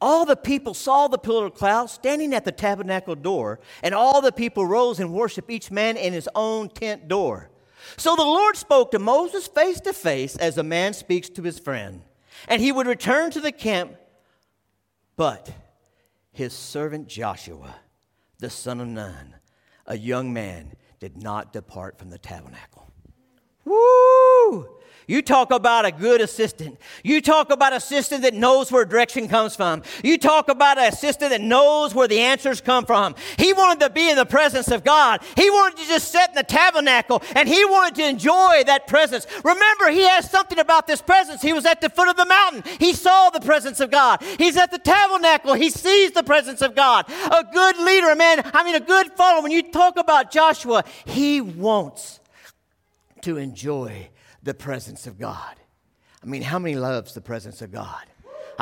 All 0.00 0.24
the 0.24 0.36
people 0.36 0.74
saw 0.74 1.06
the 1.06 1.16
pillar 1.16 1.46
of 1.46 1.54
cloud 1.54 1.88
standing 1.88 2.34
at 2.34 2.44
the 2.44 2.50
tabernacle 2.50 3.14
door, 3.14 3.60
and 3.84 3.94
all 3.94 4.20
the 4.20 4.32
people 4.32 4.66
rose 4.66 4.98
and 4.98 5.12
worshiped 5.12 5.48
each 5.48 5.70
man 5.70 5.96
in 5.96 6.12
his 6.12 6.28
own 6.34 6.68
tent 6.68 7.06
door. 7.06 7.50
So 7.96 8.16
the 8.16 8.22
Lord 8.22 8.56
spoke 8.56 8.90
to 8.90 8.98
Moses 8.98 9.46
face 9.46 9.80
to 9.82 9.92
face 9.92 10.36
as 10.36 10.58
a 10.58 10.62
man 10.62 10.92
speaks 10.92 11.28
to 11.30 11.42
his 11.42 11.58
friend. 11.58 12.02
And 12.48 12.60
he 12.60 12.72
would 12.72 12.86
return 12.88 13.30
to 13.30 13.40
the 13.40 13.52
camp, 13.52 13.94
but 15.16 15.52
his 16.32 16.52
servant 16.52 17.06
Joshua, 17.06 17.76
the 18.38 18.50
son 18.50 18.80
of 18.80 18.88
Nun, 18.88 19.36
a 19.86 19.96
young 19.96 20.32
man, 20.32 20.72
did 21.02 21.20
not 21.20 21.52
depart 21.52 21.98
from 21.98 22.10
the 22.10 22.18
tabernacle. 22.18 22.88
Woo! 23.64 24.68
You 25.06 25.22
talk 25.22 25.50
about 25.50 25.84
a 25.84 25.92
good 25.92 26.20
assistant. 26.20 26.78
You 27.02 27.20
talk 27.20 27.50
about 27.50 27.72
an 27.72 27.78
assistant 27.78 28.22
that 28.22 28.34
knows 28.34 28.70
where 28.70 28.84
direction 28.84 29.28
comes 29.28 29.56
from. 29.56 29.82
You 30.02 30.18
talk 30.18 30.48
about 30.48 30.78
an 30.78 30.92
assistant 30.92 31.30
that 31.30 31.40
knows 31.40 31.94
where 31.94 32.08
the 32.08 32.20
answers 32.20 32.60
come 32.60 32.86
from. 32.86 33.14
He 33.36 33.52
wanted 33.52 33.80
to 33.80 33.90
be 33.90 34.08
in 34.08 34.16
the 34.16 34.26
presence 34.26 34.70
of 34.70 34.84
God. 34.84 35.22
He 35.36 35.50
wanted 35.50 35.78
to 35.78 35.86
just 35.88 36.12
sit 36.12 36.28
in 36.30 36.34
the 36.34 36.42
tabernacle 36.42 37.22
and 37.34 37.48
he 37.48 37.64
wanted 37.64 37.96
to 37.96 38.08
enjoy 38.08 38.62
that 38.66 38.86
presence. 38.86 39.26
Remember, 39.44 39.90
he 39.90 40.02
has 40.02 40.30
something 40.30 40.58
about 40.58 40.86
this 40.86 41.02
presence. 41.02 41.42
He 41.42 41.52
was 41.52 41.66
at 41.66 41.80
the 41.80 41.90
foot 41.90 42.08
of 42.08 42.16
the 42.16 42.26
mountain. 42.26 42.62
He 42.78 42.92
saw 42.92 43.30
the 43.30 43.40
presence 43.40 43.80
of 43.80 43.90
God. 43.90 44.22
He's 44.38 44.56
at 44.56 44.70
the 44.70 44.78
tabernacle. 44.78 45.54
He 45.54 45.70
sees 45.70 46.12
the 46.12 46.22
presence 46.22 46.62
of 46.62 46.74
God. 46.74 47.06
A 47.08 47.44
good 47.52 47.78
leader, 47.78 48.10
a 48.10 48.16
man. 48.16 48.42
I 48.54 48.64
mean, 48.64 48.74
a 48.74 48.80
good 48.80 49.12
follower. 49.12 49.42
When 49.42 49.52
you 49.52 49.62
talk 49.70 49.96
about 49.96 50.30
Joshua, 50.30 50.84
he 51.04 51.40
wants 51.40 52.20
to 53.22 53.36
enjoy 53.36 54.08
the 54.42 54.54
presence 54.54 55.06
of 55.06 55.18
God. 55.18 55.56
I 56.22 56.26
mean, 56.26 56.42
how 56.42 56.58
many 56.58 56.76
loves 56.76 57.14
the 57.14 57.20
presence 57.20 57.62
of 57.62 57.70
God? 57.70 58.04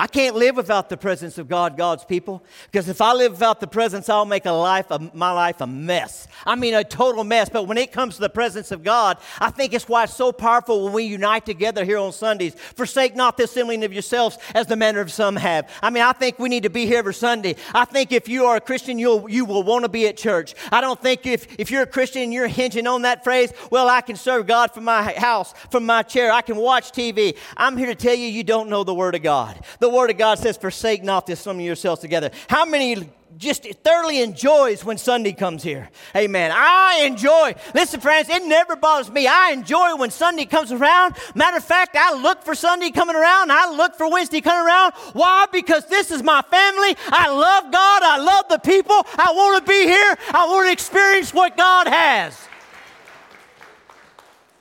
I 0.01 0.07
can't 0.07 0.35
live 0.35 0.57
without 0.57 0.89
the 0.89 0.97
presence 0.97 1.37
of 1.37 1.47
God, 1.47 1.77
God's 1.77 2.07
people, 2.07 2.43
because 2.73 2.89
if 2.89 3.03
I 3.03 3.13
live 3.13 3.33
without 3.33 3.61
the 3.61 3.67
presence, 3.67 4.09
I'll 4.09 4.25
make 4.25 4.47
a 4.47 4.51
life, 4.51 4.87
my 5.13 5.31
life 5.31 5.61
a 5.61 5.67
mess. 5.67 6.27
I 6.47 6.55
mean, 6.55 6.73
a 6.73 6.83
total 6.83 7.23
mess. 7.23 7.51
But 7.51 7.65
when 7.65 7.77
it 7.77 7.93
comes 7.93 8.15
to 8.15 8.23
the 8.23 8.31
presence 8.31 8.71
of 8.71 8.83
God, 8.83 9.19
I 9.41 9.51
think 9.51 9.75
it's 9.75 9.91
why 9.91 10.05
it's 10.05 10.17
so 10.17 10.33
powerful 10.33 10.85
when 10.85 10.95
we 10.95 11.03
unite 11.05 11.45
together 11.45 11.85
here 11.85 11.99
on 11.99 12.15
Sundays. 12.15 12.55
Forsake 12.55 13.15
not 13.15 13.37
the 13.37 13.45
assembling 13.45 13.85
of 13.85 13.93
yourselves 13.93 14.39
as 14.55 14.67
the 14.69 14.75
manner 14.75 15.01
of 15.01 15.13
some 15.13 15.37
have. 15.37 15.69
I 15.83 15.91
mean, 15.91 16.03
I 16.03 16.13
think 16.13 16.39
we 16.39 16.49
need 16.49 16.63
to 16.63 16.71
be 16.71 16.87
here 16.87 17.01
every 17.01 17.13
Sunday. 17.13 17.57
I 17.75 17.85
think 17.85 18.11
if 18.11 18.27
you 18.27 18.47
are 18.47 18.57
a 18.57 18.61
Christian, 18.63 18.99
you'll, 18.99 19.29
you 19.29 19.45
will 19.45 19.65
want 19.65 19.85
to 19.85 19.91
be 19.91 20.07
at 20.07 20.17
church. 20.17 20.55
I 20.73 20.81
don't 20.81 20.99
think 20.99 21.27
if, 21.27 21.47
if 21.59 21.71
you're 21.71 21.83
a 21.83 21.87
Christian 21.87 22.23
and 22.23 22.33
you're 22.33 22.49
hinging 22.49 22.87
on 22.87 23.03
that 23.03 23.23
phrase, 23.23 23.53
well, 23.71 23.91
I 23.91 24.01
can 24.01 24.17
serve 24.17 24.47
God 24.47 24.73
from 24.73 24.85
my 24.85 25.13
house, 25.13 25.53
from 25.71 25.85
my 25.85 26.03
chair, 26.05 26.33
I 26.33 26.41
can 26.41 26.57
watch 26.57 26.91
TV. 26.93 27.37
I'm 27.59 27.77
here 27.77 27.89
to 27.89 27.95
tell 27.95 28.15
you, 28.15 28.29
you 28.29 28.45
don't 28.45 28.71
know 28.71 28.83
the 28.83 28.95
Word 28.95 29.15
of 29.15 29.23
God. 29.23 29.63
The 29.79 29.90
Word 29.91 30.11
of 30.11 30.19
God 30.19 30.39
says, 30.39 30.57
forsake 30.57 31.03
not 31.03 31.27
this 31.27 31.41
some 31.41 31.59
of 31.59 31.65
yourselves 31.65 32.01
together. 32.01 32.31
How 32.49 32.65
many 32.65 33.11
just 33.37 33.65
thoroughly 33.85 34.23
enjoys 34.23 34.85
when 34.85 34.99
Sunday 34.99 35.33
comes 35.33 35.63
here. 35.63 35.91
Amen. 36.17 36.51
I 36.55 37.05
enjoy. 37.05 37.55
Listen, 37.75 38.01
friends, 38.01 38.29
it 38.29 38.45
never 38.45 38.77
bothers 38.77 39.11
me. 39.11 39.27
I 39.27 39.51
enjoy 39.53 39.97
when 39.97 40.11
Sunday 40.11 40.45
comes 40.45 40.73
around. 40.73 41.17
Matter 41.35 41.57
of 41.57 41.65
fact, 41.65 41.97
I 41.97 42.15
look 42.15 42.43
for 42.43 42.55
Sunday 42.55 42.91
coming 42.91 43.17
around. 43.17 43.53
I 43.53 43.71
look 43.71 43.97
for 43.97 44.11
Wednesday 44.11 44.41
coming 44.41 44.67
around. 44.67 44.95
Why? 45.13 45.47
Because 45.53 45.87
this 45.87 46.11
is 46.11 46.23
my 46.23 46.43
family. 46.43 46.97
I 47.09 47.31
love 47.31 47.73
God. 47.73 48.03
I 48.03 48.19
love 48.19 48.47
the 48.49 48.59
people. 48.59 49.07
I 49.17 49.33
want 49.35 49.65
to 49.65 49.69
be 49.71 49.85
here. 49.85 50.17
I 50.33 50.47
want 50.47 50.67
to 50.67 50.73
experience 50.73 51.33
what 51.33 51.57
God 51.57 51.87
has. 51.87 52.39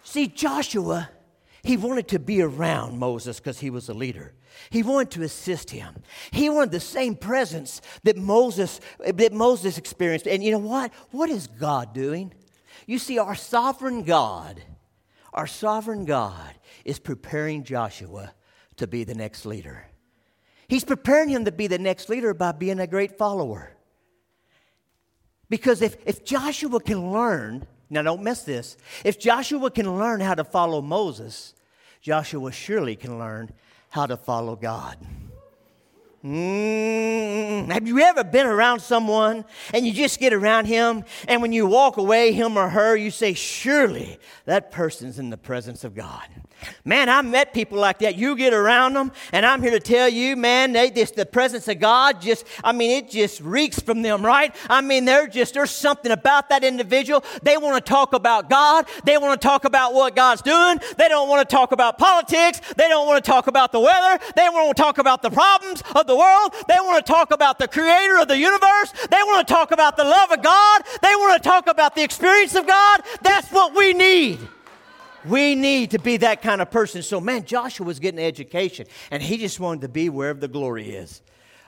See, 0.03 0.27
Joshua, 0.27 1.09
he 1.63 1.77
wanted 1.77 2.07
to 2.09 2.19
be 2.19 2.41
around 2.41 2.97
Moses 2.97 3.39
because 3.39 3.59
he 3.59 3.69
was 3.69 3.89
a 3.89 3.93
leader. 3.93 4.33
He 4.69 4.83
wanted 4.83 5.11
to 5.11 5.23
assist 5.23 5.71
him. 5.71 5.95
He 6.31 6.49
wanted 6.49 6.71
the 6.71 6.79
same 6.79 7.15
presence 7.15 7.81
that 8.03 8.17
Moses, 8.17 8.79
that 8.99 9.33
Moses 9.33 9.77
experienced. 9.77 10.27
And 10.27 10.43
you 10.43 10.51
know 10.51 10.59
what? 10.59 10.91
What 11.11 11.29
is 11.29 11.47
God 11.47 11.93
doing? 11.93 12.33
You 12.85 12.99
see, 12.99 13.17
our 13.17 13.35
sovereign 13.35 14.03
God, 14.03 14.61
our 15.33 15.47
sovereign 15.47 16.05
God 16.05 16.53
is 16.85 16.99
preparing 16.99 17.63
Joshua 17.63 18.33
to 18.77 18.87
be 18.87 19.03
the 19.03 19.15
next 19.15 19.45
leader. 19.45 19.85
He's 20.67 20.85
preparing 20.85 21.29
him 21.29 21.45
to 21.45 21.51
be 21.51 21.67
the 21.67 21.79
next 21.79 22.09
leader 22.09 22.33
by 22.33 22.51
being 22.51 22.79
a 22.79 22.87
great 22.87 23.17
follower. 23.17 23.75
Because 25.49 25.81
if, 25.81 25.97
if 26.05 26.23
Joshua 26.23 26.79
can 26.79 27.11
learn, 27.11 27.65
now 27.89 28.03
don't 28.03 28.21
miss 28.21 28.43
this, 28.43 28.77
if 29.03 29.19
Joshua 29.19 29.71
can 29.71 29.97
learn 29.97 30.19
how 30.21 30.35
to 30.35 30.43
follow 30.43 30.79
Moses, 30.79 31.55
Joshua 32.01 32.51
surely 32.51 32.95
can 32.95 33.17
learn 33.17 33.51
how 33.89 34.05
to 34.05 34.17
follow 34.17 34.55
God. 34.55 34.97
Mm, 36.23 37.71
have 37.71 37.87
you 37.87 37.99
ever 37.99 38.25
been 38.25 38.45
around 38.45 38.81
someone 38.81 39.45
and 39.73 39.87
you 39.87 39.93
just 39.93 40.19
get 40.19 40.33
around 40.33 40.65
him, 40.65 41.05
and 41.29 41.41
when 41.41 41.53
you 41.53 41.65
walk 41.65 41.95
away, 41.95 42.33
him 42.33 42.57
or 42.57 42.69
her, 42.69 42.95
you 42.97 43.09
say, 43.09 43.33
Surely 43.33 44.19
that 44.43 44.69
person's 44.69 45.17
in 45.17 45.29
the 45.29 45.37
presence 45.37 45.85
of 45.85 45.95
God. 45.95 46.27
Man, 46.85 47.09
I 47.09 47.21
met 47.21 47.53
people 47.53 47.77
like 47.77 47.99
that. 47.99 48.15
You 48.15 48.35
get 48.35 48.53
around 48.53 48.93
them, 48.93 49.11
and 49.31 49.45
I'm 49.45 49.61
here 49.61 49.71
to 49.71 49.79
tell 49.79 50.09
you, 50.09 50.35
man, 50.35 50.73
they 50.73 50.89
just 50.89 51.15
the 51.15 51.25
presence 51.25 51.67
of 51.67 51.79
God 51.79 52.21
just, 52.21 52.45
I 52.63 52.71
mean, 52.71 52.91
it 52.91 53.09
just 53.09 53.41
reeks 53.41 53.79
from 53.79 54.01
them, 54.01 54.25
right? 54.25 54.55
I 54.69 54.81
mean, 54.81 55.05
they're 55.05 55.27
just, 55.27 55.53
there's 55.53 55.71
something 55.71 56.11
about 56.11 56.49
that 56.49 56.63
individual. 56.63 57.23
They 57.43 57.57
want 57.57 57.83
to 57.83 57.89
talk 57.89 58.13
about 58.13 58.49
God. 58.49 58.87
They 59.03 59.17
want 59.17 59.39
to 59.39 59.47
talk 59.47 59.65
about 59.65 59.93
what 59.93 60.15
God's 60.15 60.41
doing. 60.41 60.79
They 60.97 61.07
don't 61.07 61.29
want 61.29 61.47
to 61.47 61.55
talk 61.55 61.71
about 61.71 61.97
politics. 61.97 62.61
They 62.75 62.87
don't 62.87 63.07
want 63.07 63.23
to 63.23 63.29
talk 63.29 63.47
about 63.47 63.71
the 63.71 63.79
weather. 63.79 64.23
They 64.35 64.49
want 64.49 64.75
to 64.75 64.81
talk 64.81 64.97
about 64.97 65.21
the 65.21 65.29
problems 65.29 65.83
of 65.95 66.07
the 66.07 66.15
world. 66.15 66.53
They 66.67 66.77
want 66.79 67.05
to 67.05 67.11
talk 67.11 67.31
about 67.31 67.59
the 67.59 67.67
creator 67.67 68.19
of 68.19 68.27
the 68.27 68.37
universe. 68.37 68.93
They 69.09 69.17
want 69.23 69.47
to 69.47 69.53
talk 69.53 69.71
about 69.71 69.97
the 69.97 70.03
love 70.03 70.31
of 70.31 70.41
God. 70.41 70.83
They 71.01 71.15
want 71.15 71.41
to 71.41 71.47
talk 71.47 71.67
about 71.67 71.95
the 71.95 72.03
experience 72.03 72.55
of 72.55 72.67
God. 72.67 73.01
That's 73.21 73.49
what 73.51 73.75
we 73.75 73.93
need. 73.93 74.39
We 75.25 75.55
need 75.55 75.91
to 75.91 75.99
be 75.99 76.17
that 76.17 76.41
kind 76.41 76.61
of 76.61 76.71
person. 76.71 77.01
So, 77.03 77.19
man, 77.19 77.45
Joshua 77.45 77.85
was 77.85 77.99
getting 77.99 78.19
education, 78.19 78.87
and 79.11 79.21
he 79.21 79.37
just 79.37 79.59
wanted 79.59 79.81
to 79.81 79.89
be 79.89 80.09
wherever 80.09 80.39
the 80.39 80.47
glory 80.47 80.91
is. 80.91 81.21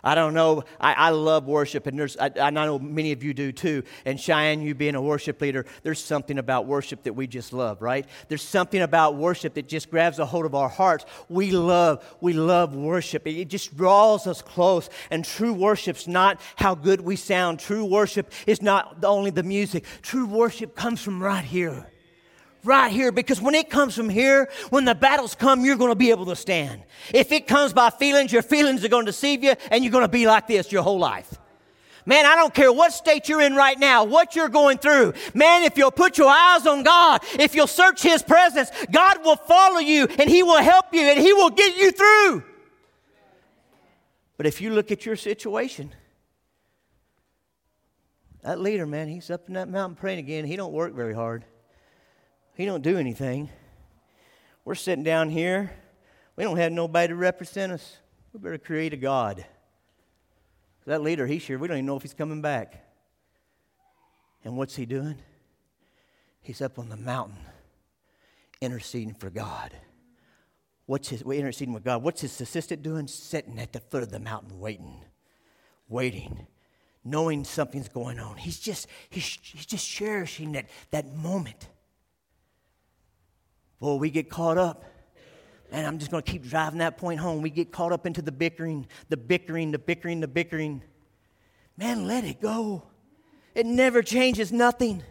I 0.03 0.15
don't 0.15 0.33
know. 0.33 0.63
I, 0.79 0.93
I 0.93 1.09
love 1.09 1.45
worship, 1.45 1.85
and 1.85 1.97
there's, 1.97 2.17
I, 2.17 2.31
I, 2.39 2.49
know 2.49 2.79
many 2.79 3.11
of 3.11 3.23
you 3.23 3.35
do 3.35 3.51
too. 3.51 3.83
And 4.03 4.19
Cheyenne, 4.19 4.61
you 4.61 4.73
being 4.73 4.95
a 4.95 5.01
worship 5.01 5.39
leader, 5.41 5.65
there's 5.83 6.03
something 6.03 6.39
about 6.39 6.65
worship 6.65 7.03
that 7.03 7.13
we 7.13 7.27
just 7.27 7.53
love, 7.53 7.81
right? 7.83 8.07
There's 8.27 8.41
something 8.41 8.81
about 8.81 9.15
worship 9.15 9.53
that 9.55 9.67
just 9.67 9.91
grabs 9.91 10.17
a 10.17 10.25
hold 10.25 10.45
of 10.45 10.55
our 10.55 10.69
hearts. 10.69 11.05
We 11.29 11.51
love, 11.51 12.03
we 12.19 12.33
love 12.33 12.75
worship. 12.75 13.27
It 13.27 13.45
just 13.45 13.77
draws 13.77 14.25
us 14.25 14.41
close. 14.41 14.89
And 15.11 15.23
true 15.23 15.53
worship's 15.53 16.07
not 16.07 16.41
how 16.55 16.73
good 16.73 17.01
we 17.01 17.15
sound. 17.15 17.59
True 17.59 17.85
worship 17.85 18.31
is 18.47 18.61
not 18.61 19.03
only 19.03 19.29
the 19.29 19.43
music. 19.43 19.85
True 20.01 20.25
worship 20.25 20.75
comes 20.75 21.01
from 21.01 21.21
right 21.21 21.45
here 21.45 21.85
right 22.63 22.91
here 22.91 23.11
because 23.11 23.41
when 23.41 23.55
it 23.55 23.69
comes 23.69 23.95
from 23.95 24.09
here, 24.09 24.49
when 24.69 24.85
the 24.85 24.95
battles 24.95 25.35
come, 25.35 25.65
you're 25.65 25.77
going 25.77 25.91
to 25.91 25.95
be 25.95 26.11
able 26.11 26.25
to 26.27 26.35
stand. 26.35 26.83
If 27.13 27.31
it 27.31 27.47
comes 27.47 27.73
by 27.73 27.89
feelings, 27.89 28.31
your 28.31 28.41
feelings 28.41 28.83
are 28.83 28.89
going 28.89 29.05
to 29.05 29.11
deceive 29.11 29.43
you 29.43 29.55
and 29.69 29.83
you're 29.83 29.91
going 29.91 30.03
to 30.03 30.07
be 30.07 30.27
like 30.27 30.47
this 30.47 30.71
your 30.71 30.83
whole 30.83 30.99
life. 30.99 31.37
Man, 32.05 32.25
I 32.25 32.35
don't 32.35 32.53
care 32.53 32.71
what 32.71 32.93
state 32.93 33.29
you're 33.29 33.41
in 33.41 33.55
right 33.55 33.77
now, 33.77 34.03
what 34.03 34.35
you're 34.35 34.49
going 34.49 34.79
through. 34.79 35.13
Man, 35.35 35.63
if 35.63 35.77
you'll 35.77 35.91
put 35.91 36.17
your 36.17 36.29
eyes 36.29 36.65
on 36.65 36.83
God, 36.83 37.21
if 37.33 37.53
you'll 37.53 37.67
search 37.67 38.01
His 38.01 38.23
presence, 38.23 38.71
God 38.91 39.23
will 39.23 39.35
follow 39.35 39.79
you 39.79 40.07
and 40.17 40.29
He 40.29 40.41
will 40.41 40.61
help 40.61 40.93
you 40.93 41.01
and 41.01 41.19
He 41.19 41.31
will 41.31 41.51
get 41.51 41.77
you 41.77 41.91
through. 41.91 42.43
But 44.37 44.47
if 44.47 44.61
you 44.61 44.71
look 44.71 44.91
at 44.91 45.05
your 45.05 45.15
situation, 45.15 45.91
that 48.41 48.59
leader, 48.59 48.87
man, 48.87 49.07
he's 49.07 49.29
up 49.29 49.47
in 49.47 49.53
that 49.53 49.69
mountain 49.69 49.95
praying 49.95 50.17
again. 50.17 50.45
He 50.45 50.55
don't 50.55 50.73
work 50.73 50.93
very 50.93 51.13
hard. 51.13 51.45
He 52.61 52.67
don't 52.67 52.83
do 52.83 52.99
anything. 52.99 53.49
We're 54.65 54.75
sitting 54.75 55.03
down 55.03 55.31
here. 55.31 55.71
We 56.35 56.43
don't 56.43 56.57
have 56.57 56.71
nobody 56.71 57.07
to 57.07 57.15
represent 57.15 57.71
us. 57.71 57.97
We 58.31 58.39
better 58.39 58.59
create 58.59 58.93
a 58.93 58.97
God. 58.97 59.43
That 60.85 61.01
leader, 61.01 61.25
he's 61.25 61.43
here. 61.43 61.57
We 61.57 61.67
don't 61.67 61.77
even 61.77 61.87
know 61.87 61.95
if 61.95 62.03
he's 62.03 62.13
coming 62.13 62.39
back. 62.39 62.85
And 64.45 64.57
what's 64.57 64.75
he 64.75 64.85
doing? 64.85 65.15
He's 66.39 66.61
up 66.61 66.77
on 66.77 66.89
the 66.89 66.97
mountain 66.97 67.39
interceding 68.61 69.15
for 69.15 69.31
God. 69.31 69.71
What's 70.85 71.09
his 71.09 71.25
we're 71.25 71.39
interceding 71.39 71.73
with 71.73 71.83
God? 71.83 72.03
What's 72.03 72.21
his 72.21 72.39
assistant 72.41 72.83
doing? 72.83 73.07
Sitting 73.07 73.57
at 73.57 73.73
the 73.73 73.79
foot 73.79 74.03
of 74.03 74.11
the 74.11 74.19
mountain 74.19 74.59
waiting. 74.59 75.03
Waiting. 75.89 76.45
Knowing 77.03 77.43
something's 77.43 77.89
going 77.89 78.19
on. 78.19 78.37
He's 78.37 78.59
just 78.59 78.85
he's, 79.09 79.39
he's 79.41 79.65
just 79.65 79.89
cherishing 79.89 80.51
that, 80.51 80.67
that 80.91 81.15
moment. 81.15 81.67
Well, 83.81 83.99
we 83.99 84.11
get 84.11 84.29
caught 84.29 84.57
up. 84.57 84.85
And 85.71 85.87
I'm 85.87 85.97
just 85.97 86.11
going 86.11 86.23
to 86.23 86.31
keep 86.31 86.47
driving 86.47 86.79
that 86.79 86.97
point 86.97 87.19
home. 87.19 87.41
We 87.41 87.49
get 87.49 87.71
caught 87.71 87.91
up 87.91 88.05
into 88.05 88.21
the 88.21 88.31
bickering, 88.31 88.87
the 89.09 89.17
bickering, 89.17 89.71
the 89.71 89.79
bickering, 89.79 90.19
the 90.19 90.27
bickering. 90.27 90.83
Man, 91.77 92.07
let 92.07 92.23
it 92.23 92.39
go. 92.39 92.83
It 93.55 93.65
never 93.65 94.01
changes 94.01 94.51
nothing. 94.51 95.01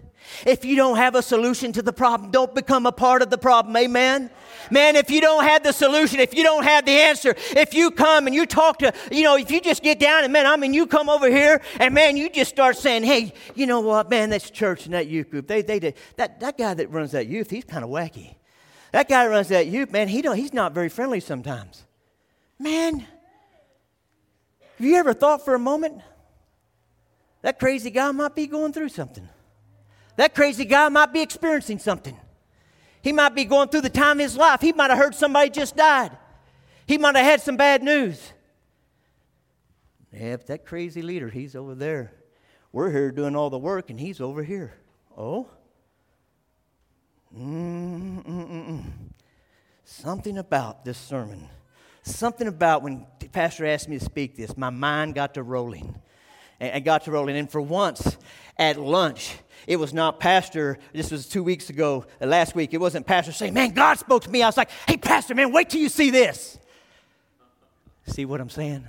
If 0.47 0.67
you 0.67 0.77
don't 0.77 0.97
have 0.97 1.15
a 1.15 1.23
solution 1.23 1.73
to 1.73 1.83
the 1.83 1.95
problem, 1.95 2.31
don't 2.31 2.55
become 2.55 2.85
a 2.85 2.93
part 2.93 3.23
of 3.23 3.31
the 3.31 3.39
problem. 3.39 3.75
Amen. 3.77 4.31
Man, 4.71 4.95
if 4.95 5.11
you 5.11 5.23
don't 5.23 5.45
have 5.45 5.63
the 5.63 5.73
solution, 5.73 6.21
if 6.21 6.35
you 6.35 6.43
don't 6.43 6.63
have 6.63 6.85
the 6.85 6.93
answer, 6.93 7.35
if 7.57 7.73
you 7.73 7.91
come 7.91 8.27
and 8.27 8.35
you 8.37 8.45
talk 8.45 8.81
to, 8.81 8.93
you 9.11 9.23
know, 9.23 9.37
if 9.37 9.51
you 9.51 9.63
just 9.63 9.83
get 9.83 9.99
down 9.99 10.25
and 10.25 10.33
man, 10.33 10.47
I 10.47 10.57
mean, 10.57 10.75
you 10.75 10.87
come 10.87 11.09
over 11.09 11.29
here 11.29 11.63
and 11.81 11.95
man, 11.95 12.19
you 12.19 12.29
just 12.29 12.51
start 12.51 12.77
saying, 12.77 13.03
hey, 13.03 13.33
you 13.55 13.67
know 13.67 13.81
what, 13.81 14.11
man, 14.11 14.29
that's 14.29 14.51
church 14.51 14.85
and 14.85 14.95
that 14.95 15.07
youth 15.09 15.31
group. 15.31 15.49
They, 15.49 15.63
they, 15.63 15.79
that, 16.17 16.39
that 16.41 16.59
guy 16.59 16.75
that 16.75 16.91
runs 16.91 17.13
that 17.13 17.27
youth, 17.27 17.51
he's 17.51 17.65
kind 17.65 17.83
of 17.83 17.91
wacky. 17.91 18.35
That 18.93 19.09
guy 19.09 19.27
runs 19.27 19.49
that 19.49 19.67
youth, 19.67 19.91
man, 19.91 20.09
he 20.09 20.23
don't, 20.23 20.37
he's 20.37 20.53
not 20.53 20.73
very 20.73 20.89
friendly 20.89 21.21
sometimes. 21.21 21.85
Man, 22.59 23.01
have 23.01 24.87
you 24.87 24.97
ever 24.97 25.13
thought 25.15 25.45
for 25.45 25.55
a 25.55 25.59
moment 25.59 26.01
that 27.43 27.59
crazy 27.59 27.91
guy 27.91 28.11
might 28.11 28.35
be 28.35 28.47
going 28.47 28.73
through 28.73 28.89
something? 28.89 29.29
That 30.17 30.35
crazy 30.35 30.65
guy 30.65 30.89
might 30.89 31.13
be 31.13 31.23
experiencing 31.23 31.79
something. 31.79 32.19
He 33.03 33.13
might 33.13 33.35
be 33.35 33.45
going 33.45 33.69
through 33.69 33.83
the 33.83 33.91
time 33.91 34.19
of 34.19 34.25
his 34.25 34.37
life. 34.37 34.61
He 34.61 34.73
might 34.73 34.91
have 34.91 34.99
heard 34.99 35.15
somebody 35.15 35.51
just 35.51 35.77
died. 35.77 36.17
He 36.87 36.99
might 36.99 37.17
have 37.17 37.25
had 37.25 37.41
some 37.41 37.57
bad 37.57 37.83
news. 37.83 38.33
Yeah, 40.13 40.37
that 40.37 40.67
crazy 40.67 41.03
leader, 41.03 41.29
he's 41.29 41.55
over 41.55 41.75
there. 41.75 42.13
We're 42.73 42.91
here 42.91 43.11
doing 43.11 43.37
all 43.37 43.49
the 43.49 43.59
work, 43.59 43.91
and 43.91 43.99
he's 43.99 44.21
over 44.21 44.43
here. 44.43 44.75
Oh? 45.17 45.49
Mm-mm-mm-mm. 47.37 48.83
Something 49.85 50.39
about 50.39 50.85
this 50.85 50.99
sermon, 50.99 51.49
something 52.03 52.49
about 52.49 52.83
when 52.83 53.07
pastor 53.33 53.67
asked 53.67 53.89
me 53.89 53.99
to 53.99 54.05
speak 54.05 54.37
this, 54.37 54.57
my 54.57 54.71
mind 54.71 55.15
got 55.15 55.35
to 55.35 55.43
rolling. 55.43 55.95
And 56.59 56.85
got 56.85 57.05
to 57.05 57.11
rolling. 57.11 57.39
And 57.39 57.51
for 57.51 57.61
once 57.61 58.19
at 58.59 58.79
lunch, 58.79 59.39
it 59.67 59.77
was 59.77 59.95
not 59.95 60.21
pastor, 60.21 60.79
this 60.93 61.11
was 61.11 61.27
two 61.27 61.43
weeks 61.43 61.71
ago, 61.71 62.05
uh, 62.21 62.27
last 62.27 62.55
week, 62.55 62.75
it 62.75 62.81
wasn't 62.81 63.07
pastor 63.07 63.33
saying, 63.33 63.55
Man, 63.55 63.71
God 63.71 63.99
spoke 63.99 64.25
to 64.25 64.31
me. 64.31 64.43
I 64.43 64.47
was 64.47 64.59
like, 64.59 64.71
Hey, 64.87 64.99
pastor, 64.99 65.35
man, 65.35 65.53
wait 65.53 65.71
till 65.71 65.81
you 65.81 65.89
see 65.89 66.11
this. 66.11 66.59
See 68.07 68.27
what 68.27 68.41
I'm 68.41 68.51
saying? 68.51 68.85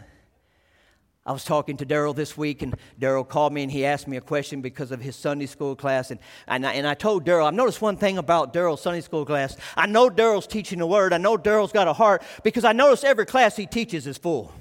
I 1.23 1.31
was 1.31 1.43
talking 1.43 1.77
to 1.77 1.85
Daryl 1.85 2.15
this 2.15 2.35
week, 2.35 2.63
and 2.63 2.75
Daryl 2.99 3.27
called 3.27 3.53
me 3.53 3.61
and 3.61 3.71
he 3.71 3.85
asked 3.85 4.07
me 4.07 4.17
a 4.17 4.21
question 4.21 4.61
because 4.61 4.91
of 4.91 4.99
his 5.01 5.15
Sunday 5.15 5.45
school 5.45 5.75
class. 5.75 6.09
And, 6.09 6.19
and, 6.47 6.65
I, 6.65 6.73
and 6.73 6.87
I 6.87 6.95
told 6.95 7.25
Daryl, 7.25 7.45
I've 7.45 7.53
noticed 7.53 7.79
one 7.79 7.95
thing 7.95 8.17
about 8.17 8.53
Daryl's 8.53 8.81
Sunday 8.81 9.01
school 9.01 9.23
class. 9.23 9.55
I 9.77 9.85
know 9.85 10.09
Daryl's 10.09 10.47
teaching 10.47 10.79
the 10.79 10.87
word, 10.87 11.13
I 11.13 11.19
know 11.19 11.37
Daryl's 11.37 11.71
got 11.71 11.87
a 11.87 11.93
heart 11.93 12.23
because 12.43 12.65
I 12.65 12.73
notice 12.73 13.03
every 13.03 13.27
class 13.27 13.55
he 13.55 13.67
teaches 13.67 14.07
is 14.07 14.17
full. 14.17 14.51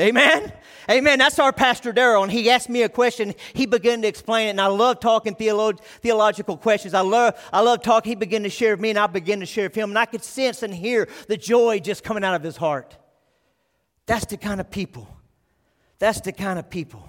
Amen? 0.00 0.50
Amen. 0.90 1.18
That's 1.18 1.38
our 1.38 1.52
Pastor 1.52 1.92
Daryl, 1.92 2.22
and 2.22 2.32
he 2.32 2.48
asked 2.50 2.70
me 2.70 2.82
a 2.82 2.88
question. 2.88 3.34
He 3.52 3.66
began 3.66 4.00
to 4.02 4.08
explain 4.08 4.48
it, 4.48 4.50
and 4.50 4.60
I 4.60 4.66
love 4.66 5.00
talking 5.00 5.34
theolo- 5.34 5.78
theological 6.00 6.56
questions. 6.56 6.94
I 6.94 7.02
love, 7.02 7.38
I 7.52 7.60
love 7.60 7.82
talking. 7.82 8.10
He 8.10 8.16
began 8.16 8.42
to 8.42 8.48
share 8.48 8.72
with 8.72 8.80
me, 8.80 8.90
and 8.90 8.98
I 8.98 9.06
began 9.06 9.40
to 9.40 9.46
share 9.46 9.66
with 9.66 9.74
him, 9.74 9.90
and 9.90 9.98
I 9.98 10.06
could 10.06 10.24
sense 10.24 10.62
and 10.62 10.74
hear 10.74 11.08
the 11.28 11.36
joy 11.36 11.78
just 11.78 12.02
coming 12.02 12.24
out 12.24 12.34
of 12.34 12.42
his 12.42 12.56
heart. 12.56 12.96
That's 14.12 14.26
the 14.26 14.36
kind 14.36 14.60
of 14.60 14.70
people. 14.70 15.08
That's 15.98 16.20
the 16.20 16.32
kind 16.32 16.58
of 16.58 16.68
people. 16.68 17.02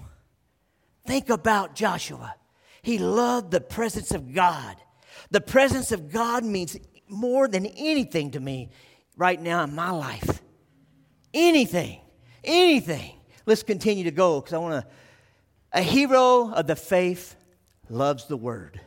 Think 1.06 1.28
about 1.28 1.74
Joshua. 1.74 2.34
He 2.80 2.96
loved 2.96 3.50
the 3.50 3.60
presence 3.60 4.12
of 4.12 4.32
God. 4.32 4.76
The 5.30 5.42
presence 5.42 5.92
of 5.92 6.10
God 6.10 6.44
means 6.44 6.78
more 7.06 7.46
than 7.46 7.66
anything 7.66 8.30
to 8.30 8.40
me 8.40 8.70
right 9.18 9.38
now 9.38 9.64
in 9.64 9.74
my 9.74 9.90
life. 9.90 10.40
Anything, 11.34 12.00
anything. 12.42 13.16
Let's 13.44 13.62
continue 13.62 14.04
to 14.04 14.10
go 14.10 14.40
because 14.40 14.54
I 14.54 14.58
want 14.58 14.82
to. 14.82 14.90
A 15.74 15.82
hero 15.82 16.52
of 16.52 16.66
the 16.66 16.74
faith 16.74 17.36
loves 17.90 18.24
the 18.28 18.38
word. 18.38 18.80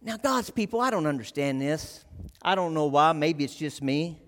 Now, 0.00 0.16
God's 0.16 0.50
people, 0.50 0.80
I 0.80 0.90
don't 0.90 1.06
understand 1.06 1.60
this. 1.60 2.04
I 2.42 2.56
don't 2.56 2.74
know 2.74 2.86
why. 2.86 3.12
Maybe 3.12 3.44
it's 3.44 3.54
just 3.54 3.82
me. 3.82 4.21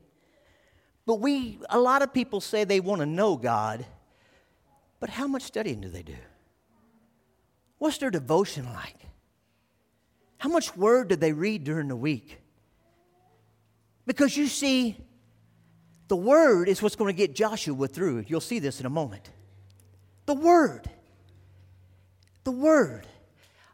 But 1.06 1.16
we, 1.16 1.58
a 1.68 1.78
lot 1.78 2.02
of 2.02 2.12
people 2.12 2.40
say 2.40 2.64
they 2.64 2.80
want 2.80 3.00
to 3.00 3.06
know 3.06 3.36
God, 3.36 3.84
but 5.00 5.10
how 5.10 5.26
much 5.26 5.42
studying 5.42 5.80
do 5.80 5.88
they 5.88 6.02
do? 6.02 6.16
What's 7.78 7.98
their 7.98 8.10
devotion 8.10 8.64
like? 8.72 8.96
How 10.38 10.48
much 10.48 10.76
word 10.76 11.08
do 11.08 11.16
they 11.16 11.32
read 11.32 11.64
during 11.64 11.88
the 11.88 11.96
week? 11.96 12.38
Because 14.06 14.36
you 14.36 14.46
see, 14.46 14.96
the 16.08 16.16
word 16.16 16.68
is 16.68 16.82
what's 16.82 16.96
going 16.96 17.14
to 17.14 17.16
get 17.16 17.34
Joshua 17.34 17.88
through. 17.88 18.24
You'll 18.26 18.40
see 18.40 18.58
this 18.58 18.80
in 18.80 18.86
a 18.86 18.90
moment. 18.90 19.30
The 20.26 20.34
word. 20.34 20.88
The 22.44 22.50
word. 22.50 23.06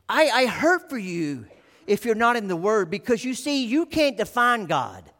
I, 0.08 0.30
I 0.30 0.46
hurt 0.46 0.88
for 0.88 0.98
you 0.98 1.46
if 1.86 2.04
you're 2.04 2.14
not 2.14 2.36
in 2.36 2.48
the 2.48 2.56
word 2.56 2.90
because 2.90 3.24
you 3.24 3.34
see, 3.34 3.64
you 3.66 3.86
can't 3.86 4.16
define 4.16 4.66
God. 4.66 5.10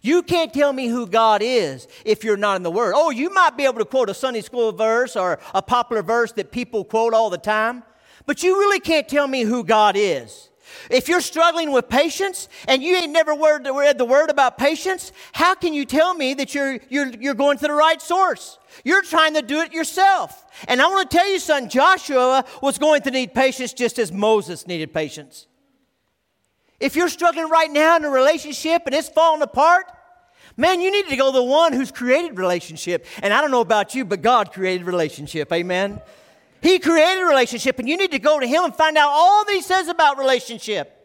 You 0.00 0.22
can't 0.22 0.52
tell 0.52 0.72
me 0.72 0.88
who 0.88 1.06
God 1.06 1.42
is 1.42 1.86
if 2.04 2.24
you're 2.24 2.36
not 2.36 2.56
in 2.56 2.62
the 2.62 2.70
Word. 2.70 2.94
Oh, 2.96 3.10
you 3.10 3.32
might 3.32 3.56
be 3.56 3.64
able 3.64 3.78
to 3.78 3.84
quote 3.84 4.08
a 4.08 4.14
Sunday 4.14 4.40
school 4.40 4.72
verse 4.72 5.16
or 5.16 5.38
a 5.54 5.62
popular 5.62 6.02
verse 6.02 6.32
that 6.32 6.50
people 6.50 6.84
quote 6.84 7.14
all 7.14 7.30
the 7.30 7.38
time, 7.38 7.82
but 8.26 8.42
you 8.42 8.58
really 8.58 8.80
can't 8.80 9.08
tell 9.08 9.26
me 9.26 9.42
who 9.42 9.64
God 9.64 9.94
is. 9.96 10.48
If 10.90 11.08
you're 11.08 11.20
struggling 11.20 11.70
with 11.70 11.88
patience 11.88 12.48
and 12.66 12.82
you 12.82 12.96
ain't 12.96 13.12
never 13.12 13.34
read 13.34 13.98
the 13.98 14.04
word 14.04 14.30
about 14.30 14.58
patience, 14.58 15.12
how 15.32 15.54
can 15.54 15.74
you 15.74 15.84
tell 15.84 16.14
me 16.14 16.34
that 16.34 16.54
you're, 16.54 16.78
you're, 16.88 17.08
you're 17.08 17.34
going 17.34 17.58
to 17.58 17.66
the 17.66 17.72
right 17.72 18.00
source? 18.00 18.58
You're 18.84 19.02
trying 19.02 19.34
to 19.34 19.42
do 19.42 19.60
it 19.60 19.72
yourself. 19.72 20.46
And 20.68 20.80
I 20.80 20.86
want 20.86 21.10
to 21.10 21.16
tell 21.16 21.30
you 21.30 21.38
son, 21.38 21.68
Joshua 21.68 22.44
was 22.62 22.78
going 22.78 23.02
to 23.02 23.10
need 23.10 23.34
patience 23.34 23.72
just 23.72 23.98
as 23.98 24.12
Moses 24.12 24.66
needed 24.66 24.92
patience. 24.94 25.46
If 26.82 26.96
you're 26.96 27.08
struggling 27.08 27.48
right 27.48 27.70
now 27.70 27.96
in 27.96 28.04
a 28.04 28.10
relationship 28.10 28.82
and 28.86 28.94
it's 28.94 29.08
falling 29.08 29.40
apart, 29.40 29.86
man, 30.56 30.80
you 30.80 30.90
need 30.90 31.08
to 31.10 31.16
go 31.16 31.30
to 31.30 31.38
the 31.38 31.44
one 31.44 31.72
who's 31.72 31.92
created 31.92 32.36
relationship. 32.36 33.06
And 33.22 33.32
I 33.32 33.40
don't 33.40 33.52
know 33.52 33.60
about 33.60 33.94
you, 33.94 34.04
but 34.04 34.20
God 34.20 34.52
created 34.52 34.84
relationship. 34.84 35.52
Amen. 35.52 36.02
He 36.60 36.80
created 36.80 37.22
relationship, 37.22 37.78
and 37.78 37.88
you 37.88 37.96
need 37.96 38.10
to 38.10 38.18
go 38.18 38.40
to 38.40 38.46
Him 38.46 38.64
and 38.64 38.74
find 38.74 38.98
out 38.98 39.10
all 39.10 39.44
that 39.44 39.52
He 39.52 39.62
says 39.62 39.86
about 39.86 40.18
relationship. 40.18 40.98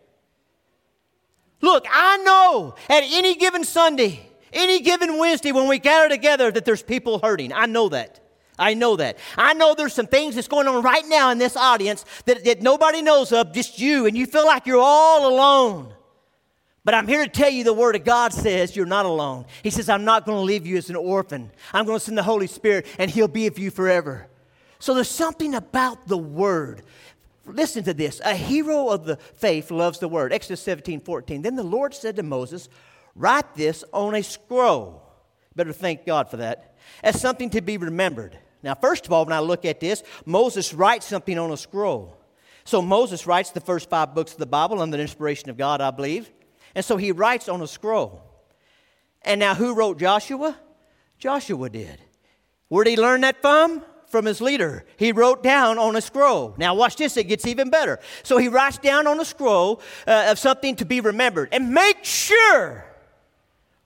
Look, 1.61 1.85
I 1.91 2.17
know 2.17 2.73
at 2.89 3.03
any 3.05 3.35
given 3.35 3.63
Sunday, 3.63 4.27
any 4.51 4.81
given 4.81 5.19
Wednesday 5.19 5.51
when 5.51 5.67
we 5.67 5.77
gather 5.77 6.09
together 6.09 6.51
that 6.51 6.65
there's 6.65 6.81
people 6.81 7.19
hurting. 7.19 7.53
I 7.53 7.67
know 7.67 7.89
that. 7.89 8.19
I 8.59 8.73
know 8.73 8.95
that. 8.95 9.17
I 9.37 9.53
know 9.53 9.75
there's 9.75 9.93
some 9.93 10.07
things 10.07 10.35
that's 10.35 10.47
going 10.47 10.67
on 10.67 10.81
right 10.81 11.07
now 11.07 11.29
in 11.29 11.37
this 11.37 11.55
audience 11.55 12.05
that, 12.25 12.43
that 12.45 12.61
nobody 12.61 13.01
knows 13.01 13.31
of, 13.31 13.53
just 13.53 13.79
you, 13.79 14.05
and 14.05 14.17
you 14.17 14.25
feel 14.25 14.45
like 14.45 14.65
you're 14.65 14.79
all 14.79 15.27
alone. 15.27 15.93
But 16.83 16.93
I'm 16.93 17.07
here 17.07 17.23
to 17.23 17.29
tell 17.29 17.49
you 17.49 17.63
the 17.63 17.73
Word 17.73 17.95
of 17.97 18.05
God 18.05 18.31
says 18.31 18.75
you're 18.75 18.85
not 18.85 19.05
alone. 19.05 19.45
He 19.61 19.69
says, 19.69 19.89
I'm 19.89 20.05
not 20.05 20.25
going 20.25 20.37
to 20.37 20.43
leave 20.43 20.65
you 20.65 20.77
as 20.77 20.89
an 20.89 20.95
orphan. 20.95 21.51
I'm 21.73 21.85
going 21.85 21.99
to 21.99 22.03
send 22.03 22.17
the 22.17 22.23
Holy 22.23 22.47
Spirit, 22.47 22.85
and 22.97 23.11
He'll 23.11 23.27
be 23.27 23.43
with 23.43 23.59
you 23.59 23.71
forever. 23.71 24.27
So 24.79 24.93
there's 24.93 25.09
something 25.09 25.53
about 25.53 26.07
the 26.07 26.17
word. 26.17 26.83
Listen 27.45 27.83
to 27.83 27.93
this. 27.93 28.21
A 28.23 28.35
hero 28.35 28.89
of 28.89 29.05
the 29.05 29.17
faith 29.17 29.69
loves 29.69 29.99
the 29.99 30.07
word. 30.07 30.31
Exodus 30.31 30.61
17, 30.61 31.01
14. 31.01 31.41
Then 31.41 31.55
the 31.55 31.63
Lord 31.63 31.93
said 31.93 32.15
to 32.15 32.23
Moses, 32.23 32.69
Write 33.15 33.55
this 33.55 33.83
on 33.91 34.15
a 34.15 34.23
scroll. 34.23 35.03
Better 35.55 35.73
thank 35.73 36.05
God 36.05 36.29
for 36.29 36.37
that. 36.37 36.75
As 37.03 37.19
something 37.19 37.49
to 37.49 37.61
be 37.61 37.77
remembered. 37.77 38.37
Now, 38.67 38.75
first 38.75 39.05
of 39.05 39.13
all, 39.13 39.23
when 39.23 39.31
I 39.31 39.39
look 39.39 39.63
at 39.63 39.79
this, 39.79 40.03
Moses 40.25 40.73
writes 40.73 41.05
something 41.05 41.39
on 41.39 41.51
a 41.51 41.55
scroll. 41.55 42.17
So 42.65 42.81
Moses 42.81 43.25
writes 43.25 43.51
the 43.51 43.61
first 43.61 43.89
five 43.89 44.13
books 44.13 44.33
of 44.33 44.39
the 44.39 44.45
Bible 44.45 44.81
under 44.81 44.97
the 44.97 45.01
inspiration 45.01 45.49
of 45.49 45.55
God, 45.55 45.79
I 45.79 45.89
believe. 45.89 46.29
And 46.75 46.83
so 46.83 46.97
he 46.97 47.13
writes 47.13 47.47
on 47.47 47.61
a 47.61 47.67
scroll. 47.67 48.21
And 49.21 49.39
now, 49.39 49.55
who 49.55 49.73
wrote 49.73 49.97
Joshua? 49.99 50.57
Joshua 51.17 51.69
did. 51.69 51.97
Where 52.67 52.83
did 52.83 52.89
he 52.89 52.97
learn 52.97 53.21
that 53.21 53.41
from? 53.41 53.83
from 54.07 54.25
his 54.25 54.39
leader. 54.39 54.85
He 54.95 55.11
wrote 55.11 55.43
down 55.43 55.77
on 55.77 55.97
a 55.97 56.01
scroll. 56.01 56.55
Now, 56.57 56.75
watch 56.75 56.95
this, 56.95 57.17
it 57.17 57.25
gets 57.25 57.45
even 57.45 57.69
better. 57.69 57.99
So 58.23 58.37
he 58.37 58.47
writes 58.47 58.77
down 58.77 59.05
on 59.05 59.19
a 59.19 59.25
scroll 59.25 59.81
uh, 60.07 60.27
of 60.29 60.39
something 60.39 60.77
to 60.77 60.85
be 60.85 61.01
remembered. 61.01 61.49
And 61.51 61.73
make 61.73 62.05
sure, 62.05 62.85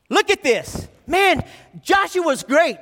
look 0.10 0.30
at 0.30 0.44
this. 0.44 0.88
Man, 1.08 1.44
Joshua's 1.82 2.44
great 2.44 2.78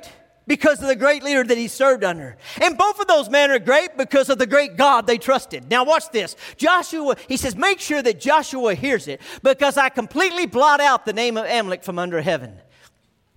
because 0.50 0.82
of 0.82 0.88
the 0.88 0.96
great 0.96 1.22
leader 1.22 1.44
that 1.44 1.56
he 1.56 1.68
served 1.68 2.02
under. 2.02 2.36
And 2.60 2.76
both 2.76 2.98
of 2.98 3.06
those 3.06 3.30
men 3.30 3.52
are 3.52 3.60
great 3.60 3.96
because 3.96 4.28
of 4.28 4.38
the 4.38 4.48
great 4.48 4.76
God 4.76 5.06
they 5.06 5.16
trusted. 5.16 5.70
Now, 5.70 5.84
watch 5.84 6.10
this. 6.10 6.34
Joshua, 6.56 7.14
he 7.28 7.36
says, 7.36 7.54
make 7.54 7.78
sure 7.78 8.02
that 8.02 8.18
Joshua 8.18 8.74
hears 8.74 9.06
it 9.06 9.20
because 9.44 9.76
I 9.76 9.90
completely 9.90 10.46
blot 10.46 10.80
out 10.80 11.06
the 11.06 11.12
name 11.12 11.36
of 11.36 11.44
Amalek 11.44 11.84
from 11.84 12.00
under 12.00 12.20
heaven. 12.20 12.58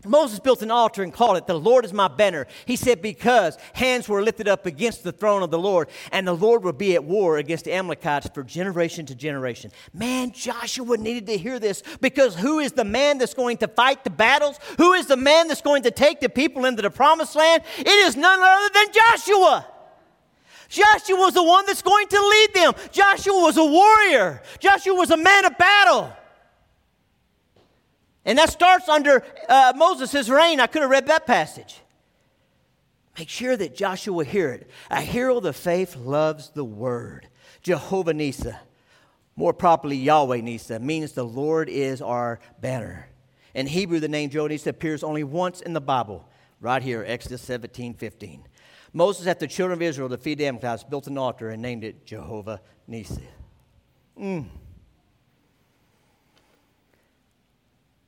Moses 0.05 0.39
built 0.39 0.61
an 0.61 0.71
altar 0.71 1.03
and 1.03 1.13
called 1.13 1.37
it, 1.37 1.47
The 1.47 1.59
Lord 1.59 1.85
is 1.85 1.93
my 1.93 2.07
banner. 2.07 2.47
He 2.65 2.75
said, 2.75 3.01
Because 3.01 3.57
hands 3.73 4.07
were 4.09 4.21
lifted 4.21 4.47
up 4.47 4.65
against 4.65 5.03
the 5.03 5.11
throne 5.11 5.43
of 5.43 5.51
the 5.51 5.59
Lord, 5.59 5.89
and 6.11 6.27
the 6.27 6.35
Lord 6.35 6.63
will 6.63 6.73
be 6.73 6.95
at 6.95 7.03
war 7.03 7.37
against 7.37 7.65
the 7.65 7.73
Amalekites 7.73 8.29
for 8.33 8.43
generation 8.43 9.05
to 9.07 9.15
generation. 9.15 9.71
Man, 9.93 10.31
Joshua 10.31 10.97
needed 10.97 11.27
to 11.27 11.37
hear 11.37 11.59
this 11.59 11.83
because 12.01 12.35
who 12.35 12.59
is 12.59 12.73
the 12.73 12.85
man 12.85 13.17
that's 13.17 13.33
going 13.33 13.57
to 13.57 13.67
fight 13.67 14.03
the 14.03 14.09
battles? 14.09 14.59
Who 14.77 14.93
is 14.93 15.07
the 15.07 15.17
man 15.17 15.47
that's 15.47 15.61
going 15.61 15.83
to 15.83 15.91
take 15.91 16.19
the 16.19 16.29
people 16.29 16.65
into 16.65 16.81
the 16.81 16.91
promised 16.91 17.35
land? 17.35 17.63
It 17.77 17.87
is 17.87 18.15
none 18.15 18.39
other 18.41 18.69
than 18.73 18.85
Joshua. 18.93 19.67
Joshua 20.69 21.17
was 21.17 21.35
the 21.35 21.43
one 21.43 21.65
that's 21.67 21.83
going 21.83 22.07
to 22.07 22.19
lead 22.19 22.53
them. 22.55 22.73
Joshua 22.91 23.39
was 23.39 23.57
a 23.57 23.65
warrior, 23.65 24.41
Joshua 24.59 24.95
was 24.95 25.11
a 25.11 25.17
man 25.17 25.45
of 25.45 25.57
battle. 25.57 26.11
And 28.25 28.37
that 28.37 28.49
starts 28.49 28.87
under 28.87 29.23
uh, 29.49 29.73
Moses' 29.75 30.29
reign. 30.29 30.59
I 30.59 30.67
could 30.67 30.81
have 30.81 30.91
read 30.91 31.07
that 31.07 31.27
passage. 31.27 31.81
Make 33.17 33.29
sure 33.29 33.55
that 33.57 33.75
Joshua 33.75 34.23
hear 34.23 34.51
it. 34.51 34.69
A 34.89 35.01
hero 35.01 35.37
of 35.37 35.43
the 35.43 35.53
faith 35.53 35.95
loves 35.95 36.49
the 36.49 36.63
word. 36.63 37.27
Jehovah 37.61 38.13
Nissi, 38.13 38.55
more 39.35 39.53
properly 39.53 39.97
Yahweh 39.97 40.39
Nissi, 40.39 40.81
means 40.81 41.11
the 41.11 41.23
Lord 41.23 41.69
is 41.69 42.01
our 42.01 42.39
banner. 42.59 43.07
In 43.53 43.67
Hebrew, 43.67 43.99
the 43.99 44.07
name 44.07 44.29
Jehovah 44.29 44.53
Nissi 44.53 44.67
appears 44.67 45.03
only 45.03 45.23
once 45.23 45.61
in 45.61 45.73
the 45.73 45.81
Bible, 45.81 46.27
right 46.59 46.81
here, 46.81 47.03
Exodus 47.07 47.41
17, 47.41 47.93
15. 47.93 48.47
Moses, 48.93 49.27
at 49.27 49.39
the 49.39 49.47
children 49.47 49.77
of 49.77 49.81
Israel 49.81 50.09
the 50.09 50.17
Amalekites, 50.47 50.83
built 50.83 51.07
an 51.07 51.17
altar 51.17 51.49
and 51.49 51.61
named 51.61 51.83
it 51.83 52.05
Jehovah 52.05 52.61
Nissi. 52.89 53.23
Mm. 54.19 54.47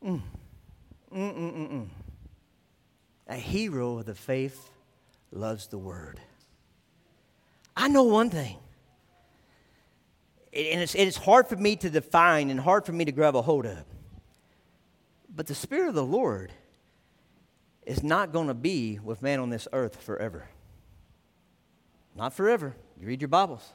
Mm. 0.06 0.22
Mm-mm-mm-mm. 1.16 1.88
A 3.28 3.36
hero 3.36 4.00
of 4.00 4.06
the 4.06 4.14
faith 4.14 4.70
loves 5.32 5.68
the 5.68 5.78
word. 5.78 6.20
I 7.76 7.88
know 7.88 8.04
one 8.04 8.30
thing, 8.30 8.58
and 10.54 10.82
it's, 10.82 10.96
it's 10.96 11.18
hard 11.18 11.48
for 11.48 11.56
me 11.56 11.76
to 11.78 11.90
define 11.90 12.50
and 12.50 12.60
hard 12.60 12.86
for 12.86 12.92
me 12.92 13.04
to 13.06 13.12
grab 13.12 13.36
a 13.36 13.42
hold 13.42 13.66
of. 13.66 13.84
But 15.34 15.48
the 15.48 15.56
Spirit 15.56 15.90
of 15.90 15.96
the 15.96 16.06
Lord 16.06 16.54
is 17.86 18.04
not 18.04 18.32
going 18.32 18.48
to 18.48 18.54
be 18.54 19.00
with 19.04 19.22
man 19.22 19.40
on 19.40 19.50
this 19.50 19.68
earth 19.74 20.02
forever. 20.02 20.48
Not 22.16 22.34
forever. 22.34 22.76
You 23.00 23.08
read 23.08 23.22
your 23.22 23.28
Bibles. 23.28 23.68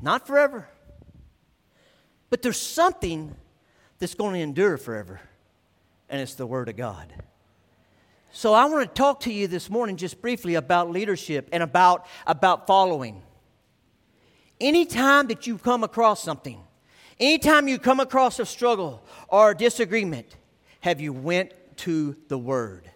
Not 0.00 0.26
forever. 0.26 0.68
But 2.28 2.42
there's 2.42 2.60
something 2.60 3.34
that's 4.02 4.16
going 4.16 4.34
to 4.34 4.40
endure 4.40 4.76
forever, 4.78 5.20
and 6.08 6.20
it's 6.20 6.34
the 6.34 6.44
Word 6.44 6.68
of 6.68 6.76
God. 6.76 7.14
So 8.32 8.52
I 8.52 8.64
want 8.64 8.82
to 8.88 8.92
talk 8.92 9.20
to 9.20 9.32
you 9.32 9.46
this 9.46 9.70
morning 9.70 9.96
just 9.96 10.20
briefly 10.20 10.56
about 10.56 10.90
leadership 10.90 11.48
and 11.52 11.62
about, 11.62 12.08
about 12.26 12.66
following. 12.66 13.22
Anytime 14.60 15.28
that 15.28 15.46
you 15.46 15.56
come 15.56 15.84
across 15.84 16.20
something, 16.20 16.60
anytime 17.20 17.68
you 17.68 17.78
come 17.78 18.00
across 18.00 18.40
a 18.40 18.44
struggle 18.44 19.06
or 19.28 19.52
a 19.52 19.56
disagreement, 19.56 20.26
have 20.80 21.00
you 21.00 21.12
went 21.12 21.52
to 21.76 22.16
the 22.26 22.36
Word? 22.36 22.90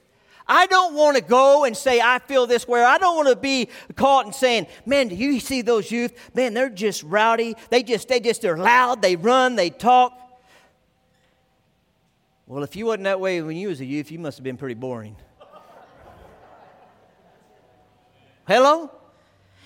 I 0.49 0.67
don't 0.67 0.95
want 0.95 1.17
to 1.17 1.23
go 1.23 1.67
and 1.67 1.77
say, 1.77 2.01
I 2.01 2.19
feel 2.19 2.49
this 2.49 2.67
way. 2.67 2.83
I 2.83 2.99
don't 2.99 3.15
want 3.15 3.29
to 3.29 3.37
be 3.37 3.69
caught 3.95 4.27
in 4.27 4.33
saying, 4.33 4.67
man, 4.85 5.07
do 5.07 5.15
you 5.15 5.39
see 5.39 5.63
those 5.63 5.89
youth? 5.89 6.13
Man, 6.35 6.53
they're 6.53 6.69
just 6.69 7.05
rowdy. 7.05 7.55
They 7.71 7.85
just, 7.85 8.09
they 8.09 8.19
just, 8.19 8.43
they're 8.43 8.59
loud. 8.59 9.03
They 9.03 9.15
run, 9.15 9.55
they 9.55 9.71
talk. 9.71 10.26
Well, 12.47 12.63
if 12.63 12.77
you 12.77 12.87
wasn't 12.87 13.05
that 13.05 13.21
way 13.21 13.43
when 13.43 13.57
you 13.57 13.69
was 13.69 13.81
a 13.81 13.85
youth, 13.85 14.13
you 14.13 14.21
must 14.21 14.39
have 14.39 14.45
been 14.45 14.57
pretty 14.57 14.75
boring. 14.75 15.17
Hello? 18.47 18.91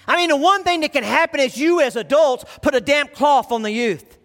I 0.06 0.16
mean, 0.16 0.30
the 0.30 0.36
one 0.36 0.64
thing 0.64 0.80
that 0.80 0.92
can 0.92 1.04
happen 1.04 1.40
is 1.40 1.56
you 1.58 1.82
as 1.82 1.94
adults 1.96 2.44
put 2.62 2.74
a 2.74 2.80
damp 2.80 3.12
cloth 3.12 3.52
on 3.52 3.62
the 3.62 3.70
youth. 3.70 4.18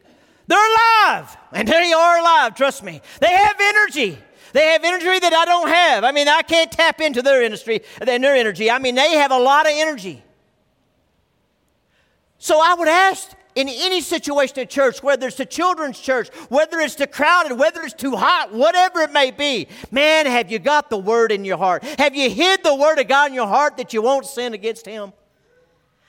They're 0.47 0.57
alive, 0.57 1.35
and 1.51 1.67
they 1.67 1.91
are 1.91 2.19
alive, 2.19 2.55
trust 2.55 2.81
me. 2.81 3.01
They 3.19 3.29
have 3.29 3.55
energy. 3.59 4.17
They 4.53 4.67
have 4.67 4.85
energy 4.85 5.19
that 5.19 5.33
I 5.33 5.43
don't 5.43 5.67
have. 5.67 6.03
I 6.05 6.13
mean, 6.13 6.29
I 6.29 6.41
can't 6.41 6.71
tap 6.71 7.01
into 7.01 7.21
their 7.21 7.43
industry 7.43 7.81
and 7.99 8.23
their 8.23 8.35
energy. 8.35 8.71
I 8.71 8.79
mean, 8.79 8.95
they 8.95 9.15
have 9.15 9.31
a 9.31 9.37
lot 9.37 9.65
of 9.65 9.73
energy. 9.75 10.23
So 12.37 12.61
I 12.63 12.75
would 12.75 12.87
ask 12.87 13.31
in 13.55 13.69
any 13.69 14.01
situation 14.01 14.59
at 14.59 14.69
church, 14.69 15.01
whether 15.01 15.27
it's 15.27 15.37
the 15.37 15.45
children's 15.45 15.99
church, 15.99 16.27
whether 16.49 16.79
it's 16.79 16.95
too 16.95 17.07
crowded, 17.07 17.57
whether 17.57 17.81
it's 17.81 17.93
too 17.93 18.15
hot, 18.15 18.53
whatever 18.53 18.99
it 19.01 19.11
may 19.11 19.31
be, 19.31 19.67
man, 19.91 20.25
have 20.25 20.51
you 20.51 20.59
got 20.59 20.89
the 20.89 20.97
word 20.97 21.31
in 21.31 21.45
your 21.45 21.57
heart? 21.57 21.83
Have 21.97 22.15
you 22.15 22.29
hid 22.29 22.63
the 22.63 22.75
word 22.75 22.99
of 22.99 23.07
God 23.07 23.31
in 23.31 23.33
your 23.33 23.47
heart 23.47 23.77
that 23.77 23.93
you 23.93 24.01
won't 24.01 24.25
sin 24.25 24.53
against 24.53 24.85
him? 24.85 25.13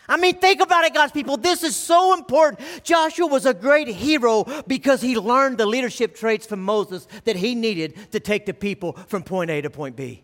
I 0.09 0.17
mean, 0.17 0.39
think 0.39 0.61
about 0.61 0.85
it, 0.85 0.95
God's 0.95 1.13
people. 1.13 1.37
This 1.37 1.63
is 1.63 1.75
so 1.75 2.15
important. 2.15 2.61
Joshua 2.85 3.27
was 3.27 3.47
a 3.47 3.55
great 3.55 3.89
hero 3.89 4.45
because 4.67 5.01
he 5.01 5.17
learned 5.17 5.59
the 5.59 5.67
leadership 5.67 6.15
traits 6.15 6.47
from 6.47 6.63
Moses 6.63 7.09
that 7.25 7.37
he 7.37 7.55
needed 7.55 8.13
to 8.13 8.21
take 8.21 8.47
the 8.47 8.55
people 8.55 8.93
from 9.09 9.23
point 9.23 9.51
A 9.51 9.61
to 9.63 9.71
point 9.71 9.97
B. 9.97 10.23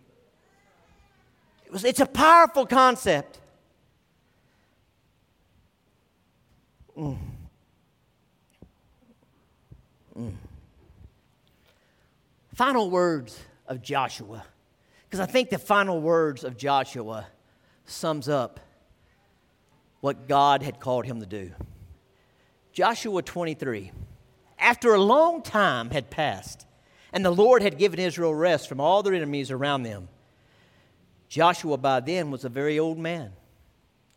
It 1.67 1.73
was, 1.73 1.85
it's 1.85 2.01
a 2.01 2.07
powerful 2.07 2.67
concept. 2.67 3.41
Mm. 6.97 7.19
Mm. 10.19 10.35
Final 12.55 12.91
words 12.91 13.39
of 13.67 13.83
Joshua, 13.83 14.45
because 15.05 15.21
I 15.21 15.27
think 15.27 15.51
the 15.51 15.59
final 15.59 16.01
words 16.01 16.45
of 16.45 16.57
Joshua 16.57 17.27
sums 17.87 18.29
up 18.29 18.61
what 20.01 20.29
God 20.29 20.63
had 20.63 20.81
called 20.81 21.07
him 21.07 21.21
to 21.21 21.27
do. 21.27 21.53
Joshua 22.73 23.23
23. 23.23 23.93
After 24.59 24.95
a 24.95 25.01
long 25.01 25.43
time 25.43 25.91
had 25.91 26.11
passed, 26.11 26.67
and 27.13 27.25
the 27.25 27.31
Lord 27.31 27.63
had 27.63 27.79
given 27.79 27.99
Israel 27.99 28.35
rest 28.35 28.69
from 28.69 28.81
all 28.81 29.03
their 29.03 29.15
enemies 29.15 29.51
around 29.51 29.83
them, 29.83 30.09
Joshua 31.29 31.79
by 31.79 32.01
then 32.01 32.31
was 32.31 32.45
a 32.45 32.49
very 32.49 32.79
old 32.79 32.99
man. 32.99 33.33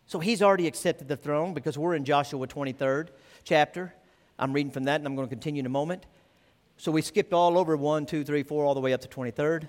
So 0.08 0.20
he's 0.20 0.42
already 0.42 0.68
accepted 0.68 1.08
the 1.08 1.18
throne 1.18 1.54
because 1.54 1.78
we're 1.78 1.96
in 1.96 2.06
Joshua 2.06 2.48
23rd 2.48 3.10
chapter. 3.44 3.94
I'm 4.38 4.54
reading 4.54 4.72
from 4.72 4.84
that 4.84 4.98
and 5.02 5.08
I'm 5.08 5.16
going 5.16 5.28
to 5.28 5.34
continue 5.34 5.62
in 5.62 5.66
a 5.66 5.70
moment. 5.70 6.06
So 6.78 6.92
we 6.92 7.02
skipped 7.02 7.34
all 7.34 7.58
over 7.58 7.76
1, 7.76 8.06
2, 8.06 8.24
3, 8.24 8.44
4, 8.44 8.66
all 8.66 8.74
the 8.74 8.82
way 8.82 8.94
up 8.94 9.02
to 9.02 9.08
23rd. 9.08 9.68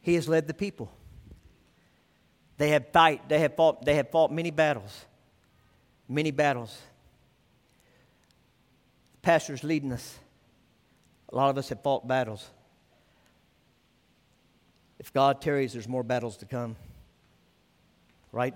He 0.00 0.14
has 0.14 0.28
led 0.28 0.46
the 0.46 0.54
people. 0.54 0.92
They 2.58 2.68
have 2.70 2.92
fight, 2.92 3.28
they 3.28 3.40
have 3.40 3.56
fought, 3.56 3.84
they 3.84 3.96
have 3.96 4.10
fought 4.10 4.30
many 4.30 4.50
battles. 4.50 5.06
Many 6.08 6.30
battles. 6.30 6.78
The 9.14 9.20
pastor's 9.22 9.64
leading 9.64 9.92
us. 9.92 10.18
A 11.32 11.34
lot 11.34 11.50
of 11.50 11.58
us 11.58 11.70
have 11.70 11.82
fought 11.82 12.06
battles. 12.06 12.48
If 14.98 15.12
God 15.12 15.40
tarries, 15.40 15.72
there's 15.72 15.88
more 15.88 16.04
battles 16.04 16.36
to 16.36 16.46
come. 16.46 16.76
Right? 18.34 18.54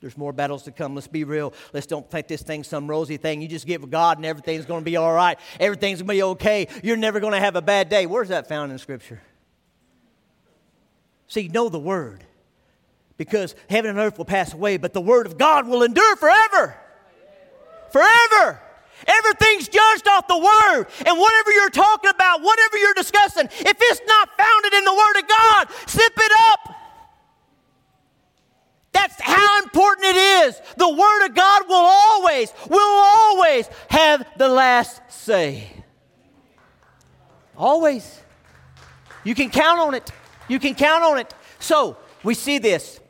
There's 0.00 0.16
more 0.16 0.32
battles 0.32 0.62
to 0.64 0.72
come. 0.72 0.94
Let's 0.94 1.08
be 1.08 1.24
real. 1.24 1.52
Let's 1.72 1.86
don't 1.86 2.08
think 2.08 2.28
this 2.28 2.42
thing's 2.42 2.68
some 2.68 2.86
rosy 2.86 3.16
thing. 3.16 3.42
You 3.42 3.48
just 3.48 3.66
give 3.66 3.88
God 3.90 4.16
and 4.16 4.24
everything's 4.24 4.64
going 4.64 4.80
to 4.80 4.84
be 4.84 4.96
all 4.96 5.12
right. 5.12 5.38
Everything's 5.58 5.98
going 5.98 6.08
to 6.08 6.14
be 6.14 6.22
okay. 6.22 6.68
You're 6.82 6.96
never 6.96 7.20
going 7.20 7.32
to 7.32 7.40
have 7.40 7.56
a 7.56 7.62
bad 7.62 7.88
day. 7.88 8.06
Where's 8.06 8.28
that 8.28 8.48
found 8.48 8.70
in 8.70 8.78
Scripture? 8.78 9.20
See, 11.26 11.48
know 11.48 11.68
the 11.68 11.80
Word. 11.80 12.24
Because 13.16 13.56
heaven 13.68 13.90
and 13.90 13.98
earth 13.98 14.16
will 14.16 14.24
pass 14.24 14.54
away, 14.54 14.76
but 14.76 14.92
the 14.92 15.00
Word 15.00 15.26
of 15.26 15.36
God 15.36 15.66
will 15.66 15.82
endure 15.82 16.16
forever. 16.16 16.76
Forever. 17.90 18.62
Everything's 19.06 19.68
judged 19.68 20.06
off 20.06 20.28
the 20.28 20.38
Word. 20.38 20.86
And 21.04 21.18
whatever 21.18 21.52
you're 21.52 21.70
talking 21.70 22.10
about, 22.10 22.40
whatever 22.42 22.78
you're 22.78 22.94
discussing, 22.94 23.46
if 23.46 23.76
it's 23.80 24.00
not 24.06 24.28
founded 24.36 24.74
in 24.74 24.84
the 24.84 24.94
Word 24.94 25.22
of 25.22 25.28
God, 25.28 25.68
zip 25.88 26.12
it 26.16 26.32
up. 26.52 26.77
That's 28.92 29.20
how 29.20 29.62
important 29.62 30.06
it 30.06 30.16
is. 30.16 30.60
The 30.76 30.88
Word 30.88 31.26
of 31.26 31.34
God 31.34 31.68
will 31.68 31.76
always, 31.76 32.52
will 32.68 32.80
always 32.80 33.68
have 33.90 34.26
the 34.36 34.48
last 34.48 35.00
say. 35.08 35.68
Always. 37.56 38.20
You 39.24 39.34
can 39.34 39.50
count 39.50 39.80
on 39.80 39.94
it. 39.94 40.10
You 40.48 40.58
can 40.58 40.74
count 40.74 41.04
on 41.04 41.18
it. 41.18 41.34
So, 41.58 41.96
we 42.22 42.34
see 42.34 42.58
this. 42.58 43.00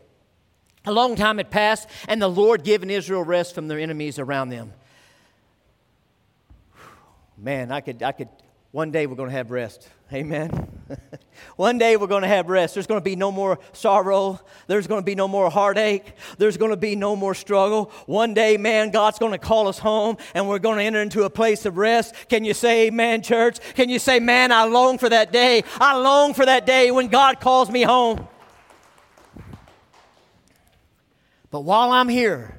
A 0.84 0.92
long 0.92 1.16
time 1.16 1.36
had 1.36 1.50
passed, 1.50 1.88
and 2.08 2.20
the 2.20 2.28
Lord 2.28 2.64
given 2.64 2.90
Israel 2.90 3.22
rest 3.22 3.54
from 3.54 3.68
their 3.68 3.78
enemies 3.78 4.18
around 4.18 4.48
them. 4.48 4.72
Man, 7.36 7.70
I 7.70 7.80
could, 7.80 8.02
I 8.02 8.12
could, 8.12 8.28
one 8.70 8.90
day 8.90 9.06
we're 9.06 9.16
going 9.16 9.30
to 9.30 9.36
have 9.36 9.50
rest. 9.50 9.88
Amen. 10.12 10.68
One 11.56 11.76
day 11.76 11.96
we're 11.96 12.06
going 12.06 12.22
to 12.22 12.28
have 12.28 12.48
rest. 12.48 12.74
There's 12.74 12.86
going 12.86 13.00
to 13.00 13.04
be 13.04 13.16
no 13.16 13.30
more 13.30 13.58
sorrow. 13.72 14.40
There's 14.66 14.86
going 14.86 15.00
to 15.00 15.04
be 15.04 15.14
no 15.14 15.28
more 15.28 15.50
heartache. 15.50 16.14
There's 16.38 16.56
going 16.56 16.70
to 16.70 16.76
be 16.76 16.96
no 16.96 17.14
more 17.14 17.34
struggle. 17.34 17.92
One 18.06 18.32
day, 18.32 18.56
man, 18.56 18.90
God's 18.90 19.18
going 19.18 19.32
to 19.32 19.38
call 19.38 19.68
us 19.68 19.78
home 19.78 20.16
and 20.34 20.48
we're 20.48 20.58
going 20.58 20.78
to 20.78 20.84
enter 20.84 21.02
into 21.02 21.24
a 21.24 21.30
place 21.30 21.66
of 21.66 21.76
rest. 21.76 22.14
Can 22.28 22.44
you 22.44 22.54
say 22.54 22.86
amen, 22.86 23.22
church? 23.22 23.58
Can 23.74 23.88
you 23.88 23.98
say, 23.98 24.18
man, 24.18 24.50
I 24.50 24.64
long 24.64 24.98
for 24.98 25.08
that 25.08 25.32
day? 25.32 25.62
I 25.78 25.96
long 25.96 26.32
for 26.32 26.46
that 26.46 26.64
day 26.64 26.90
when 26.90 27.08
God 27.08 27.40
calls 27.40 27.70
me 27.70 27.82
home. 27.82 28.26
But 31.50 31.60
while 31.60 31.92
I'm 31.92 32.08
here, 32.08 32.58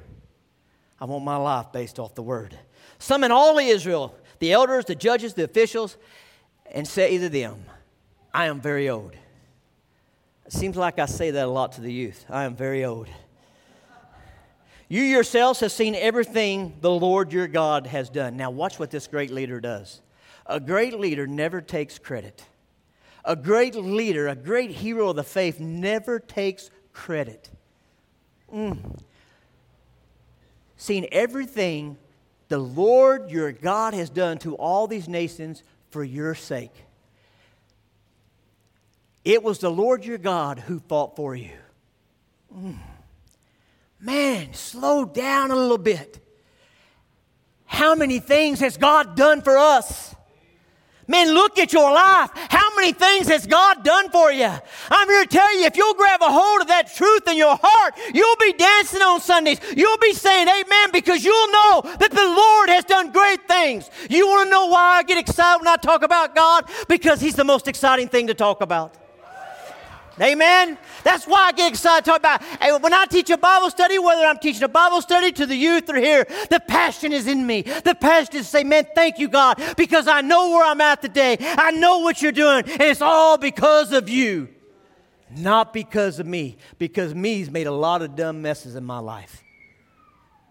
I 1.00 1.04
want 1.04 1.24
my 1.24 1.36
life 1.36 1.72
based 1.72 1.98
off 1.98 2.14
the 2.14 2.22
word. 2.22 2.58
Summon 2.98 3.32
all 3.32 3.58
Israel, 3.58 4.14
the 4.40 4.52
elders, 4.52 4.86
the 4.86 4.94
judges, 4.94 5.34
the 5.34 5.44
officials, 5.44 5.96
and 6.72 6.86
say 6.86 7.16
to 7.18 7.28
them, 7.28 7.64
I 8.34 8.46
am 8.46 8.60
very 8.60 8.88
old. 8.88 9.12
It 10.46 10.52
seems 10.52 10.76
like 10.76 10.98
I 10.98 11.06
say 11.06 11.30
that 11.30 11.46
a 11.46 11.50
lot 11.50 11.72
to 11.72 11.80
the 11.80 11.92
youth. 11.92 12.24
I 12.28 12.44
am 12.44 12.56
very 12.56 12.84
old. 12.84 13.06
You 14.88 15.02
yourselves 15.02 15.60
have 15.60 15.70
seen 15.70 15.94
everything 15.94 16.76
the 16.80 16.90
Lord 16.90 17.32
your 17.32 17.46
God 17.46 17.86
has 17.86 18.10
done. 18.10 18.36
Now, 18.36 18.50
watch 18.50 18.80
what 18.80 18.90
this 18.90 19.06
great 19.06 19.30
leader 19.30 19.60
does. 19.60 20.00
A 20.46 20.58
great 20.58 20.98
leader 20.98 21.28
never 21.28 21.60
takes 21.60 21.98
credit. 21.98 22.44
A 23.24 23.36
great 23.36 23.76
leader, 23.76 24.26
a 24.26 24.34
great 24.34 24.70
hero 24.70 25.10
of 25.10 25.16
the 25.16 25.22
faith, 25.22 25.60
never 25.60 26.18
takes 26.18 26.70
credit. 26.92 27.50
Mm. 28.52 28.98
Seen 30.76 31.06
everything 31.12 31.96
the 32.50 32.58
Lord 32.58 33.30
your 33.30 33.52
God 33.52 33.94
has 33.94 34.10
done 34.10 34.36
to 34.38 34.56
all 34.56 34.88
these 34.88 35.08
nations 35.08 35.62
for 35.90 36.02
your 36.02 36.34
sake. 36.34 36.74
It 39.24 39.44
was 39.44 39.60
the 39.60 39.70
Lord 39.70 40.04
your 40.04 40.18
God 40.18 40.58
who 40.58 40.80
fought 40.80 41.14
for 41.14 41.36
you. 41.36 41.52
Mm. 42.52 42.76
Man, 44.00 44.52
slow 44.52 45.04
down 45.04 45.52
a 45.52 45.56
little 45.56 45.78
bit. 45.78 46.18
How 47.66 47.94
many 47.94 48.18
things 48.18 48.58
has 48.58 48.76
God 48.76 49.14
done 49.14 49.42
for 49.42 49.56
us? 49.56 50.16
Man, 51.10 51.34
look 51.34 51.58
at 51.58 51.72
your 51.72 51.92
life. 51.92 52.30
How 52.34 52.72
many 52.76 52.92
things 52.92 53.26
has 53.26 53.44
God 53.44 53.82
done 53.82 54.10
for 54.10 54.30
you? 54.30 54.48
I'm 54.90 55.08
here 55.08 55.24
to 55.24 55.28
tell 55.28 55.58
you, 55.58 55.66
if 55.66 55.76
you'll 55.76 55.94
grab 55.94 56.22
a 56.22 56.30
hold 56.30 56.60
of 56.60 56.68
that 56.68 56.94
truth 56.94 57.26
in 57.26 57.36
your 57.36 57.58
heart, 57.60 57.94
you'll 58.14 58.36
be 58.36 58.52
dancing 58.52 59.02
on 59.02 59.20
Sundays. 59.20 59.58
You'll 59.76 59.98
be 59.98 60.12
saying 60.12 60.46
amen 60.46 60.90
because 60.92 61.24
you'll 61.24 61.50
know 61.50 61.82
that 61.98 62.12
the 62.12 62.24
Lord 62.24 62.68
has 62.68 62.84
done 62.84 63.10
great 63.10 63.48
things. 63.48 63.90
You 64.08 64.28
want 64.28 64.46
to 64.46 64.50
know 64.52 64.66
why 64.66 64.98
I 64.98 65.02
get 65.02 65.18
excited 65.18 65.58
when 65.58 65.66
I 65.66 65.76
talk 65.76 66.04
about 66.04 66.36
God? 66.36 66.70
Because 66.86 67.20
He's 67.20 67.34
the 67.34 67.42
most 67.42 67.66
exciting 67.66 68.06
thing 68.06 68.28
to 68.28 68.34
talk 68.34 68.60
about. 68.60 68.94
Amen. 70.20 70.76
That's 71.02 71.26
why 71.26 71.46
I 71.48 71.52
get 71.52 71.70
excited 71.70 72.04
to 72.04 72.10
talk 72.10 72.20
about. 72.20 72.42
When 72.82 72.92
I 72.92 73.06
teach 73.06 73.30
a 73.30 73.38
Bible 73.38 73.70
study, 73.70 73.98
whether 73.98 74.26
I'm 74.26 74.38
teaching 74.38 74.62
a 74.62 74.68
Bible 74.68 75.00
study 75.00 75.32
to 75.32 75.46
the 75.46 75.56
youth 75.56 75.88
or 75.88 75.96
here, 75.96 76.26
the 76.50 76.60
passion 76.60 77.12
is 77.12 77.26
in 77.26 77.46
me. 77.46 77.62
The 77.62 77.94
passion 77.94 78.36
is 78.36 78.46
to 78.46 78.50
say, 78.50 78.64
man, 78.64 78.86
thank 78.94 79.18
you, 79.18 79.28
God, 79.28 79.62
because 79.76 80.06
I 80.06 80.20
know 80.20 80.50
where 80.50 80.64
I'm 80.64 80.80
at 80.80 81.00
today. 81.00 81.36
I 81.40 81.70
know 81.70 82.00
what 82.00 82.20
you're 82.20 82.32
doing, 82.32 82.64
and 82.68 82.82
it's 82.82 83.00
all 83.00 83.38
because 83.38 83.92
of 83.92 84.08
you. 84.08 84.48
Not 85.36 85.72
because 85.72 86.18
of 86.18 86.26
me, 86.26 86.58
because 86.78 87.14
me's 87.14 87.50
made 87.50 87.66
a 87.66 87.72
lot 87.72 88.02
of 88.02 88.16
dumb 88.16 88.42
messes 88.42 88.74
in 88.74 88.84
my 88.84 88.98
life. 88.98 89.42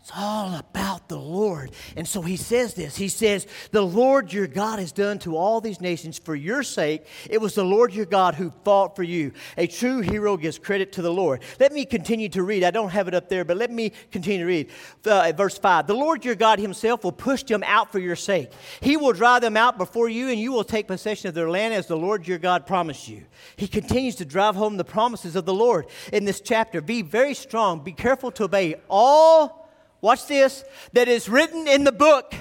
It's 0.10 0.18
all 0.18 0.56
about 0.56 1.08
the 1.08 1.20
Lord. 1.20 1.70
And 1.96 2.08
so 2.08 2.24
he 2.24 2.36
says 2.36 2.74
this. 2.74 2.96
He 2.96 3.10
says, 3.10 3.46
The 3.70 3.86
Lord 3.86 4.34
your 4.34 4.48
God 4.48 4.80
has 4.80 4.92
done 4.92 5.20
to 5.20 5.38
all 5.38 5.62
these 5.62 5.82
nations 5.82 6.18
for 6.18 6.34
your 6.34 6.64
sake. 6.64 7.06
It 7.30 7.40
was 7.40 7.54
the 7.54 7.64
Lord 7.64 7.94
your 7.94 8.08
God 8.08 8.34
who 8.34 8.52
fought 8.66 8.96
for 8.96 9.04
you. 9.04 9.34
A 9.56 9.68
true 9.68 10.00
hero 10.00 10.36
gives 10.36 10.58
credit 10.58 10.94
to 10.94 11.04
the 11.04 11.14
Lord. 11.14 11.44
Let 11.60 11.74
me 11.74 11.86
continue 11.86 12.28
to 12.30 12.42
read. 12.42 12.64
I 12.64 12.72
don't 12.72 12.90
have 12.90 13.08
it 13.08 13.14
up 13.14 13.30
there, 13.30 13.46
but 13.46 13.58
let 13.58 13.70
me 13.70 13.92
continue 14.10 14.40
to 14.40 14.46
read. 14.46 14.72
Uh, 15.06 15.32
verse 15.38 15.60
5 15.60 15.86
The 15.86 15.94
Lord 15.94 16.26
your 16.26 16.34
God 16.34 16.58
himself 16.58 17.04
will 17.04 17.12
push 17.12 17.44
them 17.44 17.62
out 17.64 17.92
for 17.92 18.00
your 18.00 18.16
sake. 18.16 18.52
He 18.82 18.98
will 18.98 19.14
drive 19.14 19.44
them 19.44 19.58
out 19.58 19.78
before 19.78 20.10
you, 20.10 20.30
and 20.30 20.40
you 20.40 20.52
will 20.52 20.64
take 20.64 20.88
possession 20.88 21.28
of 21.28 21.36
their 21.36 21.52
land 21.52 21.76
as 21.76 21.86
the 21.86 21.98
Lord 21.98 22.28
your 22.28 22.40
God 22.40 22.66
promised 22.66 23.08
you. 23.08 23.26
He 23.58 23.68
continues 23.68 24.16
to 24.16 24.26
drive 24.26 24.56
home 24.56 24.78
the 24.78 24.84
promises 24.84 25.36
of 25.36 25.46
the 25.46 25.54
Lord 25.54 25.86
in 26.12 26.26
this 26.26 26.42
chapter. 26.42 26.82
Be 26.82 27.04
very 27.04 27.36
strong, 27.36 27.84
be 27.84 27.92
careful 27.92 28.32
to 28.32 28.46
obey 28.46 28.74
all 28.90 29.69
watch 30.02 30.28
this, 30.28 30.64
that 30.94 31.08
is 31.08 31.30
written 31.30 31.68
in 31.68 31.84
the 31.84 31.92
book 31.92 32.34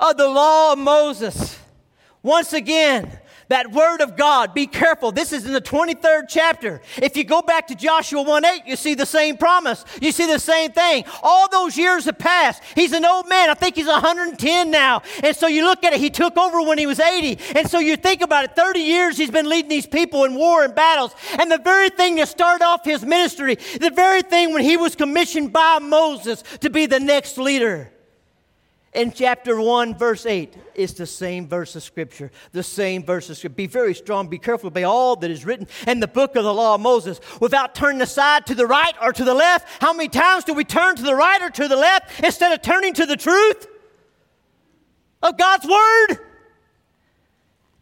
of 0.00 0.16
the 0.16 0.28
law 0.28 0.72
of 0.72 0.78
Moses. 0.78 1.58
Once 2.22 2.52
again, 2.52 3.18
that 3.48 3.70
word 3.70 4.00
of 4.00 4.16
God, 4.16 4.54
be 4.54 4.66
careful. 4.66 5.12
This 5.12 5.32
is 5.32 5.46
in 5.46 5.52
the 5.52 5.60
23rd 5.60 6.24
chapter. 6.28 6.80
If 6.96 7.16
you 7.16 7.24
go 7.24 7.42
back 7.42 7.68
to 7.68 7.74
Joshua 7.74 8.22
1 8.22 8.44
8, 8.44 8.62
you 8.66 8.76
see 8.76 8.94
the 8.94 9.06
same 9.06 9.36
promise. 9.36 9.84
You 10.00 10.12
see 10.12 10.26
the 10.26 10.38
same 10.38 10.72
thing. 10.72 11.04
All 11.22 11.48
those 11.48 11.76
years 11.76 12.06
have 12.06 12.18
passed. 12.18 12.62
He's 12.74 12.92
an 12.92 13.04
old 13.04 13.28
man. 13.28 13.50
I 13.50 13.54
think 13.54 13.76
he's 13.76 13.86
110 13.86 14.70
now. 14.70 15.02
And 15.22 15.36
so 15.36 15.46
you 15.46 15.64
look 15.64 15.84
at 15.84 15.92
it, 15.92 16.00
he 16.00 16.10
took 16.10 16.36
over 16.36 16.60
when 16.62 16.78
he 16.78 16.86
was 16.86 16.98
80. 16.98 17.38
And 17.56 17.68
so 17.68 17.78
you 17.78 17.96
think 17.96 18.20
about 18.20 18.44
it 18.44 18.56
30 18.56 18.80
years 18.80 19.16
he's 19.16 19.30
been 19.30 19.48
leading 19.48 19.68
these 19.68 19.86
people 19.86 20.24
in 20.24 20.34
war 20.34 20.64
and 20.64 20.74
battles. 20.74 21.14
And 21.38 21.50
the 21.50 21.58
very 21.58 21.90
thing 21.90 22.16
that 22.16 22.28
started 22.28 22.64
off 22.64 22.84
his 22.84 23.04
ministry, 23.04 23.56
the 23.80 23.90
very 23.90 24.22
thing 24.22 24.52
when 24.52 24.62
he 24.62 24.76
was 24.76 24.96
commissioned 24.96 25.52
by 25.52 25.78
Moses 25.80 26.42
to 26.60 26.70
be 26.70 26.86
the 26.86 27.00
next 27.00 27.38
leader 27.38 27.92
in 28.96 29.12
chapter 29.12 29.60
1, 29.60 29.94
verse 29.96 30.24
8. 30.24 30.56
It's 30.74 30.94
the 30.94 31.06
same 31.06 31.46
verse 31.46 31.76
of 31.76 31.82
Scripture. 31.82 32.32
The 32.52 32.62
same 32.62 33.04
verse 33.04 33.28
of 33.28 33.36
Scripture. 33.36 33.54
Be 33.54 33.66
very 33.66 33.94
strong, 33.94 34.26
be 34.28 34.38
careful 34.38 34.70
by 34.70 34.84
all 34.84 35.16
that 35.16 35.30
is 35.30 35.44
written 35.44 35.68
in 35.86 36.00
the 36.00 36.08
book 36.08 36.34
of 36.34 36.44
the 36.44 36.54
law 36.54 36.74
of 36.76 36.80
Moses 36.80 37.20
without 37.38 37.74
turning 37.74 38.00
aside 38.00 38.46
to 38.46 38.54
the 38.54 38.66
right 38.66 38.94
or 39.02 39.12
to 39.12 39.22
the 39.22 39.34
left. 39.34 39.82
How 39.82 39.92
many 39.92 40.08
times 40.08 40.44
do 40.44 40.54
we 40.54 40.64
turn 40.64 40.96
to 40.96 41.02
the 41.02 41.14
right 41.14 41.42
or 41.42 41.50
to 41.50 41.68
the 41.68 41.76
left 41.76 42.24
instead 42.24 42.52
of 42.52 42.62
turning 42.62 42.94
to 42.94 43.04
the 43.04 43.18
truth 43.18 43.66
of 45.22 45.36
God's 45.36 45.66
Word? 45.66 46.18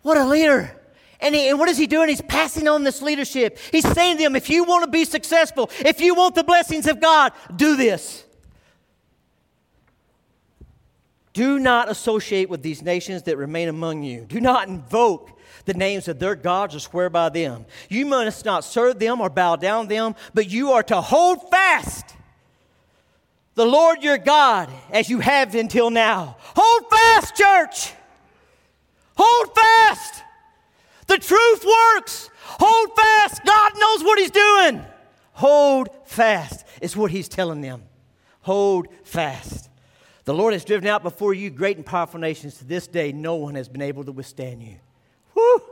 What 0.02 0.16
a 0.16 0.24
leader. 0.24 0.80
And, 1.20 1.34
he, 1.34 1.48
and, 1.48 1.60
what 1.60 1.68
is 1.68 1.78
he 1.78 1.86
doing? 1.86 2.08
He's 2.08 2.20
passing 2.22 2.66
on 2.66 2.82
this 2.82 3.00
leadership. 3.00 3.58
He's 3.70 3.88
saying 3.88 4.16
to 4.16 4.24
them, 4.24 4.34
if 4.34 4.50
you 4.50 4.64
want 4.64 4.84
to 4.84 4.90
be 4.90 5.04
successful, 5.04 5.70
if 5.78 6.00
you 6.00 6.14
want 6.16 6.34
the 6.34 6.44
blessings 6.44 6.88
of 6.88 7.00
God, 7.00 7.32
do 7.54 7.76
this. 7.76 8.23
Do 11.34 11.58
not 11.58 11.90
associate 11.90 12.48
with 12.48 12.62
these 12.62 12.82
nations 12.82 13.24
that 13.24 13.36
remain 13.36 13.68
among 13.68 14.02
you. 14.02 14.24
Do 14.26 14.40
not 14.40 14.68
invoke 14.68 15.30
the 15.66 15.74
names 15.74 16.08
of 16.08 16.18
their 16.18 16.34
gods 16.34 16.74
or 16.74 16.80
swear 16.80 17.10
by 17.10 17.28
them. 17.28 17.66
You 17.88 18.06
must 18.06 18.44
not 18.44 18.64
serve 18.64 18.98
them 18.98 19.20
or 19.20 19.28
bow 19.28 19.56
down 19.56 19.88
them, 19.88 20.14
but 20.32 20.48
you 20.48 20.72
are 20.72 20.82
to 20.84 21.00
hold 21.00 21.50
fast 21.50 22.14
the 23.54 23.64
Lord 23.64 24.02
your 24.02 24.18
God 24.18 24.68
as 24.90 25.08
you 25.08 25.20
have 25.20 25.54
until 25.54 25.90
now. 25.90 26.36
Hold 26.56 26.90
fast, 26.90 27.36
church. 27.36 27.92
Hold 29.16 29.54
fast. 29.54 30.22
The 31.06 31.18
truth 31.18 31.64
works. 31.64 32.30
Hold 32.42 32.96
fast. 32.96 33.44
God 33.44 33.72
knows 33.78 34.02
what 34.02 34.18
He's 34.18 34.30
doing. 34.30 34.84
Hold 35.34 35.88
fast 36.04 36.66
is 36.80 36.96
what 36.96 37.10
He's 37.10 37.28
telling 37.28 37.60
them. 37.60 37.84
Hold 38.40 38.88
fast. 39.04 39.63
The 40.24 40.34
Lord 40.34 40.54
has 40.54 40.64
driven 40.64 40.88
out 40.88 41.02
before 41.02 41.34
you 41.34 41.50
great 41.50 41.76
and 41.76 41.84
powerful 41.84 42.18
nations. 42.18 42.56
To 42.58 42.64
this 42.64 42.86
day, 42.86 43.12
no 43.12 43.36
one 43.36 43.54
has 43.56 43.68
been 43.68 43.82
able 43.82 44.04
to 44.04 44.12
withstand 44.12 44.62
you. 44.62 44.76
Woo! 45.34 45.62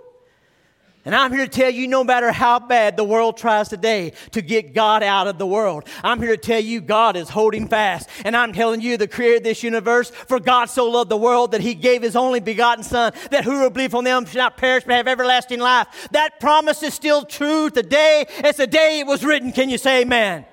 And 1.05 1.17
I'm 1.17 1.33
here 1.33 1.47
to 1.47 1.51
tell 1.51 1.71
you 1.71 1.89
no 1.89 2.05
matter 2.05 2.31
how 2.31 2.61
bad 2.61 2.97
the 2.97 3.03
world 3.03 3.37
tries 3.37 3.69
today 3.69 4.13
to 4.31 4.41
get 4.41 4.73
God 4.73 5.03
out 5.03 5.27
of 5.27 5.37
the 5.37 5.47
world, 5.47 5.89
I'm 6.05 6.21
here 6.21 6.37
to 6.37 6.41
tell 6.41 6.61
you 6.61 6.81
God 6.81 7.17
is 7.17 7.29
holding 7.29 7.67
fast. 7.67 8.09
And 8.25 8.37
I'm 8.37 8.53
telling 8.53 8.81
you, 8.81 8.97
the 8.97 9.09
creator 9.09 9.39
of 9.39 9.43
this 9.43 9.65
universe, 9.65 10.11
for 10.11 10.39
God 10.39 10.67
so 10.67 10.89
loved 10.89 11.11
the 11.11 11.17
world 11.17 11.53
that 11.53 11.61
he 11.61 11.75
gave 11.75 12.03
his 12.03 12.15
only 12.15 12.39
begotten 12.39 12.85
Son, 12.85 13.13
that 13.33 13.43
whoever 13.43 13.69
believe 13.69 13.97
on 13.97 14.05
them 14.05 14.27
shall 14.27 14.45
not 14.45 14.57
perish 14.57 14.85
but 14.85 14.95
have 14.95 15.09
everlasting 15.09 15.59
life. 15.59 16.09
That 16.13 16.39
promise 16.39 16.85
is 16.85 16.95
still 16.95 17.25
true 17.25 17.69
today 17.69 18.27
as 18.45 18.59
the 18.59 18.69
day 18.69 19.01
it 19.01 19.07
was 19.07 19.25
written. 19.25 19.51
Can 19.51 19.71
you 19.71 19.79
say 19.79 20.03
amen? 20.03 20.45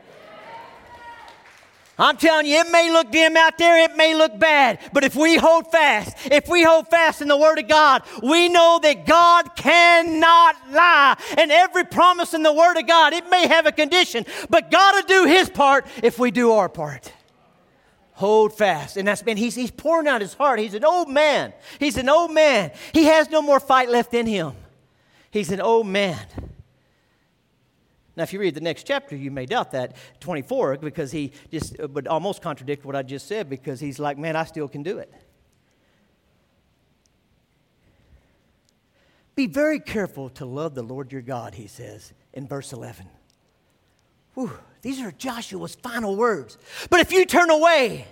I'm 2.00 2.16
telling 2.16 2.47
you, 2.47 2.60
it 2.60 2.72
may 2.72 2.89
look 2.91 3.12
dim 3.12 3.36
out 3.36 3.58
there, 3.58 3.84
it 3.84 3.97
may 3.97 4.16
look 4.16 4.39
bad, 4.39 4.80
but 4.93 5.04
if 5.04 5.16
we 5.16 5.36
hold 5.36 5.70
fast, 5.70 6.16
if 6.32 6.47
we 6.47 6.64
hold 6.64 6.88
fast 6.88 7.22
in 7.22 7.28
the 7.28 7.38
Word 7.38 7.60
of 7.60 7.68
God, 7.68 8.04
we 8.24 8.47
know 8.47 8.80
that 8.82 9.06
God 9.06 9.56
cannot 9.56 10.56
lie. 10.72 11.22
And 11.38 11.52
every 11.52 11.84
promise 11.84 12.34
in 12.34 12.41
the 12.41 12.54
Word 12.54 12.78
of 12.78 12.88
God, 12.88 13.12
it 13.12 13.30
may 13.30 13.47
have 13.47 13.66
a 13.66 13.74
condition, 13.74 14.26
but 14.50 14.72
God 14.72 14.95
will 14.95 15.26
do 15.26 15.30
His 15.30 15.50
part 15.50 15.86
if 16.02 16.18
we 16.18 16.32
do 16.32 16.54
our 16.54 16.70
part. 16.70 17.12
Hold 18.14 18.54
fast. 18.54 18.97
And 18.97 19.08
that's 19.08 19.22
been, 19.22 19.38
he's, 19.38 19.56
he's 19.56 19.72
pouring 19.72 20.06
out 20.06 20.20
his 20.20 20.34
heart. 20.34 20.60
He's 20.60 20.74
an 20.74 20.84
old 20.84 21.08
man. 21.08 21.54
He's 21.80 21.95
an 21.95 22.10
old 22.10 22.34
man. 22.34 22.72
He 22.93 23.06
has 23.06 23.30
no 23.30 23.41
more 23.41 23.62
fight 23.62 23.89
left 23.89 24.14
in 24.14 24.26
him. 24.26 24.56
He's 25.32 25.52
an 25.52 25.62
old 25.62 25.88
man. 25.88 26.20
Now, 28.16 28.24
if 28.24 28.34
you 28.34 28.39
read 28.39 28.55
the 28.55 28.62
next 28.62 28.84
chapter, 28.84 29.16
you 29.16 29.32
may 29.32 29.45
doubt 29.45 29.72
that, 29.72 29.95
24, 30.20 30.78
because 30.78 31.12
he 31.12 31.32
just 31.51 31.80
uh, 31.80 31.88
would 31.88 32.07
almost 32.07 32.41
contradict 32.41 32.86
what 32.86 32.95
I 32.95 33.03
just 33.03 33.28
said 33.28 33.49
because 33.49 33.80
he's 33.80 33.99
like, 33.99 34.18
man, 34.18 34.36
I 34.36 34.43
still 34.43 34.68
can 34.68 34.84
do 34.84 34.97
it. 34.97 35.14
Be 39.36 39.47
very 39.47 39.80
careful 39.80 40.30
to 40.32 40.45
love 40.45 40.76
the 40.76 40.84
Lord 40.84 41.14
your 41.14 41.22
God, 41.22 41.53
he 41.53 41.68
says 41.68 42.12
in 42.34 42.45
verse 42.45 42.74
11. 42.74 43.07
Whew, 44.34 44.51
these 44.82 45.01
are 45.01 45.12
Joshua's 45.12 45.76
final 45.76 46.16
words. 46.16 46.57
But 46.89 46.99
if 46.99 47.12
you 47.12 47.26
turn 47.26 47.49
away, 47.49 48.05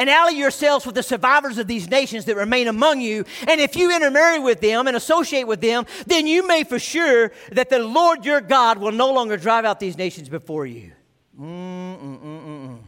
and 0.00 0.08
ally 0.08 0.30
yourselves 0.30 0.86
with 0.86 0.94
the 0.94 1.02
survivors 1.02 1.58
of 1.58 1.66
these 1.66 1.90
nations 1.90 2.24
that 2.24 2.34
remain 2.34 2.68
among 2.68 3.02
you. 3.02 3.22
And 3.46 3.60
if 3.60 3.76
you 3.76 3.94
intermarry 3.94 4.38
with 4.38 4.62
them 4.62 4.88
and 4.88 4.96
associate 4.96 5.46
with 5.46 5.60
them, 5.60 5.84
then 6.06 6.26
you 6.26 6.46
may 6.46 6.64
for 6.64 6.78
sure 6.78 7.32
that 7.52 7.68
the 7.68 7.80
Lord 7.80 8.24
your 8.24 8.40
God 8.40 8.78
will 8.78 8.92
no 8.92 9.12
longer 9.12 9.36
drive 9.36 9.66
out 9.66 9.78
these 9.78 9.98
nations 9.98 10.30
before 10.30 10.64
you. 10.64 10.92
Mm, 11.38 12.00
mm, 12.00 12.20
mm, 12.20 12.78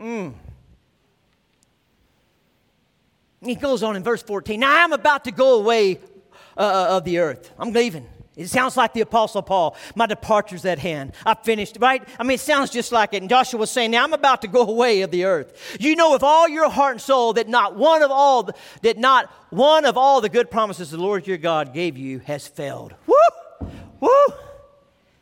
mm. 0.00 0.34
He 3.42 3.56
goes 3.56 3.82
on 3.82 3.96
in 3.96 4.04
verse 4.04 4.22
14. 4.22 4.60
Now 4.60 4.84
I'm 4.84 4.92
about 4.92 5.24
to 5.24 5.32
go 5.32 5.58
away 5.58 5.98
uh, 6.56 6.60
uh 6.60 6.96
of 6.96 7.04
the 7.04 7.18
earth. 7.18 7.50
I'm 7.58 7.72
leaving. 7.72 8.06
It 8.36 8.48
sounds 8.48 8.76
like 8.76 8.94
the 8.94 9.00
Apostle 9.00 9.42
Paul. 9.42 9.76
My 9.96 10.06
departure's 10.06 10.64
at 10.64 10.78
hand. 10.78 11.12
I 11.26 11.34
finished, 11.34 11.78
right? 11.80 12.06
I 12.18 12.22
mean, 12.22 12.36
it 12.36 12.40
sounds 12.40 12.70
just 12.70 12.92
like 12.92 13.12
it. 13.12 13.22
And 13.22 13.28
Joshua 13.28 13.58
was 13.58 13.70
saying, 13.70 13.90
Now 13.90 14.04
I'm 14.04 14.12
about 14.12 14.42
to 14.42 14.48
go 14.48 14.62
away 14.62 15.02
of 15.02 15.10
the 15.10 15.24
earth. 15.24 15.76
You 15.80 15.96
know 15.96 16.12
with 16.12 16.22
all 16.22 16.48
your 16.48 16.70
heart 16.70 16.92
and 16.92 17.00
soul 17.00 17.32
that 17.34 17.48
not 17.48 17.76
one 17.76 18.02
of 18.02 18.10
all 18.10 18.48
that 18.82 18.98
not 18.98 19.30
one 19.50 19.84
of 19.84 19.96
all 19.96 20.20
the 20.20 20.28
good 20.28 20.50
promises 20.50 20.92
the 20.92 20.98
Lord 20.98 21.26
your 21.26 21.38
God 21.38 21.74
gave 21.74 21.98
you 21.98 22.20
has 22.20 22.46
failed. 22.46 22.94
Woo! 23.06 23.68
Woo! 23.98 24.24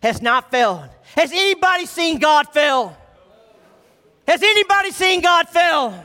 Has 0.02 0.20
not 0.20 0.50
failed. 0.50 0.88
Has 1.16 1.32
anybody 1.32 1.86
seen 1.86 2.18
God 2.18 2.48
fail? 2.52 2.96
Has 4.28 4.42
anybody 4.42 4.90
seen 4.90 5.22
God 5.22 5.48
fail? 5.48 6.04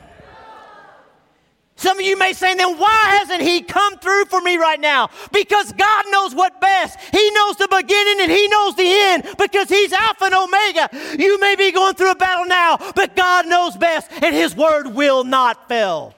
Some 1.84 1.98
of 1.98 2.06
you 2.06 2.16
may 2.16 2.32
say, 2.32 2.54
then 2.54 2.78
why 2.78 3.18
hasn't 3.20 3.42
He 3.42 3.60
come 3.60 3.98
through 3.98 4.24
for 4.24 4.40
me 4.40 4.56
right 4.56 4.80
now? 4.80 5.10
Because 5.34 5.70
God 5.72 6.06
knows 6.08 6.34
what 6.34 6.58
best. 6.58 6.98
He 7.12 7.30
knows 7.32 7.56
the 7.56 7.68
beginning 7.68 8.22
and 8.22 8.32
He 8.32 8.48
knows 8.48 8.74
the 8.74 8.86
end 8.88 9.24
because 9.36 9.68
He's 9.68 9.92
Alpha 9.92 10.24
and 10.24 10.34
Omega. 10.34 10.88
You 11.22 11.38
may 11.40 11.56
be 11.56 11.72
going 11.72 11.94
through 11.94 12.12
a 12.12 12.14
battle 12.14 12.46
now, 12.46 12.78
but 12.96 13.14
God 13.14 13.46
knows 13.46 13.76
best 13.76 14.10
and 14.22 14.34
His 14.34 14.56
word 14.56 14.94
will 14.94 15.24
not 15.24 15.68
fail. 15.68 16.14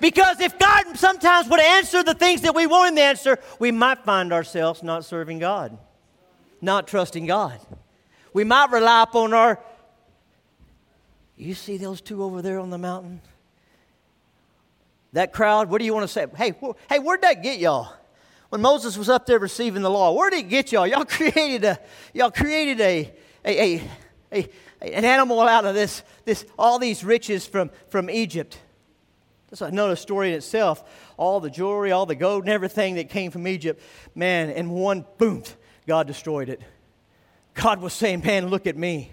Because 0.00 0.38
if 0.38 0.56
God 0.56 0.96
sometimes 0.96 1.48
would 1.48 1.58
answer 1.58 2.04
the 2.04 2.14
things 2.14 2.42
that 2.42 2.54
we 2.54 2.68
want 2.68 2.90
Him 2.90 2.94
to 2.94 3.02
answer, 3.02 3.38
we 3.58 3.72
might 3.72 4.04
find 4.04 4.32
ourselves 4.32 4.84
not 4.84 5.04
serving 5.04 5.40
God, 5.40 5.76
not 6.60 6.86
trusting 6.86 7.26
God. 7.26 7.58
We 8.32 8.44
might 8.44 8.70
rely 8.70 9.02
upon 9.02 9.34
our. 9.34 9.58
You 11.36 11.54
see 11.54 11.76
those 11.76 12.00
two 12.00 12.22
over 12.22 12.40
there 12.40 12.60
on 12.60 12.70
the 12.70 12.78
mountain? 12.78 13.20
That 15.14 15.32
crowd, 15.32 15.70
what 15.70 15.78
do 15.78 15.84
you 15.84 15.94
want 15.94 16.04
to 16.04 16.12
say? 16.12 16.26
Hey, 16.36 16.50
wh- 16.62 16.72
hey, 16.88 16.98
where'd 16.98 17.22
that 17.22 17.42
get 17.42 17.58
y'all? 17.58 17.92
When 18.50 18.60
Moses 18.60 18.98
was 18.98 19.08
up 19.08 19.26
there 19.26 19.38
receiving 19.38 19.82
the 19.82 19.90
law, 19.90 20.12
where 20.12 20.30
did 20.30 20.40
it 20.40 20.48
get 20.48 20.70
y'all? 20.70 20.86
Y'all 20.86 21.04
created 21.06 21.64
a, 21.64 21.78
y'all 22.12 22.30
created 22.30 22.80
a, 22.80 23.12
a, 23.44 23.76
a, 23.76 23.82
a 24.32 24.50
an 24.80 25.04
animal 25.04 25.40
out 25.40 25.64
of 25.64 25.74
this, 25.74 26.02
this, 26.24 26.44
all 26.58 26.78
these 26.78 27.04
riches 27.04 27.46
from, 27.46 27.70
from 27.88 28.10
Egypt. 28.10 28.58
That's 29.48 29.62
another 29.62 29.96
story 29.96 30.30
in 30.30 30.34
itself. 30.34 30.82
All 31.16 31.40
the 31.40 31.50
jewelry, 31.50 31.92
all 31.92 32.06
the 32.06 32.16
gold, 32.16 32.44
and 32.44 32.52
everything 32.52 32.96
that 32.96 33.08
came 33.08 33.30
from 33.30 33.46
Egypt. 33.46 33.80
Man, 34.14 34.50
and 34.50 34.70
one, 34.72 35.06
boom, 35.16 35.44
God 35.86 36.06
destroyed 36.06 36.48
it. 36.48 36.60
God 37.54 37.80
was 37.80 37.92
saying, 37.92 38.22
Man, 38.24 38.48
look 38.48 38.66
at 38.66 38.76
me. 38.76 39.12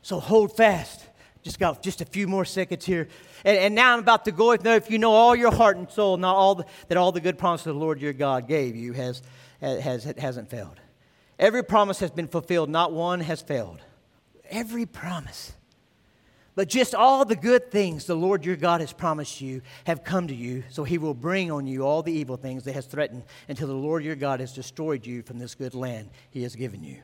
So 0.00 0.20
hold 0.20 0.56
fast. 0.56 1.01
Just 1.42 1.58
got 1.58 1.82
just 1.82 2.00
a 2.00 2.04
few 2.04 2.28
more 2.28 2.44
seconds 2.44 2.84
here. 2.84 3.08
And, 3.44 3.58
and 3.58 3.74
now 3.74 3.92
I'm 3.92 3.98
about 3.98 4.24
to 4.26 4.32
go. 4.32 4.52
If, 4.52 4.64
if 4.64 4.90
you 4.90 4.98
know 4.98 5.12
all 5.12 5.34
your 5.34 5.52
heart 5.52 5.76
and 5.76 5.90
soul, 5.90 6.16
not 6.16 6.36
all 6.36 6.54
the, 6.54 6.66
that 6.88 6.96
all 6.96 7.10
the 7.10 7.20
good 7.20 7.36
promises 7.36 7.64
the 7.64 7.72
Lord 7.72 8.00
your 8.00 8.12
God 8.12 8.46
gave 8.46 8.76
you 8.76 8.92
has, 8.92 9.22
has, 9.60 10.04
hasn't 10.04 10.48
failed. 10.50 10.78
Every 11.38 11.64
promise 11.64 11.98
has 11.98 12.12
been 12.12 12.28
fulfilled, 12.28 12.70
not 12.70 12.92
one 12.92 13.20
has 13.20 13.42
failed. 13.42 13.80
Every 14.48 14.86
promise. 14.86 15.52
But 16.54 16.68
just 16.68 16.94
all 16.94 17.24
the 17.24 17.34
good 17.34 17.70
things 17.70 18.04
the 18.04 18.14
Lord 18.14 18.44
your 18.44 18.56
God 18.56 18.80
has 18.80 18.92
promised 18.92 19.40
you 19.40 19.62
have 19.84 20.04
come 20.04 20.28
to 20.28 20.34
you, 20.34 20.62
so 20.68 20.84
he 20.84 20.98
will 20.98 21.14
bring 21.14 21.50
on 21.50 21.66
you 21.66 21.84
all 21.84 22.02
the 22.02 22.12
evil 22.12 22.36
things 22.36 22.64
that 22.64 22.74
has 22.74 22.86
threatened 22.86 23.24
until 23.48 23.68
the 23.68 23.74
Lord 23.74 24.04
your 24.04 24.16
God 24.16 24.40
has 24.40 24.52
destroyed 24.52 25.06
you 25.06 25.22
from 25.22 25.38
this 25.38 25.54
good 25.54 25.74
land 25.74 26.10
he 26.30 26.42
has 26.42 26.54
given 26.54 26.84
you. 26.84 26.98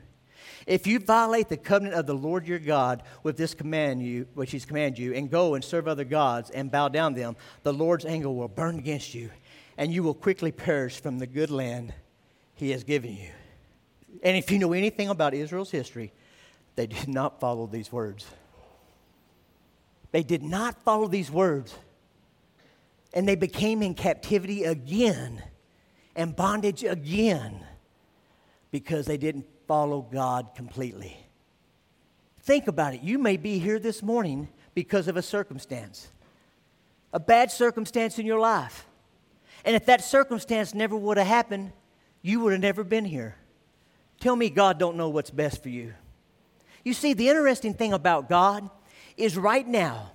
If 0.67 0.87
you 0.87 0.99
violate 0.99 1.49
the 1.49 1.57
covenant 1.57 1.95
of 1.95 2.05
the 2.05 2.15
Lord 2.15 2.47
your 2.47 2.59
God 2.59 3.03
with 3.23 3.37
this 3.37 3.53
command 3.53 4.03
you, 4.03 4.27
which 4.33 4.51
he's 4.51 4.65
commanded 4.65 4.99
you, 4.99 5.13
and 5.13 5.29
go 5.29 5.55
and 5.55 5.63
serve 5.63 5.87
other 5.87 6.03
gods 6.03 6.49
and 6.49 6.71
bow 6.71 6.89
down 6.89 7.13
them, 7.13 7.35
the 7.63 7.73
Lord's 7.73 8.05
anger 8.05 8.29
will 8.29 8.47
burn 8.47 8.77
against 8.79 9.13
you, 9.13 9.29
and 9.77 9.93
you 9.93 10.03
will 10.03 10.13
quickly 10.13 10.51
perish 10.51 11.01
from 11.01 11.19
the 11.19 11.27
good 11.27 11.51
land 11.51 11.93
he 12.55 12.71
has 12.71 12.83
given 12.83 13.15
you. 13.15 13.29
And 14.23 14.35
if 14.35 14.51
you 14.51 14.59
know 14.59 14.73
anything 14.73 15.09
about 15.09 15.33
Israel's 15.33 15.71
history, 15.71 16.11
they 16.75 16.87
did 16.87 17.07
not 17.07 17.39
follow 17.39 17.67
these 17.67 17.91
words. 17.91 18.25
They 20.11 20.23
did 20.23 20.43
not 20.43 20.81
follow 20.83 21.07
these 21.07 21.29
words. 21.29 21.75
And 23.13 23.27
they 23.27 23.35
became 23.35 23.81
in 23.81 23.95
captivity 23.95 24.63
again 24.63 25.43
and 26.15 26.35
bondage 26.35 26.83
again 26.83 27.65
because 28.71 29.05
they 29.05 29.17
didn't 29.17 29.45
follow 29.69 30.01
God 30.01 30.55
completely. 30.55 31.15
Think 32.41 32.67
about 32.67 32.95
it. 32.95 33.03
You 33.03 33.19
may 33.19 33.37
be 33.37 33.59
here 33.59 33.77
this 33.77 34.01
morning 34.01 34.49
because 34.73 35.07
of 35.07 35.15
a 35.15 35.21
circumstance, 35.21 36.07
a 37.13 37.19
bad 37.19 37.51
circumstance 37.51 38.17
in 38.17 38.25
your 38.25 38.39
life. 38.39 38.87
And 39.63 39.75
if 39.75 39.85
that 39.85 40.03
circumstance 40.03 40.73
never 40.73 40.97
would 40.97 41.17
have 41.17 41.27
happened, 41.27 41.71
you 42.23 42.39
would 42.39 42.53
have 42.53 42.61
never 42.61 42.83
been 42.83 43.05
here. 43.05 43.35
Tell 44.19 44.35
me 44.35 44.49
God 44.49 44.79
don't 44.79 44.97
know 44.97 45.09
what's 45.09 45.29
best 45.29 45.61
for 45.61 45.69
you. 45.69 45.93
You 46.83 46.95
see, 46.95 47.13
the 47.13 47.29
interesting 47.29 47.75
thing 47.75 47.93
about 47.93 48.27
God 48.27 48.67
is 49.17 49.37
right 49.37 49.67
now, 49.67 50.13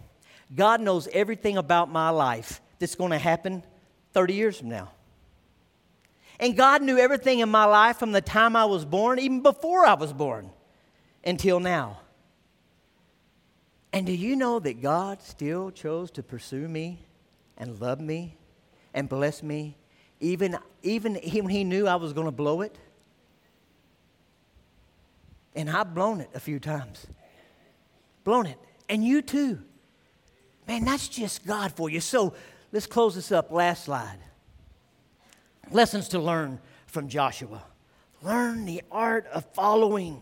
God 0.53 0.81
knows 0.81 1.07
everything 1.13 1.59
about 1.59 1.89
my 1.89 2.11
life 2.11 2.61
that's 2.81 2.97
going 2.97 3.13
to 3.13 3.19
happen 3.19 3.63
30 4.15 4.35
years 4.35 4.59
from 4.59 4.71
now. 4.71 4.91
And 6.41 6.57
God 6.57 6.83
knew 6.83 6.99
everything 6.99 7.39
in 7.39 7.49
my 7.49 7.65
life 7.65 7.97
from 7.99 8.13
the 8.13 8.21
time 8.21 8.57
I 8.57 8.65
was 8.65 8.85
born, 8.85 9.19
even 9.19 9.41
before 9.41 9.87
I 9.87 9.95
was 9.95 10.13
born, 10.13 10.51
until 11.25 11.61
now. 11.61 12.01
And 13.93 14.07
do 14.07 14.13
you 14.13 14.35
know 14.35 14.59
that 14.59 14.83
God 14.83 15.23
still 15.23 15.71
chose 15.71 16.11
to 16.13 16.23
pursue 16.23 16.67
me 16.67 17.07
and 17.57 17.81
love 17.81 18.01
me 18.01 18.37
and 18.93 19.09
bless 19.09 19.43
me, 19.43 19.77
even, 20.19 20.59
even 20.83 21.15
when 21.15 21.49
He 21.49 21.63
knew 21.63 21.87
I 21.87 21.95
was 21.95 22.13
going 22.13 22.27
to 22.27 22.33
blow 22.33 22.63
it? 22.63 22.77
And 25.55 25.71
I've 25.71 25.95
blown 25.95 26.21
it 26.21 26.31
a 26.35 26.41
few 26.41 26.59
times. 26.59 27.07
Blown 28.25 28.47
it. 28.47 28.59
And 28.89 29.05
you 29.05 29.23
too. 29.23 29.61
Man, 30.67 30.85
that's 30.85 31.07
just 31.07 31.47
God 31.47 31.73
for 31.73 31.89
you. 31.89 32.01
So 32.01 32.35
let's 32.73 32.87
close 32.87 33.15
this 33.15 33.31
up. 33.31 33.53
Last 33.53 33.85
slide. 33.85 34.19
Lessons 35.71 36.09
to 36.09 36.19
learn 36.19 36.61
from 36.87 37.09
Joshua. 37.09 37.63
Learn 38.23 38.65
the 38.65 38.83
art 38.91 39.27
of 39.33 39.45
following. 39.53 40.21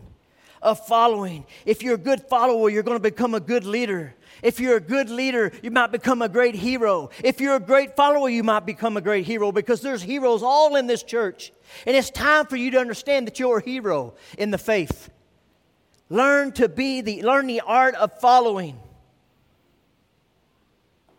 Of 0.61 0.85
following. 0.87 1.45
If 1.65 1.83
you're 1.83 1.95
a 1.95 1.97
good 1.97 2.21
follower, 2.21 2.69
you're 2.69 2.83
going 2.83 2.97
to 2.97 3.01
become 3.01 3.33
a 3.33 3.39
good 3.39 3.65
leader. 3.65 4.15
If 4.41 4.59
you're 4.59 4.77
a 4.77 4.81
good 4.81 5.09
leader, 5.09 5.51
you 5.61 5.71
might 5.71 5.91
become 5.91 6.21
a 6.21 6.29
great 6.29 6.55
hero. 6.55 7.09
If 7.23 7.41
you're 7.41 7.55
a 7.55 7.59
great 7.59 7.95
follower, 7.95 8.29
you 8.29 8.43
might 8.43 8.65
become 8.65 8.97
a 8.97 9.01
great 9.01 9.25
hero 9.25 9.51
because 9.51 9.81
there's 9.81 10.01
heroes 10.01 10.41
all 10.41 10.75
in 10.75 10.87
this 10.87 11.03
church. 11.03 11.51
And 11.85 11.95
it's 11.95 12.09
time 12.09 12.45
for 12.45 12.55
you 12.55 12.71
to 12.71 12.79
understand 12.79 13.27
that 13.27 13.39
you're 13.39 13.59
a 13.59 13.63
hero 13.63 14.15
in 14.37 14.51
the 14.51 14.57
faith. 14.57 15.09
Learn 16.09 16.51
to 16.53 16.69
be 16.69 17.01
the 17.01 17.23
learn 17.23 17.47
the 17.47 17.61
art 17.61 17.95
of 17.95 18.19
following. 18.19 18.77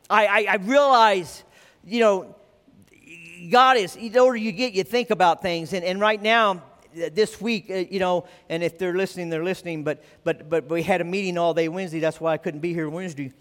I, 0.08 0.26
I, 0.26 0.46
I 0.50 0.56
realize, 0.56 1.44
you 1.84 2.00
know, 2.00 2.36
God 3.50 3.76
is, 3.76 3.94
the 3.94 4.18
older 4.18 4.36
you 4.36 4.52
get, 4.52 4.72
you 4.74 4.84
think 4.84 5.10
about 5.10 5.42
things. 5.42 5.72
And, 5.72 5.84
and 5.84 6.00
right 6.00 6.20
now, 6.20 6.62
this 6.94 7.40
week, 7.40 7.70
uh, 7.70 7.74
you 7.74 7.98
know, 7.98 8.26
and 8.48 8.62
if 8.62 8.78
they're 8.78 8.94
listening, 8.94 9.28
they're 9.28 9.44
listening, 9.44 9.84
but, 9.84 10.02
but, 10.22 10.48
but 10.48 10.68
we 10.68 10.82
had 10.82 11.00
a 11.00 11.04
meeting 11.04 11.36
all 11.38 11.54
day 11.54 11.68
Wednesday. 11.68 12.00
That's 12.00 12.20
why 12.20 12.32
I 12.32 12.36
couldn't 12.36 12.60
be 12.60 12.72
here 12.72 12.88
Wednesday. 12.88 13.32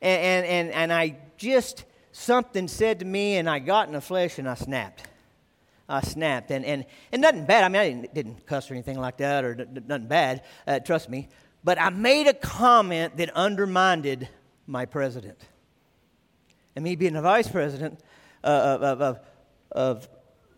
And, 0.00 0.22
and, 0.22 0.46
and, 0.46 0.70
and 0.70 0.92
I 0.92 1.16
just, 1.36 1.84
something 2.12 2.68
said 2.68 3.00
to 3.00 3.04
me, 3.04 3.36
and 3.36 3.48
I 3.48 3.58
got 3.58 3.86
in 3.86 3.94
the 3.94 4.00
flesh 4.00 4.38
and 4.38 4.48
I 4.48 4.54
snapped. 4.54 5.04
I 5.88 6.00
snapped. 6.00 6.50
And, 6.50 6.64
and, 6.64 6.86
and 7.12 7.20
nothing 7.22 7.44
bad. 7.44 7.64
I 7.64 7.68
mean, 7.68 7.80
I 7.80 7.88
didn't, 7.90 8.14
didn't 8.14 8.46
cuss 8.46 8.70
or 8.70 8.74
anything 8.74 8.98
like 8.98 9.18
that, 9.18 9.44
or 9.44 9.66
nothing 9.86 10.06
bad, 10.06 10.42
uh, 10.66 10.78
trust 10.80 11.10
me. 11.10 11.28
But 11.64 11.80
I 11.80 11.90
made 11.90 12.26
a 12.26 12.34
comment 12.34 13.18
that 13.18 13.30
undermined 13.36 14.26
my 14.66 14.86
president. 14.86 15.38
And 16.74 16.84
me 16.84 16.96
being 16.96 17.12
the 17.12 17.22
vice 17.22 17.48
president 17.48 18.00
uh, 18.42 18.78
of, 18.80 19.00
of, 19.02 19.20
of 19.72 20.08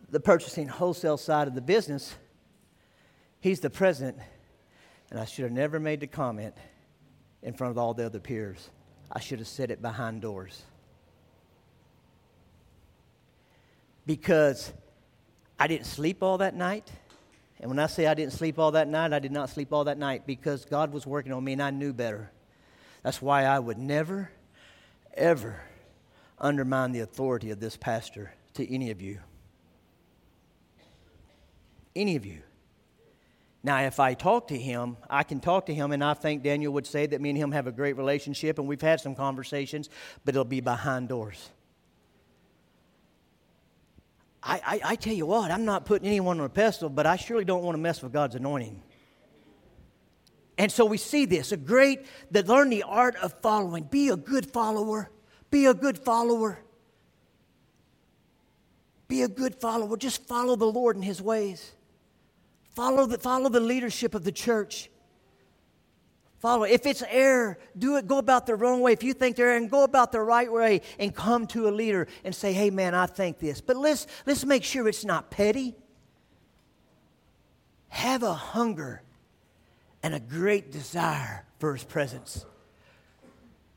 the 0.09 0.19
purchasing 0.19 0.67
wholesale 0.67 1.17
side 1.17 1.47
of 1.47 1.55
the 1.55 1.61
business, 1.61 2.13
he's 3.39 3.59
the 3.59 3.69
president. 3.69 4.17
And 5.09 5.19
I 5.19 5.25
should 5.25 5.43
have 5.43 5.51
never 5.51 5.79
made 5.79 6.01
the 6.01 6.07
comment 6.07 6.55
in 7.41 7.53
front 7.53 7.71
of 7.71 7.77
all 7.77 7.93
the 7.93 8.05
other 8.05 8.19
peers. 8.19 8.69
I 9.11 9.19
should 9.19 9.39
have 9.39 9.47
said 9.47 9.71
it 9.71 9.81
behind 9.81 10.21
doors. 10.21 10.63
Because 14.05 14.71
I 15.59 15.67
didn't 15.67 15.85
sleep 15.85 16.21
all 16.21 16.39
that 16.39 16.55
night. 16.55 16.91
And 17.59 17.69
when 17.69 17.79
I 17.79 17.87
say 17.87 18.07
I 18.07 18.13
didn't 18.13 18.33
sleep 18.33 18.59
all 18.59 18.71
that 18.71 18.87
night, 18.87 19.13
I 19.13 19.19
did 19.19 19.31
not 19.31 19.49
sleep 19.49 19.71
all 19.71 19.85
that 19.85 19.97
night 19.97 20.27
because 20.27 20.65
God 20.65 20.91
was 20.91 21.07
working 21.07 21.31
on 21.31 21.43
me 21.43 21.53
and 21.53 21.63
I 21.63 21.71
knew 21.71 21.93
better. 21.93 22.29
That's 23.03 23.21
why 23.21 23.45
I 23.45 23.59
would 23.59 23.77
never, 23.77 24.31
ever 25.13 25.61
undermine 26.37 26.91
the 26.91 26.99
authority 26.99 27.51
of 27.51 27.59
this 27.59 27.77
pastor 27.77 28.33
to 28.55 28.73
any 28.73 28.91
of 28.91 29.01
you. 29.01 29.19
Any 31.95 32.15
of 32.15 32.25
you. 32.25 32.41
Now, 33.63 33.81
if 33.81 33.99
I 33.99 34.13
talk 34.13 34.49
to 34.49 34.57
him, 34.57 34.97
I 35.09 35.23
can 35.23 35.39
talk 35.39 35.65
to 35.67 35.73
him, 35.73 35.91
and 35.91 36.03
I 36.03 36.13
think 36.13 36.43
Daniel 36.43 36.73
would 36.73 36.85
say 36.85 37.07
that 37.07 37.19
me 37.19 37.31
and 37.31 37.37
him 37.37 37.51
have 37.51 37.65
a 37.65 37.71
great 37.71 37.97
relationship, 37.97 38.59
and 38.59 38.67
we've 38.67 38.81
had 38.81 38.99
some 38.99 39.15
conversations, 39.15 39.89
but 40.23 40.35
it'll 40.35 40.45
be 40.45 40.61
behind 40.61 41.09
doors. 41.09 41.49
I, 44.43 44.61
I, 44.63 44.91
I 44.91 44.95
tell 44.95 45.13
you 45.13 45.25
what, 45.25 45.49
I'm 45.49 45.65
not 45.65 45.85
putting 45.85 46.07
anyone 46.07 46.39
on 46.39 46.45
a 46.45 46.49
pedestal, 46.49 46.89
but 46.89 47.07
I 47.07 47.15
surely 47.15 47.43
don't 47.43 47.63
want 47.63 47.75
to 47.75 47.81
mess 47.81 48.03
with 48.03 48.13
God's 48.13 48.35
anointing. 48.35 48.83
And 50.59 50.71
so 50.71 50.85
we 50.85 50.97
see 50.97 51.25
this 51.25 51.51
a 51.51 51.57
great, 51.57 52.05
that 52.31 52.47
learn 52.47 52.69
the 52.69 52.83
art 52.83 53.15
of 53.15 53.33
following. 53.41 53.85
Be 53.85 54.09
a 54.09 54.15
good 54.15 54.45
follower. 54.45 55.09
Be 55.49 55.65
a 55.65 55.73
good 55.73 55.97
follower. 55.97 56.59
Be 59.07 59.21
a 59.21 59.27
good 59.27 59.55
follower. 59.55 59.97
Just 59.97 60.27
follow 60.27 60.55
the 60.55 60.65
Lord 60.65 60.95
in 60.95 61.01
His 61.01 61.21
ways. 61.21 61.73
Follow 62.71 63.05
the, 63.05 63.17
follow 63.17 63.49
the 63.49 63.59
leadership 63.59 64.15
of 64.15 64.23
the 64.23 64.31
church. 64.31 64.89
Follow. 66.39 66.63
If 66.63 66.85
it's 66.85 67.03
error, 67.09 67.57
do 67.77 67.95
it. 67.95 68.07
Go 68.07 68.17
about 68.17 68.45
the 68.45 68.55
wrong 68.55 68.81
way. 68.81 68.91
If 68.93 69.03
you 69.03 69.13
think 69.13 69.35
they're 69.35 69.55
and 69.55 69.69
go 69.69 69.83
about 69.83 70.11
the 70.11 70.19
right 70.21 70.51
way 70.51 70.81
and 70.99 71.15
come 71.15 71.47
to 71.47 71.67
a 71.67 71.71
leader 71.71 72.07
and 72.23 72.35
say, 72.35 72.53
hey, 72.53 72.69
man, 72.69 72.93
I 72.93 73.05
think 73.05 73.39
this. 73.39 73.61
But 73.61 73.77
let's, 73.77 74.05
let's 74.25 74.45
make 74.45 74.63
sure 74.63 74.87
it's 74.87 75.05
not 75.05 75.31
petty. 75.31 75.75
Have 77.87 78.23
a 78.23 78.33
hunger 78.33 79.01
and 80.03 80.13
a 80.13 80.19
great 80.19 80.71
desire 80.71 81.45
for 81.59 81.73
His 81.73 81.83
presence. 81.83 82.45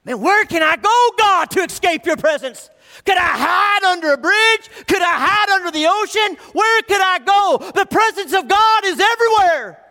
Man, 0.08 0.22
where 0.22 0.46
can 0.46 0.62
I 0.62 0.76
go, 0.76 1.10
God, 1.18 1.50
to 1.50 1.60
escape 1.60 2.06
your 2.06 2.16
presence? 2.16 2.70
Could 3.04 3.18
I 3.18 3.20
hide 3.20 3.84
under 3.84 4.14
a 4.14 4.16
bridge? 4.16 4.86
Could 4.86 5.02
I 5.02 5.12
hide 5.12 5.50
under 5.50 5.70
the 5.70 5.86
ocean? 5.86 6.38
Where 6.54 6.82
could 6.82 7.00
I 7.02 7.18
go? 7.18 7.72
The 7.72 7.84
presence 7.84 8.32
of 8.32 8.48
God 8.48 8.84
is 8.86 8.98
everywhere. 8.98 9.84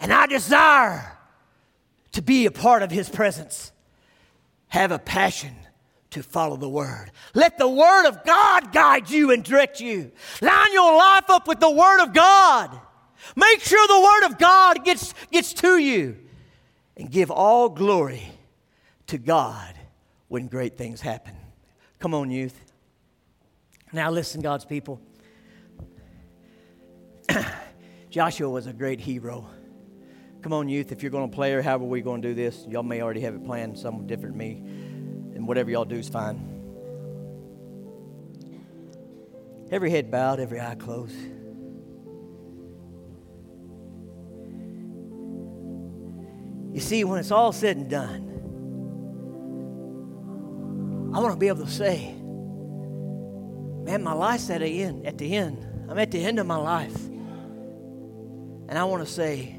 And 0.00 0.12
I 0.12 0.26
desire 0.26 1.16
to 2.10 2.20
be 2.20 2.46
a 2.46 2.50
part 2.50 2.82
of 2.82 2.90
His 2.90 3.08
presence. 3.08 3.70
Have 4.66 4.90
a 4.90 4.98
passion 4.98 5.54
to 6.10 6.24
follow 6.24 6.56
the 6.56 6.68
Word. 6.68 7.12
Let 7.34 7.56
the 7.56 7.68
Word 7.68 8.08
of 8.08 8.24
God 8.24 8.72
guide 8.72 9.10
you 9.10 9.30
and 9.30 9.44
direct 9.44 9.80
you. 9.80 10.10
Line 10.42 10.72
your 10.72 10.96
life 10.96 11.30
up 11.30 11.46
with 11.46 11.60
the 11.60 11.70
Word 11.70 12.02
of 12.02 12.12
God. 12.12 12.80
Make 13.36 13.60
sure 13.60 13.86
the 13.86 14.00
Word 14.00 14.32
of 14.32 14.38
God 14.38 14.84
gets, 14.84 15.14
gets 15.30 15.52
to 15.54 15.78
you 15.78 16.16
and 16.98 17.10
give 17.10 17.30
all 17.30 17.68
glory 17.68 18.28
to 19.06 19.18
God 19.18 19.74
when 20.26 20.48
great 20.48 20.76
things 20.76 21.00
happen. 21.00 21.34
Come 21.98 22.12
on, 22.12 22.30
youth. 22.30 22.60
Now, 23.92 24.10
listen, 24.10 24.42
God's 24.42 24.64
people. 24.64 25.00
Joshua 28.10 28.50
was 28.50 28.66
a 28.66 28.72
great 28.72 29.00
hero. 29.00 29.48
Come 30.42 30.52
on, 30.52 30.68
youth, 30.68 30.92
if 30.92 31.02
you're 31.02 31.10
going 31.10 31.30
to 31.30 31.34
play 31.34 31.54
or 31.54 31.62
however 31.62 31.84
we're 31.84 32.02
going 32.02 32.22
to 32.22 32.28
do 32.28 32.34
this, 32.34 32.66
y'all 32.68 32.82
may 32.82 33.00
already 33.00 33.20
have 33.20 33.34
it 33.34 33.44
planned, 33.44 33.78
some 33.78 34.06
different 34.06 34.36
than 34.36 34.38
me. 34.38 34.52
And 35.36 35.46
whatever 35.46 35.70
y'all 35.70 35.84
do 35.84 35.96
is 35.96 36.08
fine. 36.08 36.54
Every 39.70 39.90
head 39.90 40.10
bowed, 40.10 40.40
every 40.40 40.60
eye 40.60 40.74
closed. 40.74 41.16
You 46.78 46.84
see, 46.84 47.02
when 47.02 47.18
it's 47.18 47.32
all 47.32 47.50
said 47.50 47.76
and 47.76 47.90
done, 47.90 48.30
I 51.12 51.18
want 51.18 51.32
to 51.32 51.36
be 51.36 51.48
able 51.48 51.64
to 51.64 51.70
say, 51.72 52.14
man, 53.82 54.00
my 54.04 54.12
life's 54.12 54.48
at 54.48 54.60
the 54.60 54.82
end. 54.84 55.04
At 55.04 55.18
the 55.18 55.34
end, 55.34 55.66
I'm 55.90 55.98
at 55.98 56.12
the 56.12 56.24
end 56.24 56.38
of 56.38 56.46
my 56.46 56.54
life, 56.54 56.94
and 58.68 58.78
I 58.78 58.84
want 58.84 59.04
to 59.04 59.12
say, 59.12 59.56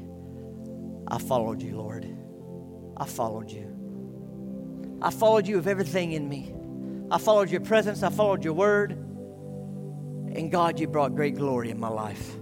I 1.08 1.18
followed 1.18 1.60
you, 1.60 1.76
Lord. 1.76 2.08
I 2.96 3.04
followed 3.04 3.50
you. 3.50 4.98
I 5.02 5.10
followed 5.10 5.46
you 5.46 5.56
with 5.56 5.68
everything 5.68 6.12
in 6.12 6.26
me. 6.26 6.54
I 7.10 7.18
followed 7.18 7.50
your 7.50 7.60
presence. 7.60 8.02
I 8.02 8.08
followed 8.08 8.42
your 8.42 8.54
word. 8.54 8.92
And 8.92 10.50
God, 10.50 10.80
you 10.80 10.88
brought 10.88 11.14
great 11.14 11.36
glory 11.36 11.68
in 11.68 11.78
my 11.78 11.90
life. 11.90 12.34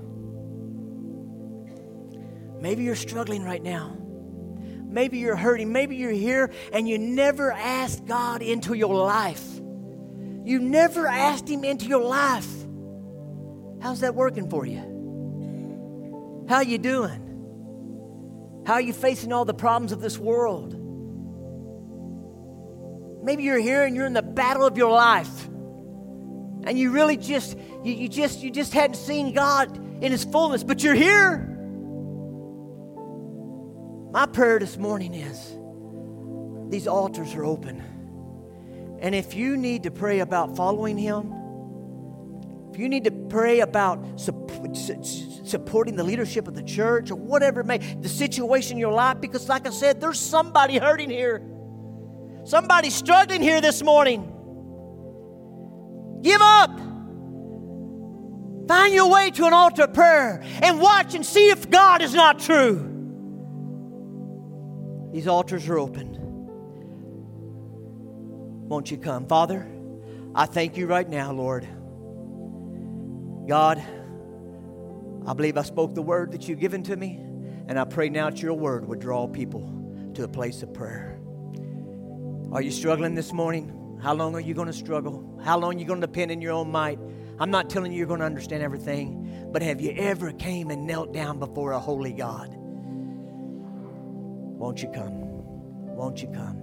Maybe 2.60 2.84
you're 2.84 2.94
struggling 2.94 3.42
right 3.42 3.60
now. 3.60 3.96
Maybe 4.88 5.18
you're 5.18 5.36
hurting. 5.36 5.72
Maybe 5.72 5.96
you're 5.96 6.10
here 6.10 6.50
and 6.72 6.88
you 6.88 6.98
never 6.98 7.52
asked 7.52 8.06
God 8.06 8.42
into 8.42 8.74
your 8.74 8.94
life. 8.94 9.44
You 10.44 10.58
never 10.58 11.06
asked 11.06 11.48
Him 11.48 11.62
into 11.64 11.86
your 11.86 12.02
life. 12.02 12.48
How's 13.80 14.00
that 14.00 14.14
working 14.14 14.48
for 14.48 14.64
you? 14.66 16.46
How 16.48 16.60
you 16.62 16.78
doing? 16.78 18.62
How 18.66 18.74
are 18.74 18.80
you 18.80 18.92
facing 18.92 19.32
all 19.32 19.44
the 19.44 19.54
problems 19.54 19.92
of 19.92 20.00
this 20.00 20.18
world? 20.18 20.74
Maybe 23.22 23.42
you're 23.42 23.58
here 23.58 23.84
and 23.84 23.94
you're 23.94 24.06
in 24.06 24.14
the 24.14 24.22
battle 24.22 24.64
of 24.64 24.78
your 24.78 24.90
life. 24.90 25.46
And 26.64 26.78
you 26.78 26.90
really 26.90 27.16
just 27.16 27.58
you, 27.84 27.92
you 27.94 28.08
just 28.08 28.40
you 28.42 28.50
just 28.50 28.72
hadn't 28.72 28.96
seen 28.96 29.32
God 29.32 29.76
in 30.02 30.12
his 30.12 30.24
fullness, 30.24 30.64
but 30.64 30.82
you're 30.82 30.94
here. 30.94 31.57
My 34.18 34.26
prayer 34.26 34.58
this 34.58 34.76
morning 34.76 35.14
is 35.14 35.56
these 36.72 36.88
altars 36.88 37.36
are 37.36 37.44
open. 37.44 37.80
And 39.00 39.14
if 39.14 39.34
you 39.34 39.56
need 39.56 39.84
to 39.84 39.92
pray 39.92 40.18
about 40.18 40.56
following 40.56 40.98
Him, 40.98 41.32
if 42.72 42.80
you 42.80 42.88
need 42.88 43.04
to 43.04 43.12
pray 43.12 43.60
about 43.60 44.18
supporting 44.18 45.94
the 45.94 46.02
leadership 46.02 46.48
of 46.48 46.56
the 46.56 46.64
church 46.64 47.12
or 47.12 47.14
whatever 47.14 47.60
it 47.60 47.66
may, 47.66 47.78
the 47.78 48.08
situation 48.08 48.72
in 48.72 48.78
your 48.78 48.92
life, 48.92 49.20
because 49.20 49.48
like 49.48 49.68
I 49.68 49.70
said, 49.70 50.00
there's 50.00 50.18
somebody 50.18 50.78
hurting 50.78 51.10
here. 51.10 51.40
Somebody 52.44 52.90
struggling 52.90 53.40
here 53.40 53.60
this 53.60 53.84
morning. 53.84 54.22
Give 56.22 56.40
up. 56.42 56.76
Find 58.66 58.92
your 58.92 59.08
way 59.10 59.30
to 59.30 59.46
an 59.46 59.52
altar 59.52 59.84
of 59.84 59.94
prayer 59.94 60.42
and 60.60 60.80
watch 60.80 61.14
and 61.14 61.24
see 61.24 61.50
if 61.50 61.70
God 61.70 62.02
is 62.02 62.14
not 62.14 62.40
true. 62.40 62.87
These 65.18 65.26
altars 65.26 65.68
are 65.68 65.80
open. 65.80 66.16
Won't 68.68 68.88
you 68.88 68.98
come? 68.98 69.26
Father, 69.26 69.66
I 70.32 70.46
thank 70.46 70.76
you 70.76 70.86
right 70.86 71.08
now, 71.08 71.32
Lord. 71.32 71.66
God, 73.48 73.82
I 75.26 75.34
believe 75.34 75.58
I 75.58 75.62
spoke 75.62 75.96
the 75.96 76.02
word 76.02 76.30
that 76.30 76.46
you've 76.46 76.60
given 76.60 76.84
to 76.84 76.94
me, 76.96 77.16
and 77.66 77.80
I 77.80 77.84
pray 77.84 78.08
now 78.10 78.30
that 78.30 78.40
your 78.40 78.54
word 78.54 78.86
would 78.86 79.00
draw 79.00 79.26
people 79.26 80.12
to 80.14 80.22
a 80.22 80.28
place 80.28 80.62
of 80.62 80.72
prayer. 80.72 81.18
Are 82.52 82.62
you 82.62 82.70
struggling 82.70 83.16
this 83.16 83.32
morning? 83.32 83.98
How 84.00 84.14
long 84.14 84.36
are 84.36 84.40
you 84.40 84.54
going 84.54 84.68
to 84.68 84.72
struggle? 84.72 85.40
How 85.42 85.58
long 85.58 85.74
are 85.74 85.80
you 85.80 85.84
going 85.84 86.00
to 86.00 86.06
depend 86.06 86.30
on 86.30 86.40
your 86.40 86.52
own 86.52 86.70
might? 86.70 87.00
I'm 87.40 87.50
not 87.50 87.68
telling 87.68 87.90
you 87.90 87.98
you're 87.98 88.06
going 88.06 88.20
to 88.20 88.26
understand 88.26 88.62
everything, 88.62 89.48
but 89.50 89.62
have 89.62 89.80
you 89.80 89.90
ever 89.96 90.30
came 90.30 90.70
and 90.70 90.86
knelt 90.86 91.12
down 91.12 91.40
before 91.40 91.72
a 91.72 91.80
holy 91.80 92.12
God? 92.12 92.57
Won't 94.58 94.82
you 94.82 94.88
come? 94.88 95.12
Won't 95.96 96.20
you 96.20 96.28
come? 96.30 96.57